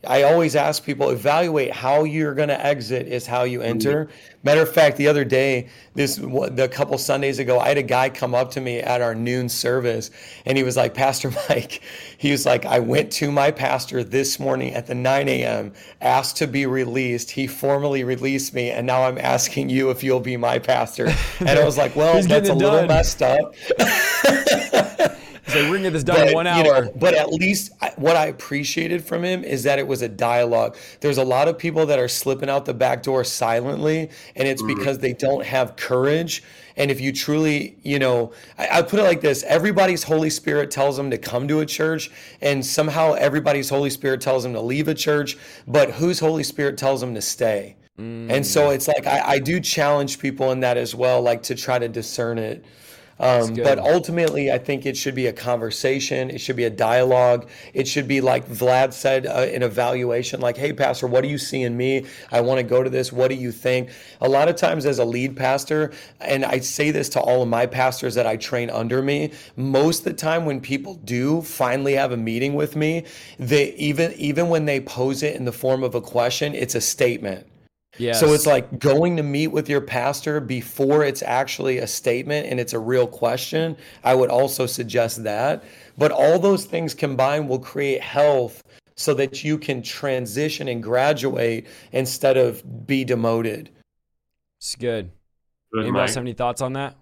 [0.06, 4.08] I always ask people evaluate how you're going to exit is how you enter.
[4.42, 8.10] Matter of fact, the other day, this the couple Sundays ago, I had a guy
[8.10, 10.10] come up to me at our noon service,
[10.44, 11.80] and he was like, "Pastor Mike,"
[12.18, 15.72] he was like, "I went to my pastor this morning at the 9 a.m.
[16.00, 17.30] asked to be released.
[17.30, 21.58] He formally released me, and now I'm asking you if you'll be my pastor." And
[21.58, 23.54] I was like, "Well, that's a little messed up."
[25.46, 26.64] So we're gonna get this done but, in one hour.
[26.64, 30.08] You know, but at least what I appreciated from him is that it was a
[30.08, 30.76] dialogue.
[31.00, 34.62] There's a lot of people that are slipping out the back door silently, and it's
[34.62, 34.78] mm-hmm.
[34.78, 36.42] because they don't have courage.
[36.76, 40.70] And if you truly, you know, I, I, put it like this everybody's Holy Spirit
[40.70, 42.10] tells them to come to a church,
[42.40, 46.78] and somehow everybody's Holy Spirit tells them to leave a church, but whose Holy Spirit
[46.78, 47.76] tells them to stay?
[47.98, 48.30] Mm.
[48.30, 48.74] And so mm.
[48.74, 51.88] it's like I, I do challenge people in that as well, like to try to
[51.88, 52.64] discern it.
[53.18, 56.30] Um, but ultimately, I think it should be a conversation.
[56.30, 57.48] It should be a dialogue.
[57.72, 60.40] It should be like Vlad said, uh, an evaluation.
[60.40, 62.06] Like, hey, pastor, what do you see in me?
[62.32, 63.12] I want to go to this.
[63.12, 63.90] What do you think?
[64.20, 67.48] A lot of times, as a lead pastor, and I say this to all of
[67.48, 71.94] my pastors that I train under me, most of the time when people do finally
[71.94, 73.04] have a meeting with me,
[73.38, 76.80] they even even when they pose it in the form of a question, it's a
[76.80, 77.46] statement.
[77.98, 78.18] Yes.
[78.18, 82.58] So it's like going to meet with your pastor before it's actually a statement and
[82.58, 83.76] it's a real question.
[84.02, 85.64] I would also suggest that.
[85.96, 88.62] But all those things combined will create health
[88.96, 93.70] so that you can transition and graduate instead of be demoted.
[94.58, 95.10] It's good.
[95.76, 96.96] Anybody else have any thoughts on that?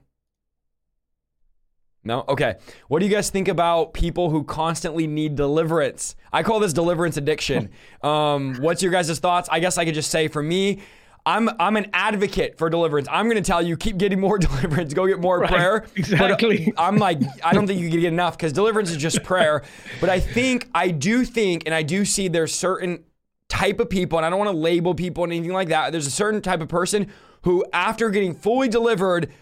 [2.04, 2.24] No?
[2.28, 2.56] Okay.
[2.88, 6.16] What do you guys think about people who constantly need deliverance?
[6.32, 7.70] I call this deliverance addiction.
[8.02, 9.48] um, what's your guys' thoughts?
[9.52, 10.80] I guess I could just say for me,
[11.24, 13.06] I'm I'm an advocate for deliverance.
[13.08, 14.92] I'm going to tell you, keep getting more deliverance.
[14.92, 15.86] Go get more Right, prayer.
[15.96, 16.72] exactly.
[16.74, 19.62] But I'm like, I don't think you can get enough because deliverance is just prayer.
[20.00, 23.04] But I think I do think, and I do see there's certain
[23.48, 25.92] type of people, and I don't want to label people and anything like that.
[25.92, 27.06] There's a certain type of person
[27.42, 29.32] who, after getting fully delivered,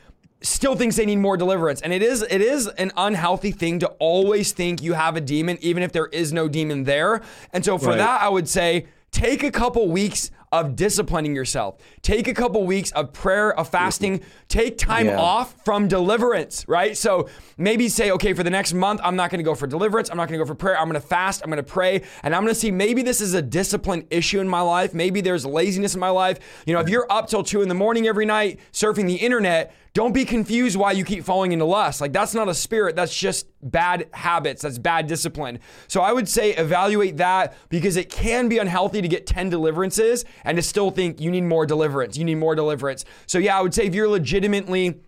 [0.42, 1.80] still thinks they need more deliverance.
[1.82, 5.58] And it is it is an unhealthy thing to always think you have a demon,
[5.60, 7.20] even if there is no demon there.
[7.52, 7.98] And so for Right.
[7.98, 11.76] that, I would say take a couple weeks of disciplining yourself.
[12.02, 14.20] Take a couple weeks of prayer, of fasting.
[14.48, 15.20] Take time Yeah.
[15.20, 16.96] off from deliverance, right?
[16.96, 20.10] So maybe say, okay, for the next month, I'm not going to go for deliverance.
[20.10, 20.76] I'm not going to go for prayer.
[20.76, 21.42] I'm going to fast.
[21.44, 22.02] I'm going to pray.
[22.24, 24.92] And I'm going to see maybe this is a discipline issue in my life.
[24.92, 26.38] Maybe there's laziness in my life.
[26.66, 29.72] You know, if you're up till two in the morning every night surfing the internet,
[29.92, 32.00] don't be confused why you keep falling into lust.
[32.00, 32.94] Like that's not a spirit.
[32.94, 34.62] That's just bad habits.
[34.62, 35.58] That's bad discipline.
[35.88, 40.24] So I would say evaluate that because it can be unhealthy to get 10 deliverances
[40.44, 42.16] and to still think you need more deliverance.
[42.16, 43.04] You need more deliverance.
[43.26, 45.00] So yeah, I would say if you're legitimately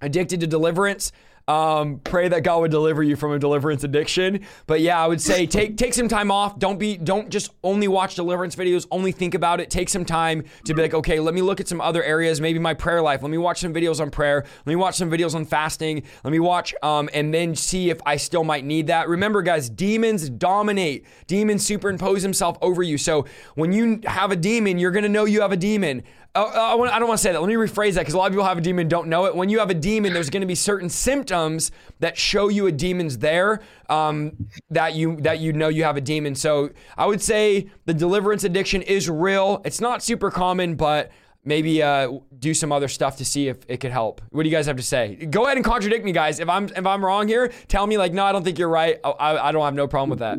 [0.00, 1.12] addicted to deliverance,
[1.48, 4.40] um, pray that God would deliver you from a deliverance addiction.
[4.66, 6.58] But yeah, I would say take take some time off.
[6.58, 8.86] Don't be don't just only watch deliverance videos.
[8.90, 9.70] Only think about it.
[9.70, 12.40] Take some time to be like, okay, let me look at some other areas.
[12.40, 13.22] Maybe my prayer life.
[13.22, 14.44] Let me watch some videos on prayer.
[14.44, 16.02] Let me watch some videos on fasting.
[16.24, 19.08] Let me watch um, and then see if I still might need that.
[19.08, 21.06] Remember, guys, demons dominate.
[21.26, 22.98] Demons superimpose himself over you.
[22.98, 26.02] So when you have a demon, you're gonna know you have a demon.
[26.34, 27.40] Uh, I, want, I don't want to say that.
[27.42, 29.26] Let me rephrase that because a lot of people have a demon and don't know
[29.26, 29.36] it.
[29.36, 32.72] When you have a demon, there's going to be certain symptoms that show you a
[32.72, 33.60] demon's there.
[33.90, 36.34] Um, that you that you know you have a demon.
[36.34, 39.60] So I would say the deliverance addiction is real.
[39.66, 41.10] It's not super common, but
[41.44, 44.22] maybe uh, do some other stuff to see if it could help.
[44.30, 45.16] What do you guys have to say?
[45.16, 46.40] Go ahead and contradict me, guys.
[46.40, 48.98] If I'm if I'm wrong here, tell me like, no, I don't think you're right.
[49.04, 50.38] I, I, I don't have no problem with that.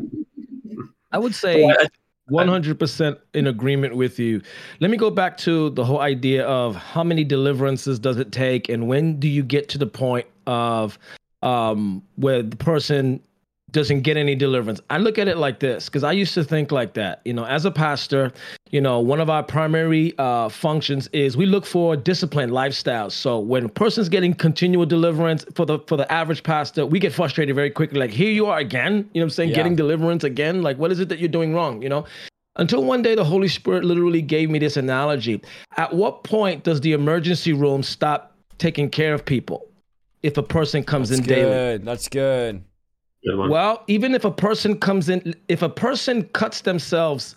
[1.12, 1.86] I would say I-
[2.30, 4.40] 100% in agreement with you.
[4.80, 8.68] Let me go back to the whole idea of how many deliverances does it take
[8.68, 10.98] and when do you get to the point of
[11.42, 13.20] um, where the person
[13.74, 14.80] doesn't get any deliverance.
[14.88, 17.20] I look at it like this because I used to think like that.
[17.26, 18.32] You know, as a pastor,
[18.70, 23.12] you know, one of our primary uh, functions is we look for disciplined lifestyles.
[23.12, 27.12] So when a person's getting continual deliverance for the for the average pastor, we get
[27.12, 27.98] frustrated very quickly.
[27.98, 28.92] Like, here you are again.
[29.12, 29.50] You know what I'm saying?
[29.50, 29.56] Yeah.
[29.56, 30.62] Getting deliverance again.
[30.62, 31.82] Like, what is it that you're doing wrong?
[31.82, 32.06] You know?
[32.56, 35.42] Until one day the Holy Spirit literally gave me this analogy.
[35.76, 39.66] At what point does the emergency room stop taking care of people
[40.22, 41.78] if a person comes That's in daily?
[41.78, 41.84] That's good.
[41.84, 42.64] That's good.
[43.26, 47.36] Well, even if a person comes in, if a person cuts themselves,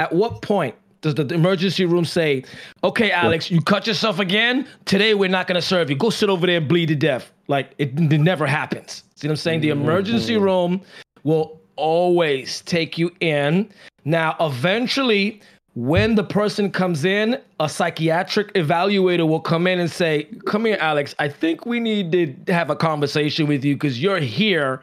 [0.00, 2.44] at what point does the emergency room say,
[2.82, 4.66] okay, Alex, you cut yourself again?
[4.84, 5.96] Today we're not going to serve you.
[5.96, 7.30] Go sit over there and bleed to death.
[7.46, 9.04] Like it, it never happens.
[9.14, 9.60] See what I'm saying?
[9.60, 10.44] The emergency mm-hmm.
[10.44, 10.80] room
[11.22, 13.70] will always take you in.
[14.04, 15.40] Now, eventually,
[15.74, 20.78] when the person comes in, a psychiatric evaluator will come in and say, Come here,
[20.80, 21.14] Alex.
[21.18, 24.82] I think we need to have a conversation with you because you're here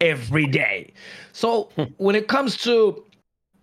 [0.00, 0.92] every day.
[1.32, 1.84] So hmm.
[1.96, 3.04] when it comes to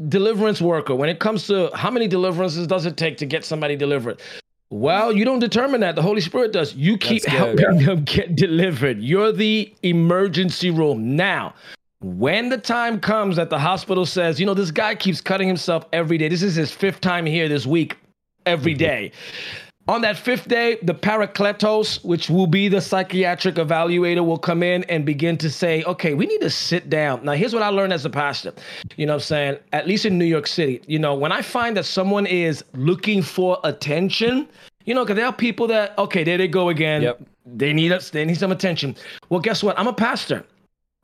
[0.08, 3.76] deliverance worker, when it comes to how many deliverances does it take to get somebody
[3.76, 4.22] delivered?
[4.70, 5.96] Well, you don't determine that.
[5.96, 6.74] The Holy Spirit does.
[6.74, 9.02] You keep helping them get delivered.
[9.02, 11.16] You're the emergency room.
[11.16, 11.54] Now,
[12.02, 15.86] when the time comes that the hospital says, you know, this guy keeps cutting himself
[15.92, 16.30] every day.
[16.30, 17.98] This is his fifth time here this week,
[18.46, 18.80] every mm-hmm.
[18.80, 19.12] day.
[19.92, 24.86] On that fifth day, the parakletos, which will be the psychiatric evaluator, will come in
[24.86, 27.26] and begin to say, okay, we need to sit down.
[27.26, 28.54] Now, here's what I learned as a pastor.
[28.96, 29.58] You know what I'm saying?
[29.74, 33.22] At least in New York City, you know, when I find that someone is looking
[33.22, 34.48] for attention,
[34.86, 37.02] you know, because there are people that, okay, there they go again.
[37.02, 37.24] Yep.
[37.46, 38.96] They need us, they need some attention.
[39.28, 39.78] Well, guess what?
[39.78, 40.46] I'm a pastor.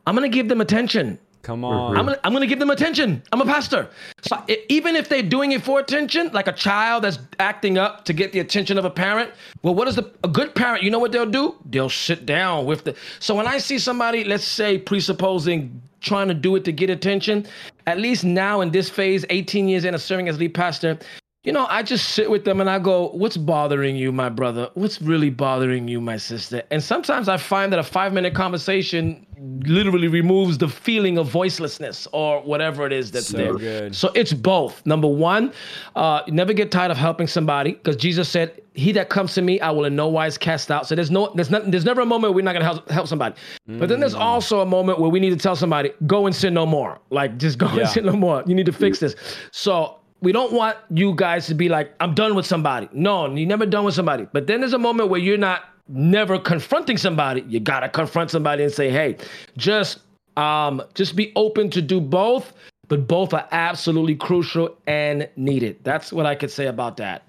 [0.05, 1.19] I'm gonna give them attention.
[1.48, 1.95] Come on.
[1.98, 3.24] I'm gonna, I'm gonna give them attention.
[3.32, 3.90] I'm a pastor.
[4.22, 8.03] So i- even if they're doing it for attention, like a child that's acting up
[8.03, 9.32] to get the attention of a parent,
[9.64, 10.84] well, what is the, a good parent?
[10.84, 11.56] You know what they'll do?
[11.69, 12.95] They'll sit down with the.
[13.19, 17.45] So when I see somebody, let's say presupposing trying to do it to get attention,
[17.86, 20.99] at least now in this phase, 18 years in of serving as lead pastor,
[21.48, 24.69] you know, I just sit with them and I go, What's bothering you, my brother?
[24.74, 26.61] What's really bothering you, my sister?
[26.72, 29.26] And sometimes I find that a five minute conversation
[29.65, 33.53] literally removes the feeling of voicelessness or whatever it is that's So there.
[33.53, 33.95] good.
[33.95, 34.86] So it's both.
[34.86, 35.53] Number one,
[35.95, 39.60] uh, never get tired of helping somebody because Jesus said, He that comes to me,
[39.61, 40.86] I will in no wise cast out.
[40.86, 43.36] So there's no, there's not, there's never a moment we're not gonna help, help somebody.
[43.68, 44.19] But then there's Mm.
[44.19, 46.99] also a moment where we need to tell somebody, go and sin no more.
[47.10, 47.82] Like just go Yeah.
[47.82, 48.44] and sin no more.
[48.45, 49.15] You need to fix this.
[49.52, 52.89] So we don't want you guys to be like, I'm done with somebody.
[52.91, 54.27] No, you're never done with somebody.
[54.31, 57.41] But then there's a moment where you're not never confronting somebody.
[57.48, 59.18] You gotta confront somebody and say, hey,
[59.57, 59.99] just
[60.38, 62.53] um, just be open to do both,
[62.88, 65.77] but both are absolutely crucial and needed.
[65.84, 67.23] That's what I could say about that.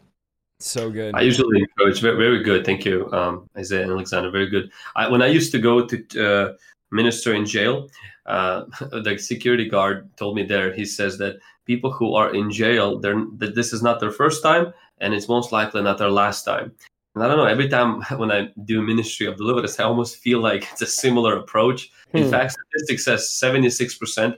[0.61, 1.15] So good.
[1.15, 2.01] I usually encourage.
[2.01, 2.65] Very, very good.
[2.65, 4.31] Thank you, um, Isaiah and Alexander.
[4.31, 4.71] Very good.
[4.97, 6.53] I, when I used to go to uh,
[6.91, 7.89] minister in jail,
[8.27, 10.73] uh, the security guard told me there.
[10.73, 11.39] He says that
[11.69, 15.29] people who are in jail, they're that this is not their first time, and it's
[15.29, 16.73] most likely not their last time.
[17.15, 17.45] And I don't know.
[17.45, 21.37] Every time when I do ministry of deliverance, I almost feel like it's a similar
[21.37, 21.91] approach.
[22.15, 22.31] In hmm.
[22.31, 24.35] fact, statistics says seventy six percent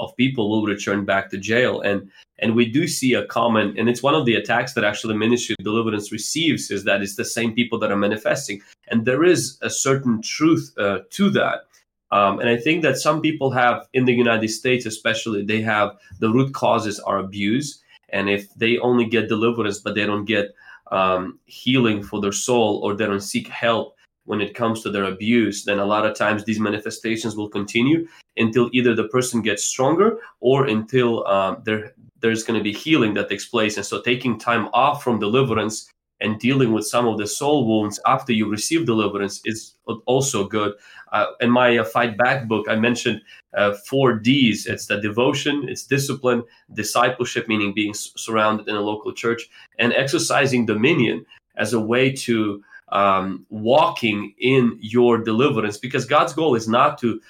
[0.00, 2.08] of people will return back to jail, and
[2.38, 5.56] and we do see a common, and it's one of the attacks that actually ministry
[5.58, 9.58] of deliverance receives is that it's the same people that are manifesting, and there is
[9.62, 11.66] a certain truth uh, to that.
[12.14, 15.96] Um, and I think that some people have in the United States, especially, they have
[16.20, 17.82] the root causes are abuse.
[18.10, 20.54] And if they only get deliverance, but they don't get
[20.92, 23.96] um, healing for their soul or they don't seek help
[24.26, 28.06] when it comes to their abuse, then a lot of times these manifestations will continue
[28.36, 33.12] until either the person gets stronger or until um, there there's going to be healing
[33.14, 33.76] that takes place.
[33.76, 38.00] And so taking time off from deliverance and dealing with some of the soul wounds
[38.06, 39.74] after you receive deliverance is
[40.06, 40.72] also good.
[41.14, 43.22] Uh, in my uh, Fight Back book, I mentioned
[43.56, 44.66] uh, four D's.
[44.66, 46.42] It's the devotion, it's discipline,
[46.72, 51.24] discipleship, meaning being surrounded in a local church, and exercising dominion
[51.54, 55.78] as a way to um, walking in your deliverance.
[55.78, 57.20] Because God's goal is not to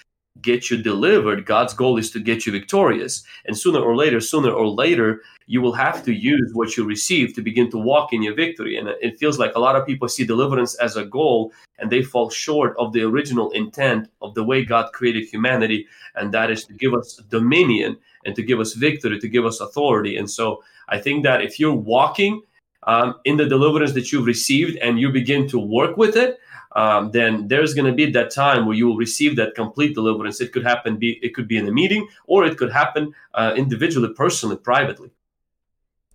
[0.41, 1.47] get you delivered.
[1.47, 3.23] God's goal is to get you victorious.
[3.47, 7.35] And sooner or later, sooner or later, you will have to use what you receive
[7.35, 8.77] to begin to walk in your victory.
[8.77, 12.03] And it feels like a lot of people see deliverance as a goal and they
[12.03, 15.87] fall short of the original intent of the way God created humanity.
[16.15, 19.61] And that is to give us dominion and to give us victory, to give us
[19.61, 20.17] authority.
[20.17, 22.43] And so I think that if you're walking
[22.85, 26.39] um, in the deliverance that you've received and you begin to work with it,
[26.75, 30.41] um, then there's going to be that time where you will receive that complete deliverance.
[30.41, 33.55] It could happen, be it could be in a meeting, or it could happen uh,
[33.57, 35.11] individually, personally, privately.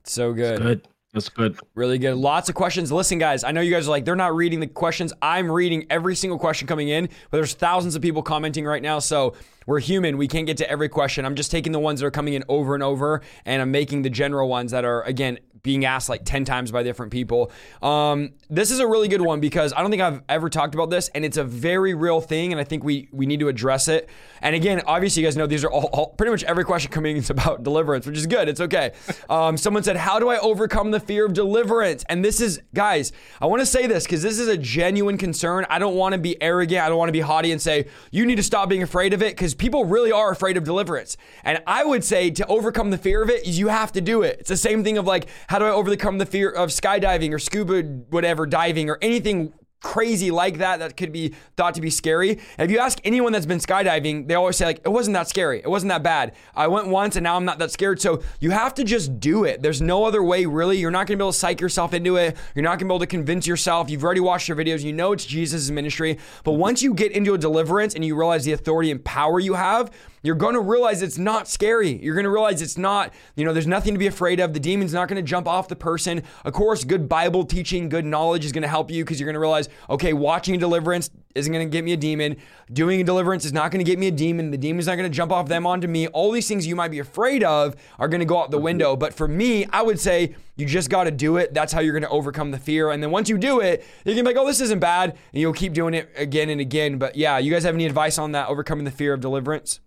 [0.03, 0.57] So good.
[0.57, 0.88] That's good.
[1.14, 1.60] That's good.
[1.73, 2.15] Really good.
[2.15, 2.91] Lots of questions.
[2.91, 5.11] Listen, guys, I know you guys are like, they're not reading the questions.
[5.23, 8.99] I'm reading every single question coming in, but there's thousands of people commenting right now.
[8.99, 9.34] So
[9.65, 10.18] we're human.
[10.18, 11.26] We can't get to every question.
[11.26, 14.02] I'm just taking the ones that are coming in over and over, and I'm making
[14.02, 17.52] the general ones that are, again, being asked like 10 times by different people.
[17.81, 20.90] Um, this is a really good one because I don't think I've ever talked about
[20.90, 23.88] this and it's a very real thing and I think we we need to address
[23.88, 24.10] it.
[24.41, 27.18] And again, obviously you guys know these are all, all pretty much every question coming
[27.18, 28.48] is about deliverance, which is good.
[28.48, 28.94] It's okay.
[29.30, 33.11] Um, someone said, "How do I overcome the fear of deliverance?" And this is guys,
[33.41, 35.65] I want to say this cuz this is a genuine concern.
[35.69, 36.84] I don't want to be arrogant.
[36.84, 39.22] I don't want to be haughty and say, "You need to stop being afraid of
[39.22, 41.18] it" cuz people really are afraid of deliverance.
[41.44, 44.22] And I would say to overcome the fear of it is you have to do
[44.22, 44.38] it.
[44.42, 47.40] It's the same thing of like how do I overcome the fear of skydiving or
[47.40, 52.31] scuba, whatever, diving or anything crazy like that that could be thought to be scary.
[52.57, 55.27] And if you ask anyone that's been skydiving, they always say like it wasn't that
[55.27, 55.60] scary.
[55.60, 56.34] It wasn't that bad.
[56.56, 58.01] I went once and now I'm not that scared.
[58.01, 59.61] So you have to just do it.
[59.61, 60.77] There's no other way really.
[60.77, 62.35] You're not going to be able to psych yourself into it.
[62.56, 63.89] You're not going to be able to convince yourself.
[63.89, 64.84] You've already watched your videos.
[64.84, 66.18] You know it's Jesus' ministry.
[66.43, 69.53] But once you get into a deliverance and you realize the authority and power you
[69.53, 69.91] have,
[70.22, 72.02] you're going to realize it's not scary.
[72.04, 74.54] You're going to realize it's not, you know, there's nothing to be afraid of.
[74.54, 76.24] The demon's not going to jump off the person.
[76.46, 79.36] Of course, good Bible teaching, good knowledge is going to help you because you're going
[79.36, 82.36] to realize, okay, watching a deliverance isn't going to get me a demon.
[82.72, 84.52] Doing a deliverance is not going to get me a demon.
[84.52, 86.08] The demon's not going to jump off them onto me.
[86.08, 88.96] All these things you might be afraid of are going to go out the window.
[88.96, 91.54] But for me, I would say you just got to do it.
[91.54, 92.91] That's how you're going to overcome the fear.
[92.91, 95.12] And then once you do it, you can be like, oh, this isn't bad.
[95.12, 96.98] And you'll keep doing it again and again.
[96.98, 99.80] But yeah, you guys have any advice on that, overcoming the fear of deliverance?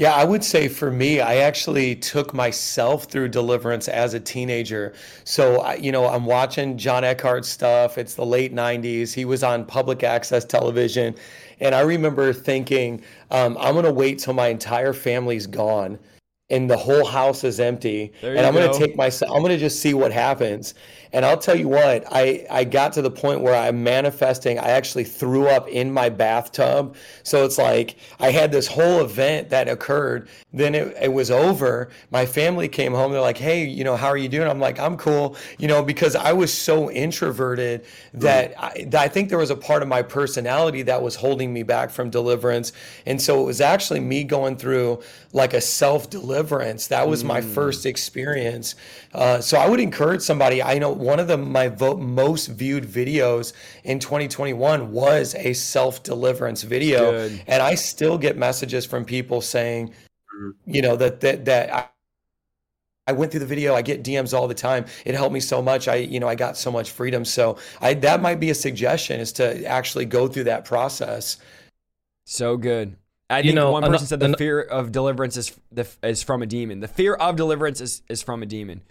[0.00, 4.94] Yeah, I would say for me, I actually took myself through deliverance as a teenager.
[5.24, 7.98] So, you know, I'm watching John Eckhardt stuff.
[7.98, 9.12] It's the late 90s.
[9.12, 11.14] He was on public access television.
[11.60, 15.98] And I remember thinking, um, I'm going to wait till my entire family's gone
[16.50, 18.12] and the whole house is empty.
[18.22, 20.74] And I'm going to take myself, I'm going to just see what happens.
[21.12, 24.58] And I'll tell you what, I, I got to the point where I'm manifesting.
[24.58, 26.96] I actually threw up in my bathtub.
[27.22, 30.28] So it's like I had this whole event that occurred.
[30.52, 31.90] Then it, it was over.
[32.10, 33.12] My family came home.
[33.12, 34.48] They're like, hey, you know, how are you doing?
[34.48, 37.84] I'm like, I'm cool, you know, because I was so introverted
[38.14, 41.62] that I, I think there was a part of my personality that was holding me
[41.62, 42.72] back from deliverance.
[43.06, 46.88] And so it was actually me going through like a self deliverance.
[46.88, 47.28] That was mm.
[47.28, 48.74] my first experience.
[49.12, 50.62] Uh, so I would encourage somebody.
[50.62, 53.52] I know one of the my vo- most viewed videos
[53.84, 57.42] in 2021 was a self deliverance video, Good.
[57.46, 60.50] and I still get messages from people saying, mm-hmm.
[60.66, 61.74] you know, that that that.
[61.74, 61.88] I,
[63.06, 63.74] I went through the video.
[63.74, 64.84] I get DMs all the time.
[65.04, 65.88] It helped me so much.
[65.88, 67.24] I, you know, I got so much freedom.
[67.24, 71.38] So I, that might be a suggestion is to actually go through that process.
[72.24, 72.94] So good.
[73.28, 76.22] I think know, one person ano- said the ano- fear of deliverance is the, is
[76.22, 76.80] from a demon.
[76.80, 78.82] The fear of deliverance is, is from a demon.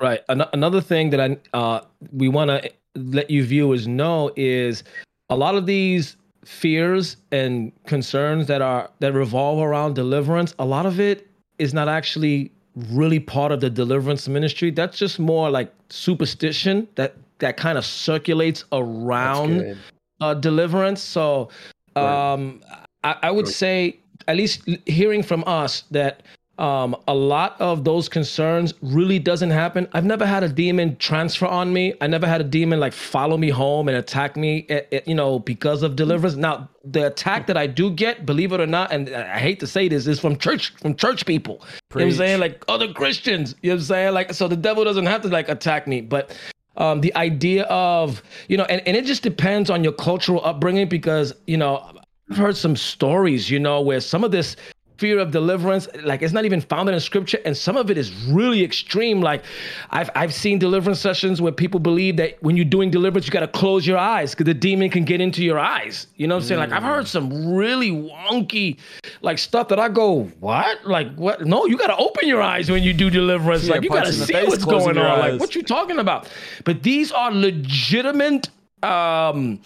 [0.00, 0.20] Right.
[0.28, 1.80] An- another thing that I uh,
[2.12, 4.84] we want to let you viewers know is
[5.28, 10.54] a lot of these fears and concerns that are that revolve around deliverance.
[10.58, 12.52] A lot of it is not actually
[12.90, 14.70] really part of the deliverance ministry.
[14.70, 19.76] That's just more like superstition that that kind of circulates around
[20.20, 21.02] uh, deliverance.
[21.02, 21.48] So
[21.96, 22.62] um,
[23.04, 26.22] I, I would say, at least hearing from us, that
[26.58, 29.86] um, a lot of those concerns really doesn't happen.
[29.92, 31.94] I've never had a demon transfer on me.
[32.00, 35.14] I never had a demon like follow me home and attack me, eh, eh, you
[35.14, 36.34] know, because of deliverance.
[36.34, 39.68] Now, the attack that I do get, believe it or not, and I hate to
[39.68, 41.62] say this, is from church from church people.
[41.94, 42.40] You know what I'm saying?
[42.40, 43.54] Like other Christians.
[43.62, 44.14] You know what I'm saying?
[44.14, 46.36] Like so the devil doesn't have to like attack me, but
[46.76, 50.88] um, the idea of you know and, and it just depends on your cultural upbringing
[50.88, 51.84] because you know
[52.30, 54.54] i've heard some stories you know where some of this
[54.98, 58.12] fear of deliverance like it's not even founded in scripture and some of it is
[58.26, 59.20] really extreme.
[59.20, 59.44] Like
[59.90, 63.40] i've, I've seen deliverance sessions where people believe that when you're doing deliverance you got
[63.40, 66.08] to close your eyes because the demon can get into your eyes.
[66.16, 66.60] You know what i'm saying?
[66.60, 68.78] Like i've heard some really wonky
[69.22, 70.86] like stuff that i go what?
[70.86, 71.46] Like what?
[71.46, 73.64] No you got to open your eyes when you do deliverance.
[73.64, 75.06] Yeah, like you got to see face, what's going on.
[75.06, 75.32] Eyes.
[75.32, 76.28] like what you talking about?
[76.64, 78.48] But these are legitimate
[78.82, 79.60] um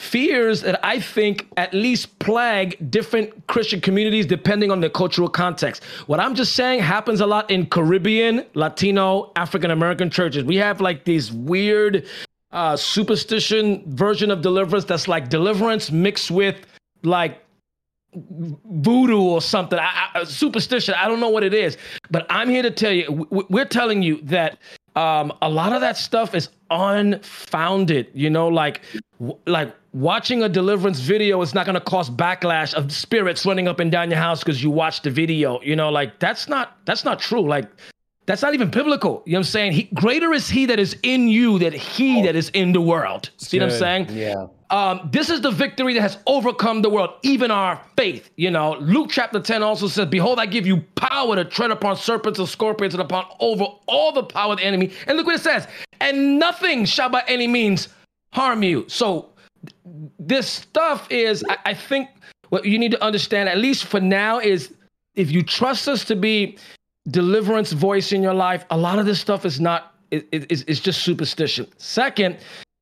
[0.00, 5.84] fears that I think at least plague different Christian communities depending on the cultural context.
[6.06, 10.42] What I'm just saying happens a lot in Caribbean, Latino, African American churches.
[10.42, 12.06] We have like these weird
[12.52, 16.56] uh superstition version of deliverance that's like deliverance mixed with
[17.02, 17.44] like
[18.12, 21.76] voodoo or something I, I, superstition i don't know what it is
[22.10, 24.58] but i'm here to tell you we're telling you that
[24.96, 28.80] um, a lot of that stuff is unfounded you know like
[29.18, 33.66] w- like watching a deliverance video is not going to cause backlash of spirits running
[33.68, 36.78] up and down your house because you watched the video you know like that's not
[36.84, 37.68] that's not true like
[38.30, 39.22] that's not even biblical.
[39.26, 39.72] You know what I'm saying?
[39.72, 43.30] He, greater is he that is in you than he that is in the world.
[43.38, 44.06] See what I'm saying?
[44.10, 44.46] Yeah.
[44.70, 48.30] um, this is the victory that has overcome the world, even our faith.
[48.36, 51.96] You know, Luke chapter 10 also says, Behold, I give you power to tread upon
[51.96, 54.92] serpents and scorpions and upon over all the power of the enemy.
[55.08, 55.66] And look what it says,
[56.00, 57.88] and nothing shall by any means
[58.32, 58.84] harm you.
[58.88, 59.30] So
[60.20, 62.08] this stuff is, I, I think,
[62.50, 64.72] what you need to understand, at least for now, is
[65.16, 66.56] if you trust us to be
[67.08, 70.80] deliverance voice in your life, a lot of this stuff is not, it, it, it's,
[70.80, 71.66] just superstition.
[71.78, 72.36] Second,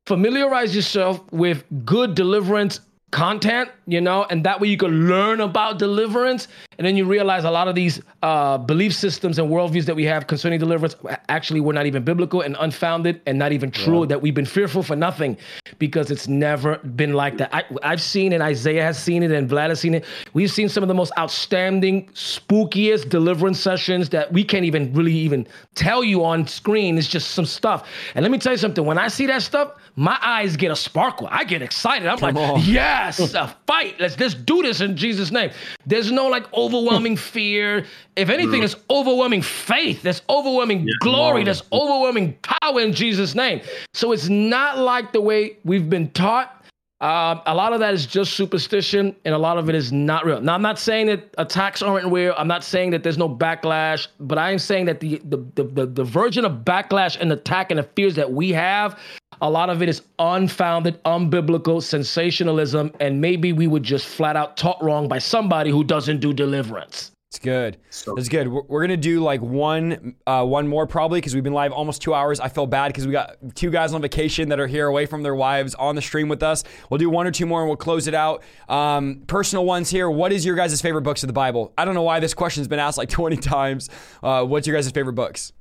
[0.06, 2.80] familiarize yourself with good deliverance
[3.10, 6.48] content, you know, and that way you can learn about deliverance.
[6.78, 10.04] And then you realize a lot of these uh, belief systems and worldviews that we
[10.04, 10.94] have concerning deliverance
[11.28, 14.84] actually were not even biblical and unfounded and not even true, that we've been fearful
[14.84, 15.36] for nothing
[15.80, 17.52] because it's never been like that.
[17.52, 20.04] I, I've seen it, Isaiah has seen it, and Vlad has seen it.
[20.34, 25.12] We've seen some of the most outstanding, spookiest deliverance sessions that we can't even really
[25.12, 26.96] even tell you on screen.
[26.96, 27.88] It's just some stuff.
[28.14, 30.76] And let me tell you something when I see that stuff, my eyes get a
[30.76, 31.28] sparkle.
[31.28, 32.06] I get excited.
[32.06, 32.60] I'm like, on.
[32.64, 33.98] yes, a fight.
[33.98, 35.50] Let's let's do this in Jesus' name.
[35.86, 37.86] There's no like overwhelming fear.
[38.16, 40.02] If anything, it's overwhelming faith.
[40.02, 41.44] There's overwhelming glory.
[41.44, 43.60] There's overwhelming power in Jesus' name.
[43.94, 46.57] So it's not like the way we've been taught.
[47.00, 50.26] Um, a lot of that is just superstition, and a lot of it is not
[50.26, 50.40] real.
[50.40, 52.34] Now, I'm not saying that attacks aren't real.
[52.36, 55.62] I'm not saying that there's no backlash, but I am saying that the the the,
[55.62, 58.98] the, the version of backlash and attack and the fears that we have,
[59.40, 64.56] a lot of it is unfounded, unbiblical, sensationalism, and maybe we were just flat out
[64.56, 67.12] taught wrong by somebody who doesn't do deliverance.
[67.30, 67.76] It's good.
[67.90, 68.48] So- That's good.
[68.48, 72.00] We're, we're gonna do like one, uh, one more probably because we've been live almost
[72.00, 72.40] two hours.
[72.40, 75.22] I feel bad because we got two guys on vacation that are here away from
[75.22, 76.64] their wives on the stream with us.
[76.88, 78.42] We'll do one or two more and we'll close it out.
[78.70, 80.08] Um, personal ones here.
[80.08, 81.74] What is your guys' favorite books of the Bible?
[81.76, 83.90] I don't know why this question's been asked like 20 times.
[84.22, 85.52] Uh, what's your guys' favorite books?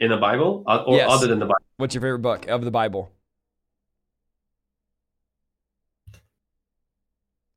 [0.00, 1.08] in the Bible Uh, or Yes.
[1.10, 1.64] other than the Bible?
[1.76, 3.10] What's your favorite book of the Bible?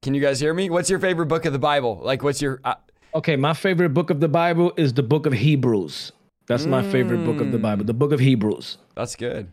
[0.04, 0.70] Can you guys hear me?
[0.70, 2.00] What's your favorite book of the Bible?
[2.04, 2.60] Like, what's your?
[2.64, 2.74] Uh,
[3.14, 6.12] Okay, my favorite book of the Bible is the book of Hebrews.
[6.48, 8.78] That's my favorite book of the Bible, the book of Hebrews.
[8.96, 9.52] that's good.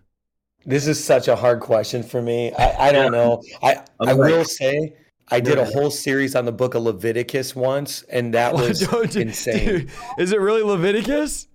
[0.67, 2.53] This is such a hard question for me.
[2.53, 3.43] I, I don't know.
[3.63, 4.95] I, I'm I like- will say
[5.31, 8.83] I did a whole series on the book of Leviticus once, and that was
[9.17, 9.67] insane.
[9.67, 11.47] dude, is it really Leviticus?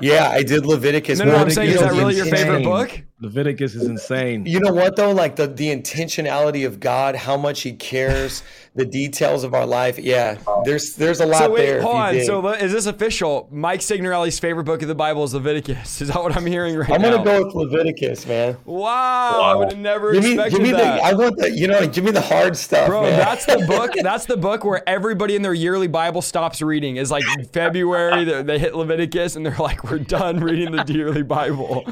[0.00, 1.18] Yeah, I did Leviticus.
[1.20, 3.00] No, no, I'm saying, is that was really your favorite book?
[3.18, 4.44] Leviticus is insane.
[4.44, 5.10] You know what though?
[5.12, 8.42] Like the the intentionality of God, how much He cares,
[8.74, 9.98] the details of our life.
[9.98, 10.36] Yeah,
[10.66, 11.78] there's there's a lot So wait, there.
[11.78, 12.20] if hold on.
[12.24, 13.48] So is this official?
[13.50, 16.00] Mike Signorelli's favorite book of the Bible is Leviticus.
[16.06, 16.94] Is that what I'm hearing right now?
[16.96, 18.58] I'm gonna go with Leviticus, man.
[18.66, 20.96] Wow, I would have never Give me, expected give me that.
[20.98, 21.02] the.
[21.02, 21.50] I want the.
[21.50, 23.18] You know, give me the hard stuff, Bro, man.
[23.18, 23.92] that's the book.
[24.06, 26.96] That's the book where everybody in their yearly Bible stops reading.
[26.96, 31.22] Is like February, they, they hit Leviticus, and they're like, "We're done reading the yearly
[31.22, 31.82] Bible."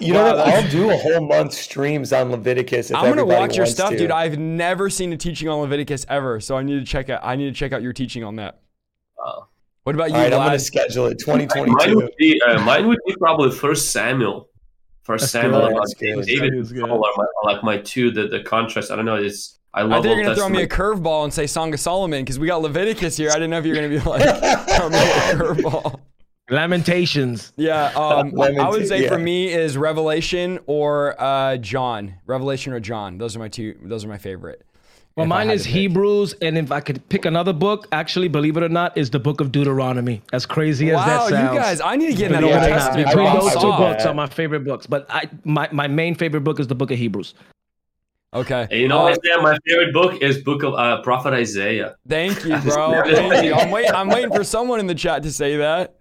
[0.00, 0.71] You know Wow, what?
[0.72, 2.90] That's- I'll do a whole month streams on Leviticus.
[2.90, 3.96] If I'm gonna watch your stuff, to.
[3.98, 4.10] dude.
[4.10, 7.20] I've never seen a teaching on Leviticus ever, so I need to check out.
[7.22, 8.60] I need to check out your teaching on that.
[9.18, 9.48] Wow.
[9.84, 11.20] What about you, All right, I'm gonna schedule it.
[11.26, 11.96] Mine 2022.
[11.96, 14.48] would be uh, mine would be probably First Samuel.
[15.02, 15.72] First That's Samuel good.
[15.72, 16.26] and good.
[16.26, 18.92] David That is are my, like my two the the contrast.
[18.92, 19.16] I don't know.
[19.16, 21.74] It's I I love think you're Old gonna throw me a curveball and say Song
[21.74, 23.30] of Solomon because we got Leviticus here.
[23.30, 26.00] I didn't know if you were gonna be like throw me a curveball.
[26.52, 27.52] Lamentations.
[27.56, 32.14] Yeah, um, I would tea, say for me is Revelation or uh, John.
[32.26, 33.18] Revelation or John.
[33.18, 33.76] Those are my two.
[33.82, 34.62] Those are my favorite.
[35.16, 35.64] Well, mine is.
[35.64, 39.18] Hebrews, and if I could pick another book, actually, believe it or not, is the
[39.18, 40.22] book of Deuteronomy.
[40.32, 41.32] As crazy as that sounds.
[41.32, 41.80] Wow, you guys!
[41.80, 43.08] I need to get in that Believe Old it or not, Testament.
[43.08, 43.40] Between I bro.
[43.42, 46.66] those two books are my favorite books, but I my, my main favorite book is
[46.66, 47.34] the book of Hebrews.
[48.34, 48.66] Okay.
[48.70, 51.96] And you know, Uh, Isaiah, my favorite book is Book of uh, Prophet Isaiah.
[52.08, 53.02] Thank you, bro.
[53.04, 53.52] Thank you.
[53.52, 53.92] I'm waiting.
[53.92, 55.96] I'm waiting for someone in the chat to say that.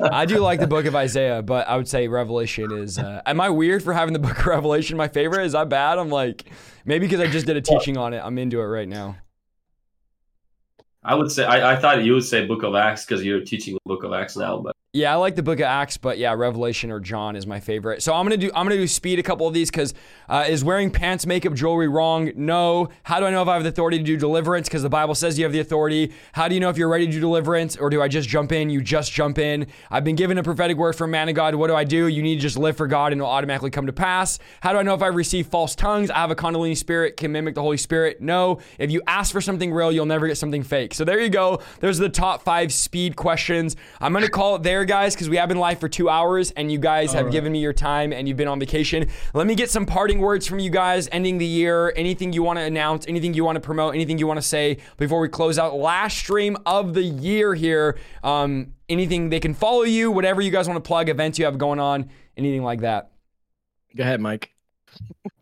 [0.00, 2.98] I do like the Book of Isaiah, but I would say Revelation is.
[2.98, 5.44] Uh, am I weird for having the Book of Revelation my favorite?
[5.44, 5.98] Is that bad?
[5.98, 6.44] I'm like,
[6.84, 8.20] maybe because I just did a teaching on it.
[8.24, 9.16] I'm into it right now.
[11.04, 13.74] I would say I, I thought you would say Book of Acts because you're teaching
[13.74, 16.34] the Book of Acts now, but Yeah, I like the Book of Acts, but yeah,
[16.34, 18.02] Revelation or John is my favorite.
[18.02, 19.94] So I'm gonna do I'm gonna do speed a couple of these because
[20.28, 22.30] uh, is wearing pants, makeup, jewelry wrong?
[22.36, 22.90] No.
[23.02, 24.68] How do I know if I have the authority to do deliverance?
[24.68, 26.12] Because the Bible says you have the authority.
[26.32, 28.52] How do you know if you're ready to do deliverance, or do I just jump
[28.52, 28.68] in?
[28.68, 29.66] You just jump in.
[29.90, 31.54] I've been given a prophetic word from man of God.
[31.54, 32.08] What do I do?
[32.08, 34.40] You need to just live for God, and it'll automatically come to pass.
[34.60, 36.10] How do I know if I receive false tongues?
[36.10, 38.20] I have a Kundalini spirit, can mimic the Holy Spirit.
[38.20, 38.60] No.
[38.78, 40.92] If you ask for something real, you'll never get something fake.
[40.92, 41.62] So there you go.
[41.80, 43.74] There's the top five speed questions.
[43.98, 46.70] I'm gonna call it there, guys, because we have been live for two hours, and
[46.70, 49.08] you guys have given me your time, and you've been on vacation.
[49.34, 51.92] Let me get some parting words from you guys, ending the year.
[51.96, 53.06] Anything you want to announce?
[53.06, 53.94] Anything you want to promote?
[53.94, 55.74] Anything you want to say before we close out?
[55.74, 57.98] Last stream of the year here.
[58.22, 61.58] Um, anything they can follow you, whatever you guys want to plug, events you have
[61.58, 63.12] going on, anything like that.
[63.96, 64.52] Go ahead, Mike.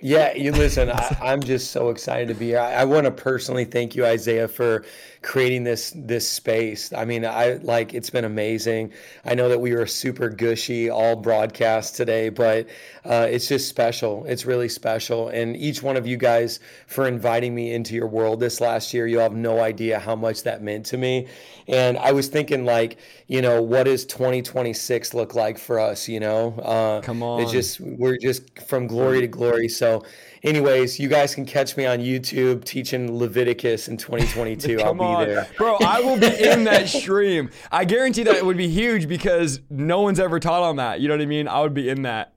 [0.02, 0.90] Yeah, you listen.
[0.90, 2.59] I, I'm just so excited to be here.
[2.60, 4.85] I, I want to personally thank you, Isaiah, for
[5.22, 6.90] creating this this space.
[6.94, 8.93] I mean, I like it's been amazing.
[9.27, 12.66] I know that we were super gushy all broadcast today, but
[13.05, 14.24] uh, it's just special.
[14.27, 15.28] It's really special.
[15.28, 19.06] And each one of you guys for inviting me into your world this last year.
[19.06, 21.27] You have no idea how much that meant to me.
[21.68, 26.09] And I was thinking, like, you know, what does 2026 look like for us?
[26.09, 27.47] You know, uh, Come on.
[27.48, 29.39] just we're just from glory to glory.
[29.68, 30.04] So,
[30.42, 34.80] anyways, you guys can catch me on YouTube teaching Leviticus in 2022.
[34.80, 35.48] I'll be on, there.
[35.56, 35.76] bro!
[35.80, 37.50] I will be in that stream.
[37.72, 41.00] I guarantee that it would be huge because no one's ever taught on that.
[41.00, 41.48] You know what I mean?
[41.48, 42.34] I would be in that.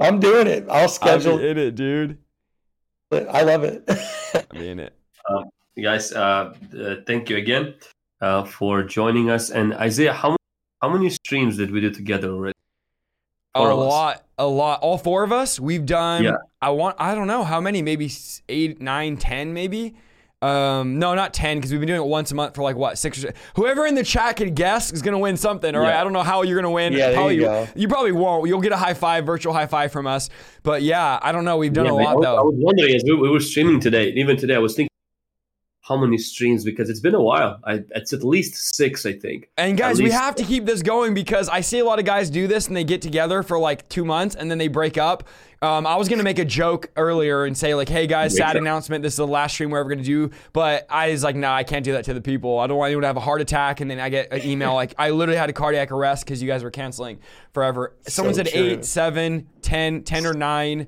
[0.00, 0.66] I'm doing it.
[0.68, 2.18] I'll I'd schedule be in it, dude.
[3.10, 3.26] it.
[3.30, 3.84] I love it.
[4.34, 4.94] I'd be in it.
[5.76, 7.74] you guys, uh, uh, thank you again
[8.20, 9.50] uh, for joining us.
[9.50, 10.36] And Isaiah, how
[10.80, 12.54] how many streams did we do together already?
[13.54, 14.80] A lot, a lot.
[14.82, 15.58] All four of us.
[15.58, 16.22] We've done.
[16.24, 16.36] Yeah.
[16.62, 16.96] I want.
[16.98, 17.82] I don't know how many.
[17.82, 18.10] Maybe
[18.48, 19.94] eight, nine, ten, maybe.
[20.42, 22.96] Um, no, not ten, because we've been doing it once a month for like what
[22.96, 23.22] six?
[23.24, 25.74] Or, whoever in the chat can guess is gonna win something.
[25.74, 25.88] All right.
[25.90, 26.00] Yeah.
[26.00, 26.92] I don't know how you're gonna win.
[26.94, 27.68] Yeah, probably, you go.
[27.74, 28.48] you probably won't.
[28.48, 30.30] You'll get a high five, virtual high five from us.
[30.62, 31.56] But yeah, I don't know.
[31.58, 33.80] We've done Yeah, a I lot was- I was wondering as we, we were streaming
[33.80, 34.89] today, even today, I was thinking
[35.82, 37.58] how many streams because it's been a while.
[37.64, 39.48] I, it's at least six, I think.
[39.56, 41.98] And At guys, we least- have to keep this going because I see a lot
[41.98, 44.68] of guys do this and they get together for like two months and then they
[44.68, 45.26] break up.
[45.62, 49.02] Um, I was gonna make a joke earlier and say like, "Hey guys, sad announcement.
[49.02, 51.64] This is the last stream we're ever gonna do." But I was like, "No, I
[51.64, 52.58] can't do that to the people.
[52.58, 54.72] I don't want anyone to have a heart attack." And then I get an email
[54.74, 57.18] like, "I literally had a cardiac arrest because you guys were canceling
[57.52, 58.62] forever." Someone So said true.
[58.62, 60.86] eight, seven, ten, ten or nine,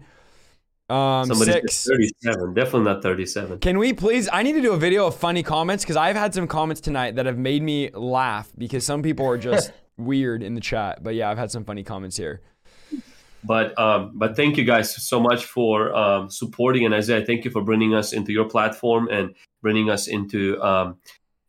[0.92, 1.86] um, Somebody six.
[1.86, 2.54] 37.
[2.54, 3.58] Definitely not 37.
[3.60, 4.28] Can we please?
[4.32, 7.16] I need to do a video of funny comments because I've had some comments tonight
[7.16, 11.02] that have made me laugh because some people are just weird in the chat.
[11.02, 12.42] But yeah, I've had some funny comments here.
[13.44, 17.50] But um, but thank you guys so much for um, supporting and Isaiah, thank you
[17.50, 20.98] for bringing us into your platform and bringing us into um,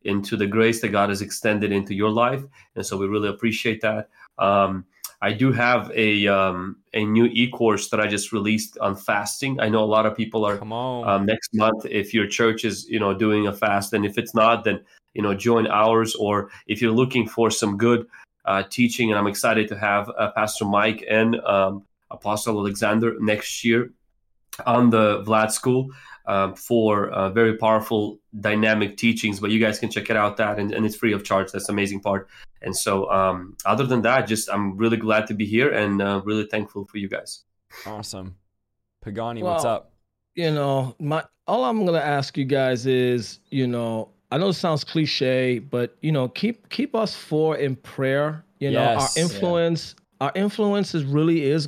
[0.03, 2.43] into the grace that God has extended into your life,
[2.75, 4.09] and so we really appreciate that.
[4.39, 4.85] Um,
[5.23, 9.57] I do have a um, a new e-course that I just released on fasting.
[9.61, 12.99] I know a lot of people are um, next month if your church is you
[12.99, 14.81] know doing a fast and if it's not then
[15.13, 18.05] you know join ours or if you're looking for some good
[18.45, 21.83] uh, teaching and i'm excited to have uh, pastor mike and um,
[22.13, 23.91] Apostle Alexander next year
[24.65, 25.89] on the Vlad School
[26.25, 29.39] um, for uh, very powerful, dynamic teachings.
[29.39, 31.51] But you guys can check it out that, and, and it's free of charge.
[31.51, 32.29] That's the amazing part.
[32.63, 36.21] And so, um, other than that, just I'm really glad to be here and uh,
[36.23, 37.43] really thankful for you guys.
[37.85, 38.35] Awesome,
[39.01, 39.93] Pagani, well, what's up?
[40.35, 44.53] You know, my all I'm gonna ask you guys is, you know, I know it
[44.53, 48.43] sounds cliche, but you know, keep keep us four in prayer.
[48.59, 50.27] You know, yes, our influence, yeah.
[50.27, 51.67] our influence is really is.